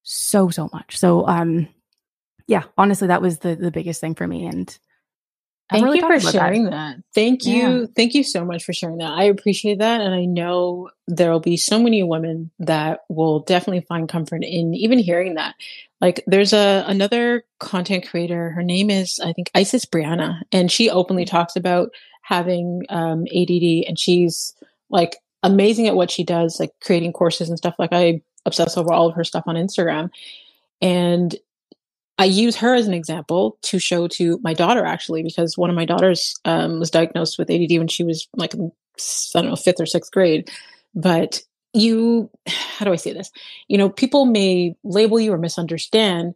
so 0.03 0.49
so 0.49 0.69
much. 0.73 0.97
So 0.97 1.27
um 1.27 1.67
yeah, 2.47 2.63
honestly 2.77 3.09
that 3.09 3.21
was 3.21 3.39
the 3.39 3.55
the 3.55 3.71
biggest 3.71 4.01
thing 4.01 4.15
for 4.15 4.27
me 4.27 4.45
and 4.45 4.77
Thank 5.71 5.85
really 5.85 5.99
you 5.99 6.07
for 6.07 6.19
sharing 6.19 6.65
that. 6.65 6.71
that. 6.71 7.03
Thank 7.15 7.45
you. 7.45 7.81
Yeah. 7.81 7.85
Thank 7.95 8.13
you 8.13 8.23
so 8.23 8.43
much 8.43 8.65
for 8.65 8.73
sharing 8.73 8.97
that. 8.97 9.11
I 9.11 9.23
appreciate 9.23 9.79
that. 9.79 10.01
And 10.01 10.13
I 10.13 10.25
know 10.25 10.89
there 11.07 11.31
will 11.31 11.39
be 11.39 11.55
so 11.55 11.81
many 11.81 12.03
women 12.03 12.51
that 12.59 13.01
will 13.07 13.39
definitely 13.39 13.85
find 13.87 14.09
comfort 14.09 14.43
in 14.43 14.73
even 14.73 14.99
hearing 14.99 15.35
that. 15.35 15.55
Like 16.01 16.23
there's 16.27 16.51
a 16.51 16.83
another 16.87 17.45
content 17.59 18.07
creator, 18.07 18.49
her 18.51 18.63
name 18.63 18.89
is 18.89 19.19
I 19.23 19.31
think 19.31 19.49
Isis 19.55 19.85
Brianna, 19.85 20.41
and 20.51 20.69
she 20.69 20.89
openly 20.89 21.25
talks 21.25 21.55
about 21.55 21.91
having 22.23 22.83
um, 22.89 23.25
ADD 23.33 23.85
and 23.87 23.97
she's 23.97 24.53
like 24.89 25.17
amazing 25.43 25.87
at 25.87 25.95
what 25.95 26.11
she 26.11 26.23
does, 26.23 26.59
like 26.59 26.71
creating 26.81 27.13
courses 27.13 27.49
and 27.49 27.57
stuff. 27.57 27.75
Like 27.79 27.93
I 27.93 28.21
obsess 28.45 28.75
over 28.75 28.91
all 28.91 29.07
of 29.07 29.15
her 29.15 29.23
stuff 29.23 29.43
on 29.47 29.55
Instagram. 29.55 30.09
And 30.81 31.35
I 32.21 32.25
use 32.25 32.55
her 32.57 32.75
as 32.75 32.85
an 32.85 32.93
example 32.93 33.57
to 33.63 33.79
show 33.79 34.07
to 34.09 34.39
my 34.43 34.53
daughter 34.53 34.85
actually, 34.85 35.23
because 35.23 35.57
one 35.57 35.71
of 35.71 35.75
my 35.75 35.85
daughters 35.85 36.35
um, 36.45 36.77
was 36.77 36.91
diagnosed 36.91 37.39
with 37.39 37.49
ADD 37.49 37.71
when 37.79 37.87
she 37.87 38.03
was 38.03 38.27
like, 38.35 38.53
I 38.53 38.59
don't 39.33 39.49
know, 39.49 39.55
fifth 39.55 39.81
or 39.81 39.87
sixth 39.87 40.11
grade. 40.11 40.47
But 40.93 41.41
you, 41.73 42.29
how 42.47 42.85
do 42.85 42.93
I 42.93 42.97
say 42.97 43.11
this? 43.11 43.31
You 43.69 43.79
know, 43.79 43.89
people 43.89 44.25
may 44.25 44.75
label 44.83 45.19
you 45.19 45.33
or 45.33 45.39
misunderstand, 45.39 46.35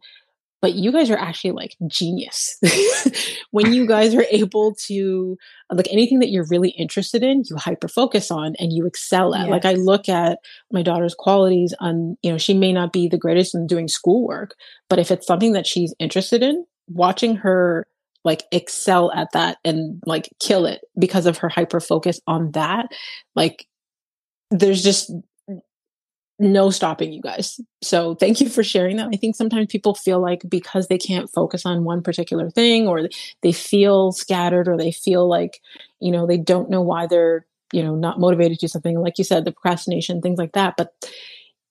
but 0.66 0.74
you 0.74 0.90
guys 0.90 1.10
are 1.10 1.16
actually 1.16 1.52
like 1.52 1.76
genius 1.86 2.58
when 3.52 3.72
you 3.72 3.86
guys 3.86 4.16
are 4.16 4.24
able 4.32 4.74
to 4.74 5.38
like 5.70 5.86
anything 5.92 6.18
that 6.18 6.28
you're 6.28 6.48
really 6.50 6.70
interested 6.70 7.22
in 7.22 7.44
you 7.48 7.54
hyper 7.56 7.86
focus 7.86 8.32
on 8.32 8.56
and 8.58 8.72
you 8.72 8.84
excel 8.84 9.32
at 9.32 9.42
yes. 9.42 9.50
like 9.50 9.64
i 9.64 9.74
look 9.74 10.08
at 10.08 10.40
my 10.72 10.82
daughter's 10.82 11.14
qualities 11.14 11.72
on 11.78 12.16
you 12.20 12.32
know 12.32 12.36
she 12.36 12.52
may 12.52 12.72
not 12.72 12.92
be 12.92 13.06
the 13.06 13.16
greatest 13.16 13.54
in 13.54 13.64
doing 13.68 13.86
schoolwork 13.86 14.56
but 14.88 14.98
if 14.98 15.12
it's 15.12 15.24
something 15.24 15.52
that 15.52 15.68
she's 15.68 15.94
interested 16.00 16.42
in 16.42 16.66
watching 16.88 17.36
her 17.36 17.86
like 18.24 18.42
excel 18.50 19.12
at 19.12 19.28
that 19.34 19.58
and 19.64 20.02
like 20.04 20.28
kill 20.40 20.66
it 20.66 20.80
because 20.98 21.26
of 21.26 21.38
her 21.38 21.48
hyper 21.48 21.78
focus 21.78 22.18
on 22.26 22.50
that 22.50 22.88
like 23.36 23.68
there's 24.50 24.82
just 24.82 25.12
no 26.38 26.70
stopping 26.70 27.12
you 27.12 27.22
guys. 27.22 27.60
So 27.82 28.14
thank 28.14 28.40
you 28.40 28.48
for 28.48 28.62
sharing 28.62 28.96
that. 28.96 29.08
I 29.12 29.16
think 29.16 29.36
sometimes 29.36 29.66
people 29.68 29.94
feel 29.94 30.20
like 30.20 30.42
because 30.48 30.88
they 30.88 30.98
can't 30.98 31.30
focus 31.30 31.64
on 31.64 31.84
one 31.84 32.02
particular 32.02 32.50
thing 32.50 32.86
or 32.86 33.08
they 33.42 33.52
feel 33.52 34.12
scattered 34.12 34.68
or 34.68 34.76
they 34.76 34.92
feel 34.92 35.28
like, 35.28 35.60
you 36.00 36.12
know, 36.12 36.26
they 36.26 36.36
don't 36.36 36.68
know 36.68 36.82
why 36.82 37.06
they're, 37.06 37.46
you 37.72 37.82
know, 37.82 37.94
not 37.94 38.20
motivated 38.20 38.58
to 38.58 38.66
do 38.66 38.68
something 38.68 39.00
like 39.00 39.18
you 39.18 39.24
said, 39.24 39.44
the 39.44 39.52
procrastination, 39.52 40.20
things 40.20 40.38
like 40.38 40.52
that. 40.52 40.74
But 40.76 40.92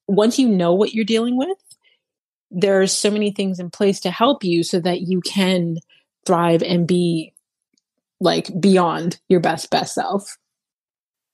once 0.08 0.40
you 0.40 0.50
know 0.50 0.74
what 0.74 0.94
you're 0.94 1.06
dealing 1.06 1.38
with, 1.38 1.58
there's 2.50 2.92
so 2.92 3.12
many 3.12 3.32
things 3.32 3.60
in 3.60 3.70
place 3.70 4.00
to 4.02 4.12
help 4.12 4.44
you 4.44 4.64
so 4.64 4.80
that 4.80 5.02
you 5.02 5.22
can 5.22 5.78
thrive 6.26 6.64
and 6.64 6.88
be 6.88 7.34
like 8.20 8.50
beyond 8.60 9.20
your 9.30 9.40
best 9.40 9.70
best 9.70 9.94
self. 9.94 10.38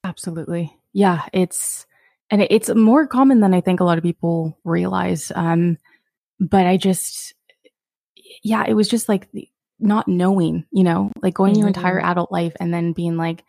Absolutely. 0.03 0.75
Yeah, 0.93 1.23
it's 1.31 1.85
and 2.31 2.47
it's 2.49 2.73
more 2.73 3.05
common 3.05 3.41
than 3.41 3.53
I 3.53 3.59
think 3.59 3.81
a 3.81 3.83
lot 3.83 3.97
of 3.97 4.03
people 4.03 4.57
realize. 4.63 5.31
Um, 5.35 5.77
but 6.39 6.65
I 6.65 6.77
just, 6.77 7.33
yeah, 8.41 8.63
it 8.65 8.73
was 8.73 8.87
just 8.87 9.09
like 9.09 9.27
not 9.79 10.07
knowing, 10.07 10.65
you 10.71 10.85
know, 10.85 11.11
like 11.21 11.33
going 11.33 11.53
mm-hmm. 11.53 11.59
your 11.59 11.67
entire 11.67 11.99
mm-hmm. 11.99 12.09
adult 12.09 12.31
life 12.31 12.53
and 12.59 12.73
then 12.73 12.93
being 12.93 13.17
like, 13.17 13.43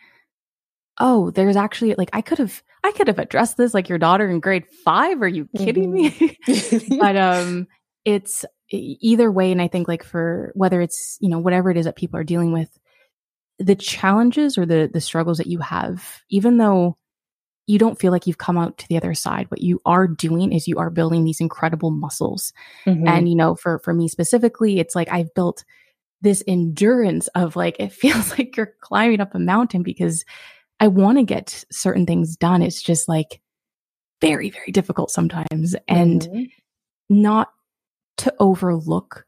oh, 0.99 1.31
there's 1.31 1.57
actually 1.57 1.95
like 1.95 2.11
I 2.13 2.23
could 2.23 2.39
have 2.39 2.61
I 2.85 2.91
could 2.91 3.07
have 3.07 3.21
addressed 3.21 3.57
this 3.57 3.73
like 3.73 3.89
your 3.89 3.99
daughter 3.99 4.29
in 4.29 4.41
grade 4.41 4.67
five. 4.85 5.23
Are 5.23 5.29
you 5.29 5.49
kidding 5.57 5.93
mm-hmm. 5.93 6.91
me? 6.91 6.99
but 7.01 7.17
um, 7.17 7.69
it's 8.05 8.45
either 8.71 9.31
way, 9.31 9.53
and 9.53 9.63
I 9.63 9.69
think 9.69 9.87
like 9.87 10.03
for 10.03 10.51
whether 10.55 10.81
it's 10.81 11.19
you 11.21 11.29
know 11.29 11.39
whatever 11.39 11.71
it 11.71 11.77
is 11.77 11.85
that 11.85 11.97
people 11.97 12.19
are 12.19 12.25
dealing 12.25 12.53
with, 12.53 12.77
the 13.59 13.77
challenges 13.77 14.59
or 14.59 14.67
the 14.67 14.91
the 14.93 15.01
struggles 15.01 15.39
that 15.39 15.47
you 15.47 15.61
have, 15.61 16.21
even 16.29 16.57
though 16.57 16.99
you 17.67 17.79
don't 17.79 17.99
feel 17.99 18.11
like 18.11 18.27
you've 18.27 18.39
come 18.39 18.59
out 18.59 18.79
to 18.79 18.89
the 18.89 18.97
other 18.97 19.15
side. 19.15 19.51
What 19.51 19.63
you 19.63 19.81
are 19.87 20.09
doing 20.09 20.53
is 20.53 20.67
you 20.67 20.79
are 20.79 20.91
building 20.91 21.25
these 21.25 21.41
incredible 21.41 21.91
muscles. 21.91 22.53
Mm-hmm. 22.87 23.07
And, 23.07 23.29
you 23.29 23.37
know, 23.37 23.55
for, 23.55 23.79
for 23.79 23.95
me 23.95 24.09
specifically, 24.09 24.81
it's 24.81 24.95
like 24.95 25.09
I've 25.11 25.33
built 25.35 25.65
this 26.21 26.43
endurance 26.47 27.29
of 27.29 27.57
like, 27.57 27.77
it 27.81 27.93
feels 27.93 28.31
like 28.31 28.57
you're 28.57 28.75
climbing 28.81 29.21
up 29.21 29.35
a 29.35 29.39
mountain 29.39 29.83
because 29.83 30.25
I 30.81 30.89
want 30.89 31.19
to 31.19 31.25
get 31.25 31.65
certain 31.71 32.07
things 32.07 32.37
done. 32.37 32.63
It's 32.63 32.83
just 32.83 33.09
like 33.09 33.41
very, 34.21 34.51
very 34.51 34.73
difficult 34.73 35.11
sometimes. 35.11 35.77
And 35.87 36.23
mm-hmm. 36.23 36.43
not 37.09 37.53
to 38.19 38.35
overlook 38.41 39.27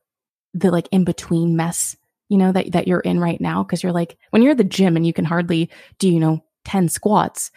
the 0.55 0.71
like 0.71 0.89
in 0.91 1.05
between 1.05 1.57
mess, 1.57 1.97
you 2.29 2.39
know, 2.39 2.51
that, 2.51 2.73
that 2.73 2.89
you're 2.89 3.01
in 3.01 3.21
right 3.21 3.41
now. 3.41 3.63
Cause 3.63 3.83
you're 3.83 3.93
like, 3.93 4.17
when 4.31 4.43
you're 4.43 4.53
at 4.53 4.59
the 4.59 4.65
gym 4.65 4.97
and 4.97 5.07
you 5.07 5.13
can 5.13 5.25
hardly 5.25 5.71
do, 5.99 6.09
you 6.09 6.19
know, 6.19 6.45
10 6.65 6.89
squats, 6.89 7.51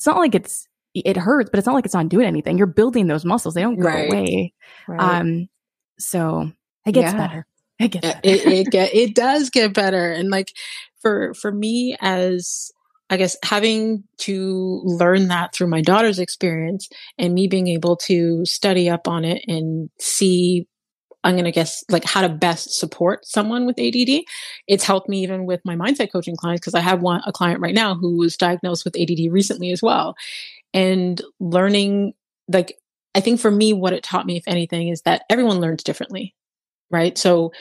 it's 0.00 0.06
not 0.06 0.16
like 0.16 0.34
it's 0.34 0.66
it 0.94 1.18
hurts, 1.18 1.50
but 1.50 1.58
it's 1.58 1.66
not 1.66 1.74
like 1.74 1.84
it's 1.84 1.92
not 1.92 2.08
doing 2.08 2.26
anything. 2.26 2.56
You're 2.56 2.66
building 2.66 3.06
those 3.06 3.22
muscles; 3.22 3.52
they 3.52 3.60
don't 3.60 3.78
go 3.78 3.86
right. 3.86 4.10
away. 4.10 4.54
Right. 4.88 5.20
Um, 5.20 5.50
so 5.98 6.50
it 6.86 6.92
gets 6.92 7.12
yeah. 7.12 7.18
better. 7.18 7.46
It 7.78 7.88
gets 7.88 8.06
better. 8.06 8.20
it, 8.24 8.46
it 8.46 8.66
get 8.70 8.94
it 8.94 9.14
does 9.14 9.50
get 9.50 9.74
better, 9.74 10.10
and 10.10 10.30
like 10.30 10.54
for 11.02 11.34
for 11.34 11.52
me 11.52 11.98
as 12.00 12.72
I 13.10 13.18
guess 13.18 13.36
having 13.44 14.04
to 14.20 14.80
learn 14.84 15.28
that 15.28 15.54
through 15.54 15.66
my 15.66 15.82
daughter's 15.82 16.18
experience 16.18 16.88
and 17.18 17.34
me 17.34 17.46
being 17.46 17.68
able 17.68 17.96
to 17.96 18.46
study 18.46 18.88
up 18.88 19.06
on 19.06 19.26
it 19.26 19.44
and 19.46 19.90
see 19.98 20.66
I'm 21.24 21.34
going 21.34 21.44
to 21.44 21.52
guess 21.52 21.84
like 21.90 22.04
how 22.04 22.22
to 22.22 22.28
best 22.28 22.78
support 22.78 23.26
someone 23.26 23.66
with 23.66 23.78
ADD. 23.78 24.24
It's 24.66 24.84
helped 24.84 25.08
me 25.08 25.22
even 25.22 25.44
with 25.44 25.60
my 25.64 25.76
mindset 25.76 26.12
coaching 26.12 26.36
clients 26.36 26.60
because 26.60 26.74
I 26.74 26.80
have 26.80 27.02
one 27.02 27.22
a 27.26 27.32
client 27.32 27.60
right 27.60 27.74
now 27.74 27.94
who 27.94 28.16
was 28.16 28.36
diagnosed 28.36 28.84
with 28.84 28.98
ADD 28.98 29.30
recently 29.30 29.70
as 29.70 29.82
well. 29.82 30.14
And 30.72 31.20
learning 31.40 32.14
like 32.48 32.78
I 33.14 33.20
think 33.20 33.40
for 33.40 33.50
me 33.50 33.72
what 33.72 33.92
it 33.92 34.02
taught 34.02 34.26
me 34.26 34.36
if 34.36 34.44
anything 34.46 34.88
is 34.88 35.02
that 35.02 35.22
everyone 35.28 35.60
learns 35.60 35.82
differently 35.82 36.34
right? 36.90 37.16
So 37.16 37.52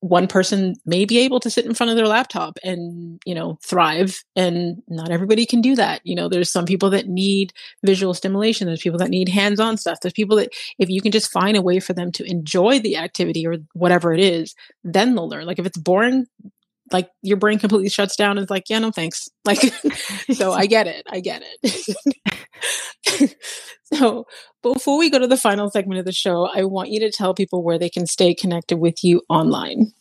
one 0.00 0.26
person 0.26 0.74
may 0.84 1.04
be 1.04 1.18
able 1.18 1.40
to 1.40 1.50
sit 1.50 1.64
in 1.64 1.74
front 1.74 1.90
of 1.90 1.96
their 1.96 2.06
laptop 2.06 2.58
and 2.62 3.20
you 3.24 3.34
know 3.34 3.58
thrive 3.64 4.22
and 4.34 4.82
not 4.88 5.10
everybody 5.10 5.46
can 5.46 5.60
do 5.60 5.74
that 5.76 6.00
you 6.04 6.14
know? 6.14 6.28
There's 6.28 6.50
some 6.50 6.66
people 6.66 6.90
that 6.90 7.08
need 7.08 7.52
visual 7.84 8.14
stimulation 8.14 8.66
there's 8.66 8.82
people 8.82 8.98
that 8.98 9.10
need 9.10 9.28
hands-on 9.28 9.76
stuff 9.76 10.00
there's 10.00 10.12
people 10.12 10.36
that 10.36 10.50
if 10.78 10.88
you 10.88 11.00
can 11.00 11.12
just 11.12 11.30
find 11.30 11.56
a 11.56 11.62
way 11.62 11.80
for 11.80 11.92
them 11.92 12.12
to 12.12 12.24
enjoy 12.30 12.78
the 12.78 12.96
activity 12.96 13.46
or 13.46 13.56
whatever 13.74 14.12
it 14.12 14.20
is 14.20 14.54
then 14.84 15.14
they'll 15.14 15.28
learn 15.28 15.46
like 15.46 15.58
if 15.58 15.66
it's 15.66 15.78
boring 15.78 16.26
like 16.92 17.10
your 17.22 17.36
brain 17.36 17.58
completely 17.58 17.88
shuts 17.88 18.16
down 18.16 18.38
it's 18.38 18.50
like 18.50 18.64
yeah 18.68 18.78
no 18.78 18.90
thanks. 18.90 19.28
Like 19.44 19.58
so 20.32 20.52
i 20.52 20.66
get 20.66 20.86
it. 20.86 21.06
I 21.10 21.20
get 21.20 21.42
it. 21.62 23.36
So 23.94 24.26
before 24.64 24.98
we 24.98 25.10
go 25.10 25.20
to 25.20 25.28
the 25.28 25.36
final 25.36 25.70
segment 25.70 26.00
of 26.00 26.04
the 26.04 26.12
show 26.12 26.48
i 26.52 26.64
want 26.64 26.90
you 26.90 26.98
to 27.00 27.10
tell 27.10 27.34
people 27.34 27.62
where 27.62 27.78
they 27.78 27.88
can 27.88 28.06
stay 28.06 28.34
connected 28.34 28.78
with 28.78 29.04
you 29.04 29.22
online. 29.28 29.92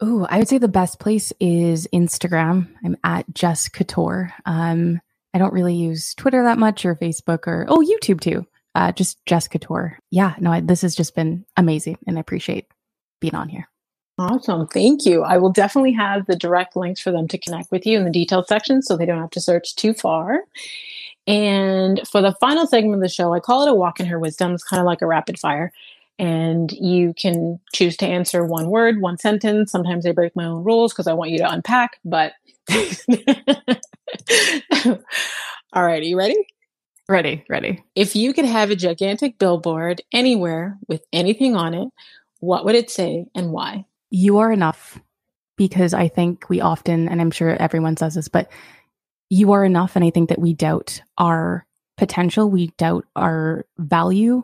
Oh 0.00 0.26
i 0.30 0.38
would 0.38 0.48
say 0.48 0.58
the 0.58 0.68
best 0.68 0.98
place 0.98 1.32
is 1.38 1.86
instagram. 1.92 2.68
I'm 2.84 2.96
at 3.04 3.26
Jess 3.34 3.68
Catorc. 3.68 4.32
Um 4.46 5.00
i 5.34 5.38
don't 5.38 5.52
really 5.52 5.74
use 5.74 6.14
twitter 6.14 6.42
that 6.44 6.58
much 6.58 6.86
or 6.86 6.94
facebook 6.94 7.46
or 7.46 7.66
oh 7.68 7.84
youtube 7.86 8.20
too. 8.20 8.46
Uh, 8.74 8.92
just 8.92 9.24
Jess 9.26 9.46
Catorc. 9.48 9.96
Yeah 10.10 10.34
no 10.40 10.52
I, 10.52 10.60
this 10.60 10.80
has 10.80 10.94
just 10.94 11.14
been 11.14 11.44
amazing 11.56 11.98
and 12.06 12.16
i 12.16 12.20
appreciate 12.20 12.66
being 13.20 13.34
on 13.34 13.50
here 13.50 13.68
Awesome. 14.18 14.66
Thank 14.68 15.04
you. 15.04 15.22
I 15.22 15.36
will 15.36 15.50
definitely 15.52 15.92
have 15.92 16.24
the 16.26 16.36
direct 16.36 16.74
links 16.74 17.00
for 17.00 17.10
them 17.12 17.28
to 17.28 17.36
connect 17.38 17.70
with 17.70 17.84
you 17.84 17.98
in 17.98 18.04
the 18.04 18.10
detailed 18.10 18.48
section 18.48 18.80
so 18.80 18.96
they 18.96 19.04
don't 19.04 19.20
have 19.20 19.30
to 19.30 19.40
search 19.40 19.76
too 19.76 19.92
far. 19.92 20.44
And 21.26 22.00
for 22.08 22.22
the 22.22 22.34
final 22.40 22.66
segment 22.66 22.94
of 22.94 23.00
the 23.02 23.08
show, 23.08 23.34
I 23.34 23.40
call 23.40 23.66
it 23.66 23.70
a 23.70 23.74
walk 23.74 24.00
in 24.00 24.06
her 24.06 24.18
wisdom. 24.18 24.54
It's 24.54 24.64
kind 24.64 24.80
of 24.80 24.86
like 24.86 25.02
a 25.02 25.06
rapid 25.06 25.38
fire. 25.38 25.70
And 26.18 26.72
you 26.72 27.12
can 27.12 27.60
choose 27.74 27.94
to 27.98 28.06
answer 28.06 28.42
one 28.44 28.70
word, 28.70 29.02
one 29.02 29.18
sentence. 29.18 29.70
Sometimes 29.70 30.06
I 30.06 30.12
break 30.12 30.34
my 30.34 30.46
own 30.46 30.64
rules 30.64 30.94
because 30.94 31.06
I 31.06 31.12
want 31.12 31.30
you 31.30 31.38
to 31.38 31.50
unpack, 31.50 31.98
but 32.02 32.32
all 35.74 35.84
right, 35.84 36.00
are 36.00 36.06
you 36.06 36.16
ready? 36.16 36.36
Ready, 37.06 37.44
ready. 37.50 37.84
If 37.94 38.16
you 38.16 38.32
could 38.32 38.46
have 38.46 38.70
a 38.70 38.76
gigantic 38.76 39.38
billboard 39.38 40.00
anywhere 40.10 40.78
with 40.88 41.04
anything 41.12 41.54
on 41.54 41.74
it, 41.74 41.88
what 42.40 42.64
would 42.64 42.74
it 42.74 42.90
say 42.90 43.26
and 43.34 43.52
why? 43.52 43.84
You 44.10 44.38
are 44.38 44.52
enough 44.52 45.00
because 45.56 45.94
I 45.94 46.08
think 46.08 46.48
we 46.48 46.60
often, 46.60 47.08
and 47.08 47.20
I'm 47.20 47.30
sure 47.30 47.50
everyone 47.50 47.96
says 47.96 48.14
this, 48.14 48.28
but 48.28 48.50
you 49.30 49.52
are 49.52 49.64
enough. 49.64 49.96
And 49.96 50.04
I 50.04 50.10
think 50.10 50.28
that 50.28 50.38
we 50.38 50.52
doubt 50.52 51.00
our 51.18 51.66
potential, 51.96 52.50
we 52.50 52.68
doubt 52.78 53.06
our 53.16 53.66
value, 53.78 54.42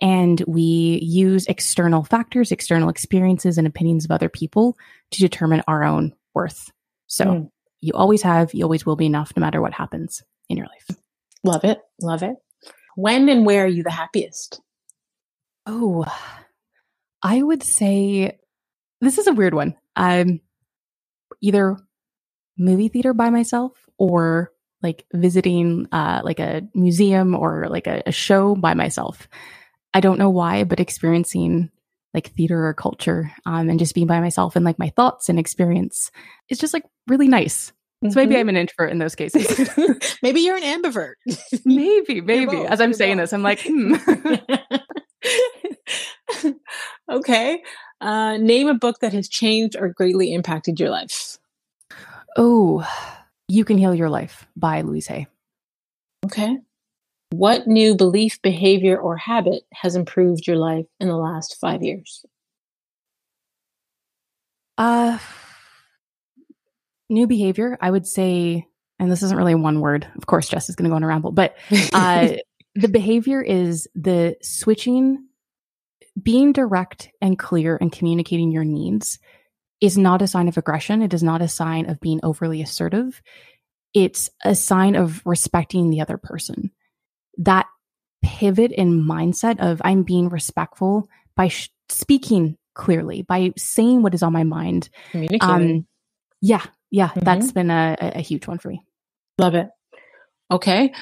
and 0.00 0.42
we 0.46 1.00
use 1.02 1.46
external 1.46 2.04
factors, 2.04 2.52
external 2.52 2.88
experiences, 2.88 3.58
and 3.58 3.66
opinions 3.66 4.04
of 4.04 4.10
other 4.10 4.28
people 4.28 4.76
to 5.10 5.20
determine 5.20 5.62
our 5.66 5.84
own 5.84 6.14
worth. 6.34 6.70
So 7.06 7.24
mm. 7.24 7.50
you 7.80 7.92
always 7.94 8.22
have, 8.22 8.54
you 8.54 8.64
always 8.64 8.86
will 8.86 8.96
be 8.96 9.06
enough 9.06 9.32
no 9.36 9.40
matter 9.40 9.60
what 9.60 9.74
happens 9.74 10.22
in 10.48 10.56
your 10.56 10.66
life. 10.66 10.98
Love 11.44 11.64
it. 11.64 11.80
Love 12.00 12.22
it. 12.22 12.36
When 12.94 13.28
and 13.28 13.44
where 13.44 13.64
are 13.64 13.68
you 13.68 13.82
the 13.82 13.90
happiest? 13.90 14.60
Oh, 15.66 16.04
I 17.22 17.42
would 17.42 17.62
say 17.62 18.38
this 19.02 19.18
is 19.18 19.26
a 19.26 19.32
weird 19.32 19.54
one. 19.54 19.76
I'm 19.94 20.40
either 21.40 21.76
movie 22.56 22.88
theater 22.88 23.12
by 23.12 23.30
myself 23.30 23.72
or 23.98 24.52
like 24.82 25.04
visiting 25.12 25.86
uh, 25.92 26.22
like 26.24 26.40
a 26.40 26.62
museum 26.74 27.34
or 27.34 27.66
like 27.68 27.86
a, 27.86 28.02
a 28.06 28.12
show 28.12 28.54
by 28.54 28.74
myself. 28.74 29.28
I 29.94 30.00
don't 30.00 30.18
know 30.18 30.30
why, 30.30 30.64
but 30.64 30.80
experiencing 30.80 31.70
like 32.14 32.30
theater 32.32 32.66
or 32.66 32.74
culture 32.74 33.32
um, 33.46 33.68
and 33.68 33.78
just 33.78 33.94
being 33.94 34.06
by 34.06 34.20
myself 34.20 34.56
and 34.56 34.64
like 34.64 34.78
my 34.78 34.90
thoughts 34.90 35.28
and 35.28 35.38
experience 35.38 36.10
is 36.48 36.58
just 36.58 36.74
like 36.74 36.84
really 37.06 37.28
nice. 37.28 37.72
So 38.02 38.08
mm-hmm. 38.08 38.18
maybe 38.18 38.36
I'm 38.36 38.48
an 38.48 38.56
introvert 38.56 38.90
in 38.90 38.98
those 38.98 39.14
cases. 39.14 39.70
maybe 40.22 40.40
you're 40.40 40.56
an 40.56 40.82
ambivert. 40.82 41.14
maybe, 41.64 42.20
maybe. 42.22 42.56
As 42.66 42.80
I'm 42.80 42.92
saying 42.94 43.18
both. 43.18 43.24
this, 43.24 43.32
I'm 43.32 43.42
like, 43.42 43.60
hmm. 43.64 43.94
okay. 47.10 47.62
Uh, 48.02 48.36
name 48.36 48.66
a 48.66 48.74
book 48.74 48.98
that 48.98 49.12
has 49.12 49.28
changed 49.28 49.76
or 49.78 49.88
greatly 49.88 50.34
impacted 50.34 50.80
your 50.80 50.90
life. 50.90 51.38
Oh, 52.36 52.84
You 53.46 53.64
Can 53.64 53.78
Heal 53.78 53.94
Your 53.94 54.10
Life 54.10 54.44
by 54.56 54.80
Louise 54.80 55.06
Hay. 55.06 55.28
Okay. 56.24 56.58
What 57.30 57.68
new 57.68 57.94
belief, 57.94 58.42
behavior, 58.42 58.98
or 58.98 59.16
habit 59.16 59.62
has 59.72 59.94
improved 59.94 60.48
your 60.48 60.56
life 60.56 60.86
in 60.98 61.06
the 61.06 61.16
last 61.16 61.58
five 61.60 61.84
years? 61.84 62.24
Uh, 64.76 65.18
new 67.08 67.28
behavior, 67.28 67.78
I 67.80 67.88
would 67.88 68.08
say, 68.08 68.66
and 68.98 69.12
this 69.12 69.22
isn't 69.22 69.38
really 69.38 69.54
one 69.54 69.80
word. 69.80 70.08
Of 70.16 70.26
course, 70.26 70.48
Jess 70.48 70.68
is 70.68 70.74
going 70.74 70.84
to 70.84 70.90
go 70.90 70.96
on 70.96 71.04
a 71.04 71.06
ramble, 71.06 71.30
but 71.30 71.56
uh, 71.92 72.32
the 72.74 72.88
behavior 72.88 73.40
is 73.40 73.86
the 73.94 74.36
switching 74.42 75.28
being 76.20 76.52
direct 76.52 77.10
and 77.20 77.38
clear 77.38 77.78
and 77.80 77.92
communicating 77.92 78.50
your 78.50 78.64
needs 78.64 79.18
is 79.80 79.98
not 79.98 80.22
a 80.22 80.26
sign 80.26 80.48
of 80.48 80.56
aggression. 80.56 81.02
It 81.02 81.14
is 81.14 81.22
not 81.22 81.42
a 81.42 81.48
sign 81.48 81.88
of 81.88 82.00
being 82.00 82.20
overly 82.22 82.62
assertive. 82.62 83.20
It's 83.94 84.30
a 84.44 84.54
sign 84.54 84.94
of 84.94 85.22
respecting 85.24 85.90
the 85.90 86.00
other 86.00 86.18
person. 86.18 86.70
That 87.38 87.66
pivot 88.22 88.72
in 88.72 89.04
mindset 89.04 89.58
of 89.58 89.82
I'm 89.84 90.02
being 90.04 90.28
respectful 90.28 91.08
by 91.34 91.48
sh- 91.48 91.70
speaking 91.88 92.56
clearly, 92.74 93.22
by 93.22 93.52
saying 93.56 94.02
what 94.02 94.14
is 94.14 94.22
on 94.22 94.32
my 94.32 94.44
mind. 94.44 94.88
Um, 95.40 95.86
yeah, 96.40 96.64
yeah, 96.90 97.08
mm-hmm. 97.08 97.20
that's 97.20 97.52
been 97.52 97.70
a, 97.70 97.96
a 98.00 98.20
huge 98.20 98.46
one 98.46 98.58
for 98.58 98.68
me. 98.68 98.84
Love 99.38 99.54
it. 99.54 99.68
Okay. 100.50 100.92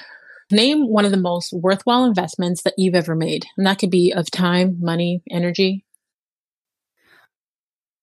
Name 0.51 0.89
one 0.89 1.05
of 1.05 1.11
the 1.11 1.17
most 1.17 1.53
worthwhile 1.53 2.05
investments 2.05 2.63
that 2.63 2.75
you've 2.77 2.95
ever 2.95 3.15
made. 3.15 3.47
And 3.57 3.67
that 3.67 3.79
could 3.79 3.91
be 3.91 4.13
of 4.13 4.31
time, 4.31 4.79
money, 4.81 5.23
energy. 5.31 5.85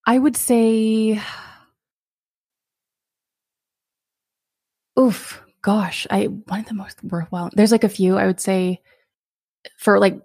I 0.05 0.17
would 0.17 0.37
say, 0.37 1.21
oof, 4.97 5.43
gosh, 5.61 6.07
I 6.09 6.25
one 6.25 6.61
of 6.61 6.65
the 6.65 6.73
most 6.73 7.03
worthwhile. 7.03 7.49
There's 7.53 7.73
like 7.73 7.83
a 7.83 7.89
few. 7.89 8.17
I 8.17 8.25
would 8.25 8.39
say, 8.39 8.81
for 9.77 9.99
like 9.99 10.17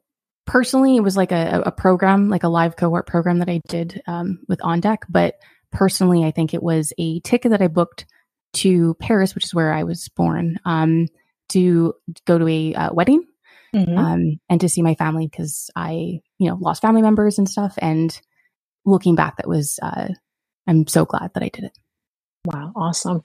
personally, 0.46 0.96
it 0.96 1.02
was 1.02 1.16
like 1.16 1.32
a, 1.32 1.62
a 1.66 1.72
program, 1.72 2.28
like 2.28 2.44
a 2.44 2.48
live 2.48 2.76
cohort 2.76 3.06
program 3.08 3.40
that 3.40 3.48
I 3.48 3.60
did 3.68 4.00
um, 4.06 4.40
with 4.48 4.60
On 4.62 4.78
Deck. 4.80 5.04
But 5.08 5.34
personally, 5.72 6.24
I 6.24 6.30
think 6.30 6.54
it 6.54 6.62
was 6.62 6.92
a 6.98 7.18
ticket 7.20 7.50
that 7.50 7.62
I 7.62 7.66
booked 7.66 8.06
to 8.54 8.94
Paris, 9.00 9.34
which 9.34 9.44
is 9.44 9.54
where 9.54 9.72
I 9.72 9.82
was 9.82 10.08
born, 10.10 10.60
um, 10.64 11.08
to 11.52 11.94
go 12.26 12.38
to 12.38 12.48
a 12.48 12.74
uh, 12.74 12.92
wedding 12.92 13.24
mm-hmm. 13.74 13.96
um, 13.96 14.40
and 14.48 14.60
to 14.60 14.68
see 14.68 14.82
my 14.82 14.94
family 14.94 15.26
because 15.26 15.70
I, 15.76 16.20
you 16.38 16.48
know, 16.48 16.56
lost 16.60 16.82
family 16.82 17.02
members 17.02 17.38
and 17.38 17.48
stuff. 17.48 17.74
And 17.78 18.18
looking 18.84 19.14
back, 19.14 19.36
that 19.36 19.48
was, 19.48 19.78
uh, 19.82 20.08
I'm 20.66 20.86
so 20.86 21.04
glad 21.04 21.32
that 21.34 21.42
I 21.42 21.48
did 21.48 21.64
it. 21.64 21.78
Wow, 22.44 22.72
awesome. 22.74 23.22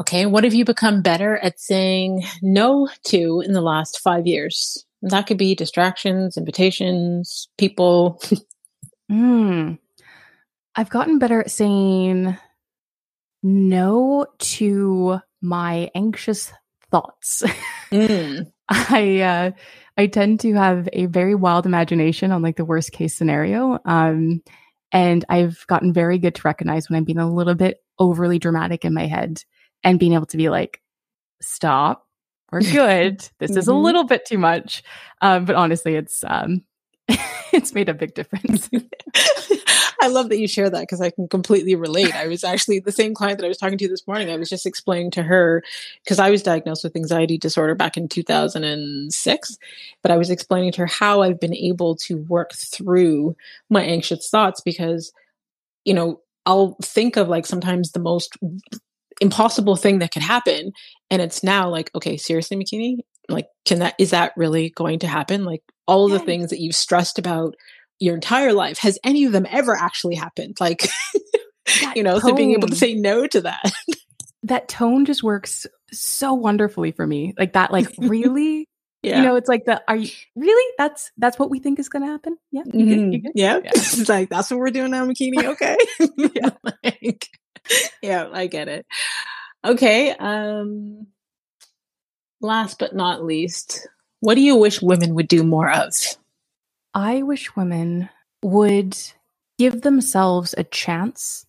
Okay, 0.00 0.26
what 0.26 0.44
have 0.44 0.54
you 0.54 0.64
become 0.64 1.02
better 1.02 1.36
at 1.38 1.60
saying 1.60 2.24
no 2.42 2.88
to 3.06 3.42
in 3.44 3.52
the 3.52 3.60
last 3.60 4.00
five 4.00 4.26
years? 4.26 4.84
That 5.02 5.26
could 5.26 5.38
be 5.38 5.54
distractions, 5.54 6.36
invitations, 6.36 7.48
people. 7.58 8.22
mm. 9.10 9.78
I've 10.74 10.90
gotten 10.90 11.18
better 11.18 11.40
at 11.40 11.50
saying 11.50 12.36
no 13.42 14.26
to 14.38 15.20
my 15.40 15.90
anxious 15.94 16.52
thoughts. 16.92 17.42
Mm. 17.90 18.52
I 18.68 19.20
uh, 19.20 19.50
I 19.96 20.06
tend 20.06 20.40
to 20.40 20.54
have 20.54 20.88
a 20.92 21.06
very 21.06 21.34
wild 21.34 21.66
imagination 21.66 22.30
on 22.30 22.42
like 22.42 22.56
the 22.56 22.64
worst 22.64 22.92
case 22.92 23.16
scenario. 23.16 23.78
Um, 23.84 24.42
and 24.92 25.24
I've 25.28 25.66
gotten 25.66 25.92
very 25.92 26.18
good 26.18 26.34
to 26.36 26.42
recognize 26.44 26.88
when 26.88 26.96
I'm 26.96 27.04
being 27.04 27.18
a 27.18 27.30
little 27.30 27.54
bit 27.54 27.78
overly 27.98 28.38
dramatic 28.38 28.84
in 28.84 28.94
my 28.94 29.06
head 29.06 29.42
and 29.82 29.98
being 29.98 30.12
able 30.12 30.26
to 30.26 30.36
be 30.36 30.48
like, 30.48 30.80
stop, 31.40 32.06
we're 32.50 32.60
good. 32.72 33.20
This 33.38 33.50
mm-hmm. 33.50 33.58
is 33.58 33.68
a 33.68 33.72
mm-hmm. 33.72 33.82
little 33.82 34.04
bit 34.04 34.24
too 34.26 34.38
much. 34.38 34.82
Um, 35.20 35.44
but 35.44 35.56
honestly, 35.56 35.96
it's 35.96 36.22
um, 36.24 36.62
it's 37.52 37.74
made 37.74 37.88
a 37.88 37.94
big 37.94 38.14
difference. 38.14 38.70
I 40.02 40.08
love 40.08 40.30
that 40.30 40.40
you 40.40 40.48
share 40.48 40.68
that 40.68 40.80
because 40.80 41.00
I 41.00 41.10
can 41.10 41.28
completely 41.28 41.76
relate. 41.76 42.12
I 42.12 42.26
was 42.26 42.42
actually 42.42 42.80
the 42.80 42.90
same 42.90 43.14
client 43.14 43.38
that 43.38 43.44
I 43.44 43.48
was 43.48 43.56
talking 43.56 43.78
to 43.78 43.88
this 43.88 44.04
morning. 44.04 44.30
I 44.30 44.36
was 44.36 44.50
just 44.50 44.66
explaining 44.66 45.12
to 45.12 45.22
her 45.22 45.62
because 46.02 46.18
I 46.18 46.28
was 46.28 46.42
diagnosed 46.42 46.82
with 46.82 46.96
anxiety 46.96 47.38
disorder 47.38 47.76
back 47.76 47.96
in 47.96 48.08
2006, 48.08 49.58
but 50.02 50.10
I 50.10 50.16
was 50.16 50.28
explaining 50.28 50.72
to 50.72 50.80
her 50.80 50.86
how 50.86 51.22
I've 51.22 51.38
been 51.38 51.54
able 51.54 51.94
to 51.98 52.16
work 52.16 52.52
through 52.52 53.36
my 53.70 53.84
anxious 53.84 54.28
thoughts 54.28 54.60
because, 54.60 55.12
you 55.84 55.94
know, 55.94 56.20
I'll 56.46 56.76
think 56.82 57.16
of 57.16 57.28
like 57.28 57.46
sometimes 57.46 57.92
the 57.92 58.00
most 58.00 58.36
impossible 59.20 59.76
thing 59.76 60.00
that 60.00 60.10
could 60.10 60.22
happen. 60.22 60.72
And 61.12 61.22
it's 61.22 61.44
now 61.44 61.68
like, 61.68 61.92
okay, 61.94 62.16
seriously, 62.16 62.56
Makini, 62.56 63.04
like, 63.28 63.46
can 63.64 63.78
that, 63.78 63.94
is 64.00 64.10
that 64.10 64.32
really 64.36 64.70
going 64.70 64.98
to 64.98 65.06
happen? 65.06 65.44
Like 65.44 65.62
all 65.86 66.06
of 66.06 66.10
the 66.10 66.18
things 66.18 66.50
that 66.50 66.58
you've 66.58 66.74
stressed 66.74 67.20
about 67.20 67.54
your 68.02 68.14
entire 68.14 68.52
life. 68.52 68.78
Has 68.78 68.98
any 69.04 69.24
of 69.24 69.32
them 69.32 69.46
ever 69.48 69.76
actually 69.76 70.16
happened? 70.16 70.56
Like 70.60 70.88
you 71.94 72.02
know 72.02 72.18
tone, 72.18 72.30
so 72.30 72.34
being 72.34 72.52
able 72.52 72.68
to 72.68 72.76
say 72.76 72.94
no 72.94 73.26
to 73.26 73.40
that. 73.42 73.72
That 74.46 74.66
tone 74.66 75.04
just 75.04 75.22
works 75.22 75.68
so 75.92 76.34
wonderfully 76.34 76.90
for 76.90 77.06
me. 77.06 77.32
Like 77.38 77.52
that 77.52 77.70
like 77.70 77.86
really? 77.98 78.68
Yeah. 79.00 79.18
you 79.18 79.22
know 79.22 79.36
it's 79.36 79.48
like 79.48 79.66
the 79.66 79.80
are 79.86 79.94
you 79.94 80.10
really? 80.34 80.74
That's 80.78 81.12
that's 81.16 81.38
what 81.38 81.48
we 81.48 81.60
think 81.60 81.78
is 81.78 81.88
going 81.88 82.02
to 82.02 82.08
happen? 82.08 82.36
Yeah 82.50 82.62
you 82.66 82.72
good, 82.72 83.12
you 83.14 83.18
mm-hmm. 83.20 83.28
yeah. 83.36 83.60
yeah. 83.62 83.70
it's 83.72 84.08
like 84.08 84.30
that's 84.30 84.50
what 84.50 84.58
we're 84.58 84.70
doing 84.70 84.90
now 84.90 85.06
Makini 85.06 85.44
okay. 85.44 85.76
Yeah. 86.34 86.50
Like, 86.64 87.28
yeah 88.02 88.28
I 88.32 88.48
get 88.48 88.66
it. 88.66 88.84
Okay 89.64 90.10
um 90.10 91.06
last 92.40 92.80
but 92.80 92.96
not 92.96 93.22
least 93.22 93.86
what 94.18 94.34
do 94.34 94.40
you 94.40 94.56
wish 94.56 94.82
women 94.82 95.14
would 95.14 95.28
do 95.28 95.44
more 95.44 95.70
of 95.70 95.94
I 96.94 97.22
wish 97.22 97.56
women 97.56 98.08
would 98.42 98.96
give 99.58 99.82
themselves 99.82 100.54
a 100.56 100.64
chance 100.64 101.46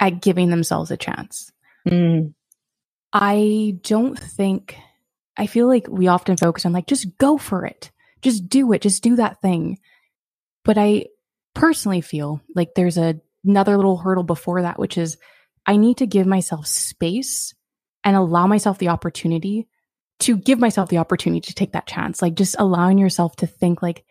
at 0.00 0.22
giving 0.22 0.50
themselves 0.50 0.90
a 0.90 0.96
chance. 0.96 1.50
Mm. 1.86 2.34
I 3.12 3.78
don't 3.82 4.18
think, 4.18 4.76
I 5.36 5.46
feel 5.46 5.66
like 5.66 5.86
we 5.88 6.08
often 6.08 6.36
focus 6.36 6.66
on 6.66 6.72
like, 6.72 6.86
just 6.86 7.16
go 7.18 7.38
for 7.38 7.64
it. 7.64 7.90
Just 8.22 8.48
do 8.48 8.72
it. 8.72 8.82
Just 8.82 9.02
do 9.02 9.16
that 9.16 9.40
thing. 9.40 9.78
But 10.64 10.78
I 10.78 11.06
personally 11.54 12.00
feel 12.00 12.40
like 12.54 12.74
there's 12.74 12.98
a, 12.98 13.20
another 13.44 13.76
little 13.76 13.96
hurdle 13.96 14.24
before 14.24 14.62
that, 14.62 14.78
which 14.78 14.98
is 14.98 15.16
I 15.66 15.76
need 15.76 15.98
to 15.98 16.06
give 16.06 16.26
myself 16.26 16.66
space 16.66 17.54
and 18.04 18.16
allow 18.16 18.46
myself 18.46 18.78
the 18.78 18.88
opportunity 18.88 19.68
to 20.20 20.36
give 20.36 20.58
myself 20.58 20.88
the 20.88 20.98
opportunity 20.98 21.40
to 21.40 21.54
take 21.54 21.72
that 21.72 21.86
chance. 21.86 22.20
Like 22.20 22.34
just 22.34 22.56
allowing 22.58 22.98
yourself 22.98 23.36
to 23.36 23.46
think 23.46 23.82
like, 23.82 24.04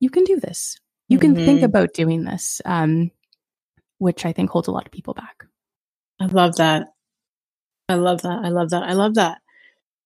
you 0.00 0.10
can 0.10 0.24
do 0.24 0.40
this. 0.40 0.78
You 1.08 1.18
can 1.18 1.34
mm-hmm. 1.34 1.44
think 1.44 1.62
about 1.62 1.92
doing 1.92 2.24
this, 2.24 2.60
um, 2.64 3.10
which 3.98 4.24
I 4.24 4.32
think 4.32 4.50
holds 4.50 4.68
a 4.68 4.72
lot 4.72 4.86
of 4.86 4.92
people 4.92 5.14
back. 5.14 5.44
I 6.20 6.26
love 6.26 6.56
that. 6.56 6.88
I 7.88 7.94
love 7.94 8.22
that. 8.22 8.40
I 8.44 8.48
love 8.48 8.70
that. 8.70 8.82
I 8.84 8.92
love 8.92 9.14
that. 9.14 9.38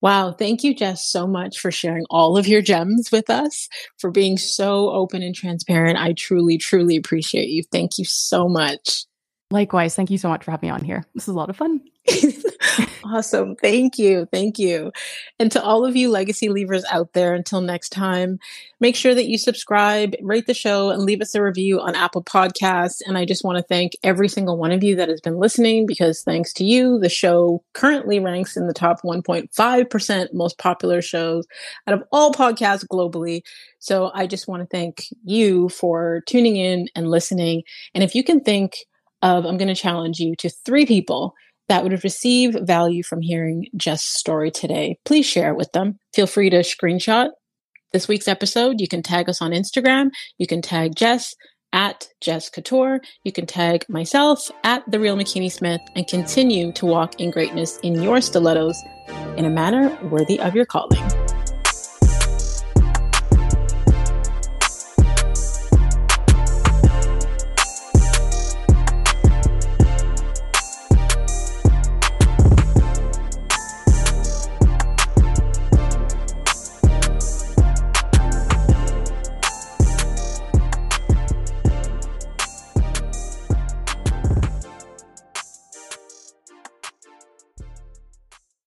Wow. 0.01 0.33
Thank 0.33 0.65
you, 0.65 0.75
Jess, 0.75 1.07
so 1.11 1.27
much 1.27 1.59
for 1.59 1.71
sharing 1.71 2.05
all 2.11 2.37
of 2.37 2.47
your 2.47 2.63
gems 2.63 3.11
with 3.11 3.31
us, 3.31 3.69
for 3.99 4.11
being 4.11 4.37
so 4.37 4.91
open 4.91 5.23
and 5.23 5.35
transparent. 5.35 5.99
I 5.99 6.13
truly, 6.13 6.59
truly 6.59 6.97
appreciate 6.97 7.49
you. 7.49 7.63
Thank 7.71 7.99
you 7.99 8.05
so 8.05 8.49
much. 8.49 9.07
Likewise. 9.51 9.95
Thank 9.95 10.11
you 10.11 10.19
so 10.19 10.29
much 10.29 10.45
for 10.45 10.51
having 10.51 10.69
me 10.69 10.73
on 10.73 10.85
here. 10.85 11.05
This 11.15 11.25
is 11.25 11.29
a 11.29 11.37
lot 11.37 11.51
of 11.51 11.57
fun. 11.57 11.81
awesome. 13.05 13.57
Thank 13.57 13.99
you. 13.99 14.27
Thank 14.31 14.59
you. 14.59 14.93
And 15.39 15.51
to 15.53 15.63
all 15.63 15.87
of 15.87 15.97
you 15.97 16.11
legacy 16.11 16.49
leavers 16.49 16.83
out 16.91 17.13
there, 17.13 17.35
until 17.35 17.61
next 17.61 17.91
time, 17.91 18.39
make 18.81 18.95
sure 18.95 19.15
that 19.15 19.27
you 19.27 19.39
subscribe, 19.39 20.15
rate 20.21 20.47
the 20.47 20.55
show, 20.55 20.91
and 20.91 21.03
leave 21.03 21.23
us 21.23 21.35
a 21.35 21.43
review 21.43 21.81
on 21.81 21.95
Apple 21.95 22.23
Podcasts. 22.23 23.01
And 23.07 23.17
I 23.17 23.25
just 23.25 23.45
want 23.45 23.57
to 23.57 23.65
thank 23.65 23.93
every 24.03 24.29
single 24.29 24.59
one 24.59 24.73
of 24.73 24.85
you 24.85 24.97
that 24.97 25.09
has 25.09 25.21
been 25.21 25.39
listening 25.39 25.87
because 25.87 26.23
thanks 26.23 26.53
to 26.55 26.65
you, 26.65 26.99
the 26.99 27.09
show 27.09 27.63
currently 27.73 28.21
ranks 28.21 28.57
in 28.57 28.67
the 28.67 28.75
top 28.75 29.01
1.5% 29.03 30.35
most 30.35 30.59
popular 30.59 31.01
shows 31.01 31.47
out 31.87 31.95
of 31.95 32.03
all 32.13 32.33
podcasts 32.33 32.87
globally. 32.87 33.43
So 33.79 34.11
I 34.15 34.27
just 34.27 34.47
want 34.47 34.63
to 34.63 34.67
thank 34.67 35.07
you 35.25 35.71
for 35.71 36.23
tuning 36.27 36.57
in 36.57 36.89
and 36.95 37.11
listening. 37.11 37.63
And 37.95 38.05
if 38.05 38.15
you 38.15 38.23
can 38.23 38.41
think 38.41 38.77
of, 39.23 39.47
I'm 39.47 39.57
going 39.57 39.69
to 39.69 39.75
challenge 39.75 40.21
you 40.21 40.37
to 40.37 40.51
three 40.51 40.85
people 40.85 41.35
that 41.69 41.83
would 41.83 42.05
receive 42.05 42.55
value 42.63 43.03
from 43.03 43.23
hearing 43.23 43.67
Jess' 43.77 44.05
story 44.05 44.51
today, 44.51 44.99
please 45.05 45.27
share 45.27 45.51
it 45.51 45.57
with 45.57 45.73
them. 45.73 45.99
Feel 46.15 46.27
free 46.27 46.51
to 46.51 46.59
screenshot 46.59 47.31
this 47.93 48.09
week's 48.09 48.29
episode. 48.29 48.81
You 48.81 48.89
can 48.89 49.03
tag 49.03 49.29
us 49.29 49.41
on 49.41 49.53
Instagram. 49.53 50.11
You 50.39 50.47
can 50.47 50.61
tag 50.61 50.95
Jess 50.97 51.35
at 51.73 52.09
Jess 52.21 52.51
Catorc. 52.51 53.01
You 53.25 53.33
can 53.33 53.47
tag 53.47 53.85
myself 53.89 54.51
at 54.63 54.89
The 54.91 55.01
Real 55.01 55.17
Makini 55.17 55.51
Smith 55.51 55.81
and 55.97 56.07
continue 56.07 56.73
to 56.73 56.87
walk 56.87 57.21
in 57.21 57.31
greatness 57.31 57.79
in 57.79 58.01
your 58.01 58.21
stilettos 58.21 58.81
in 59.37 59.45
a 59.45 59.51
manner 59.51 59.97
worthy 60.11 60.39
of 60.39 60.55
your 60.55 60.67
calling. 60.67 61.24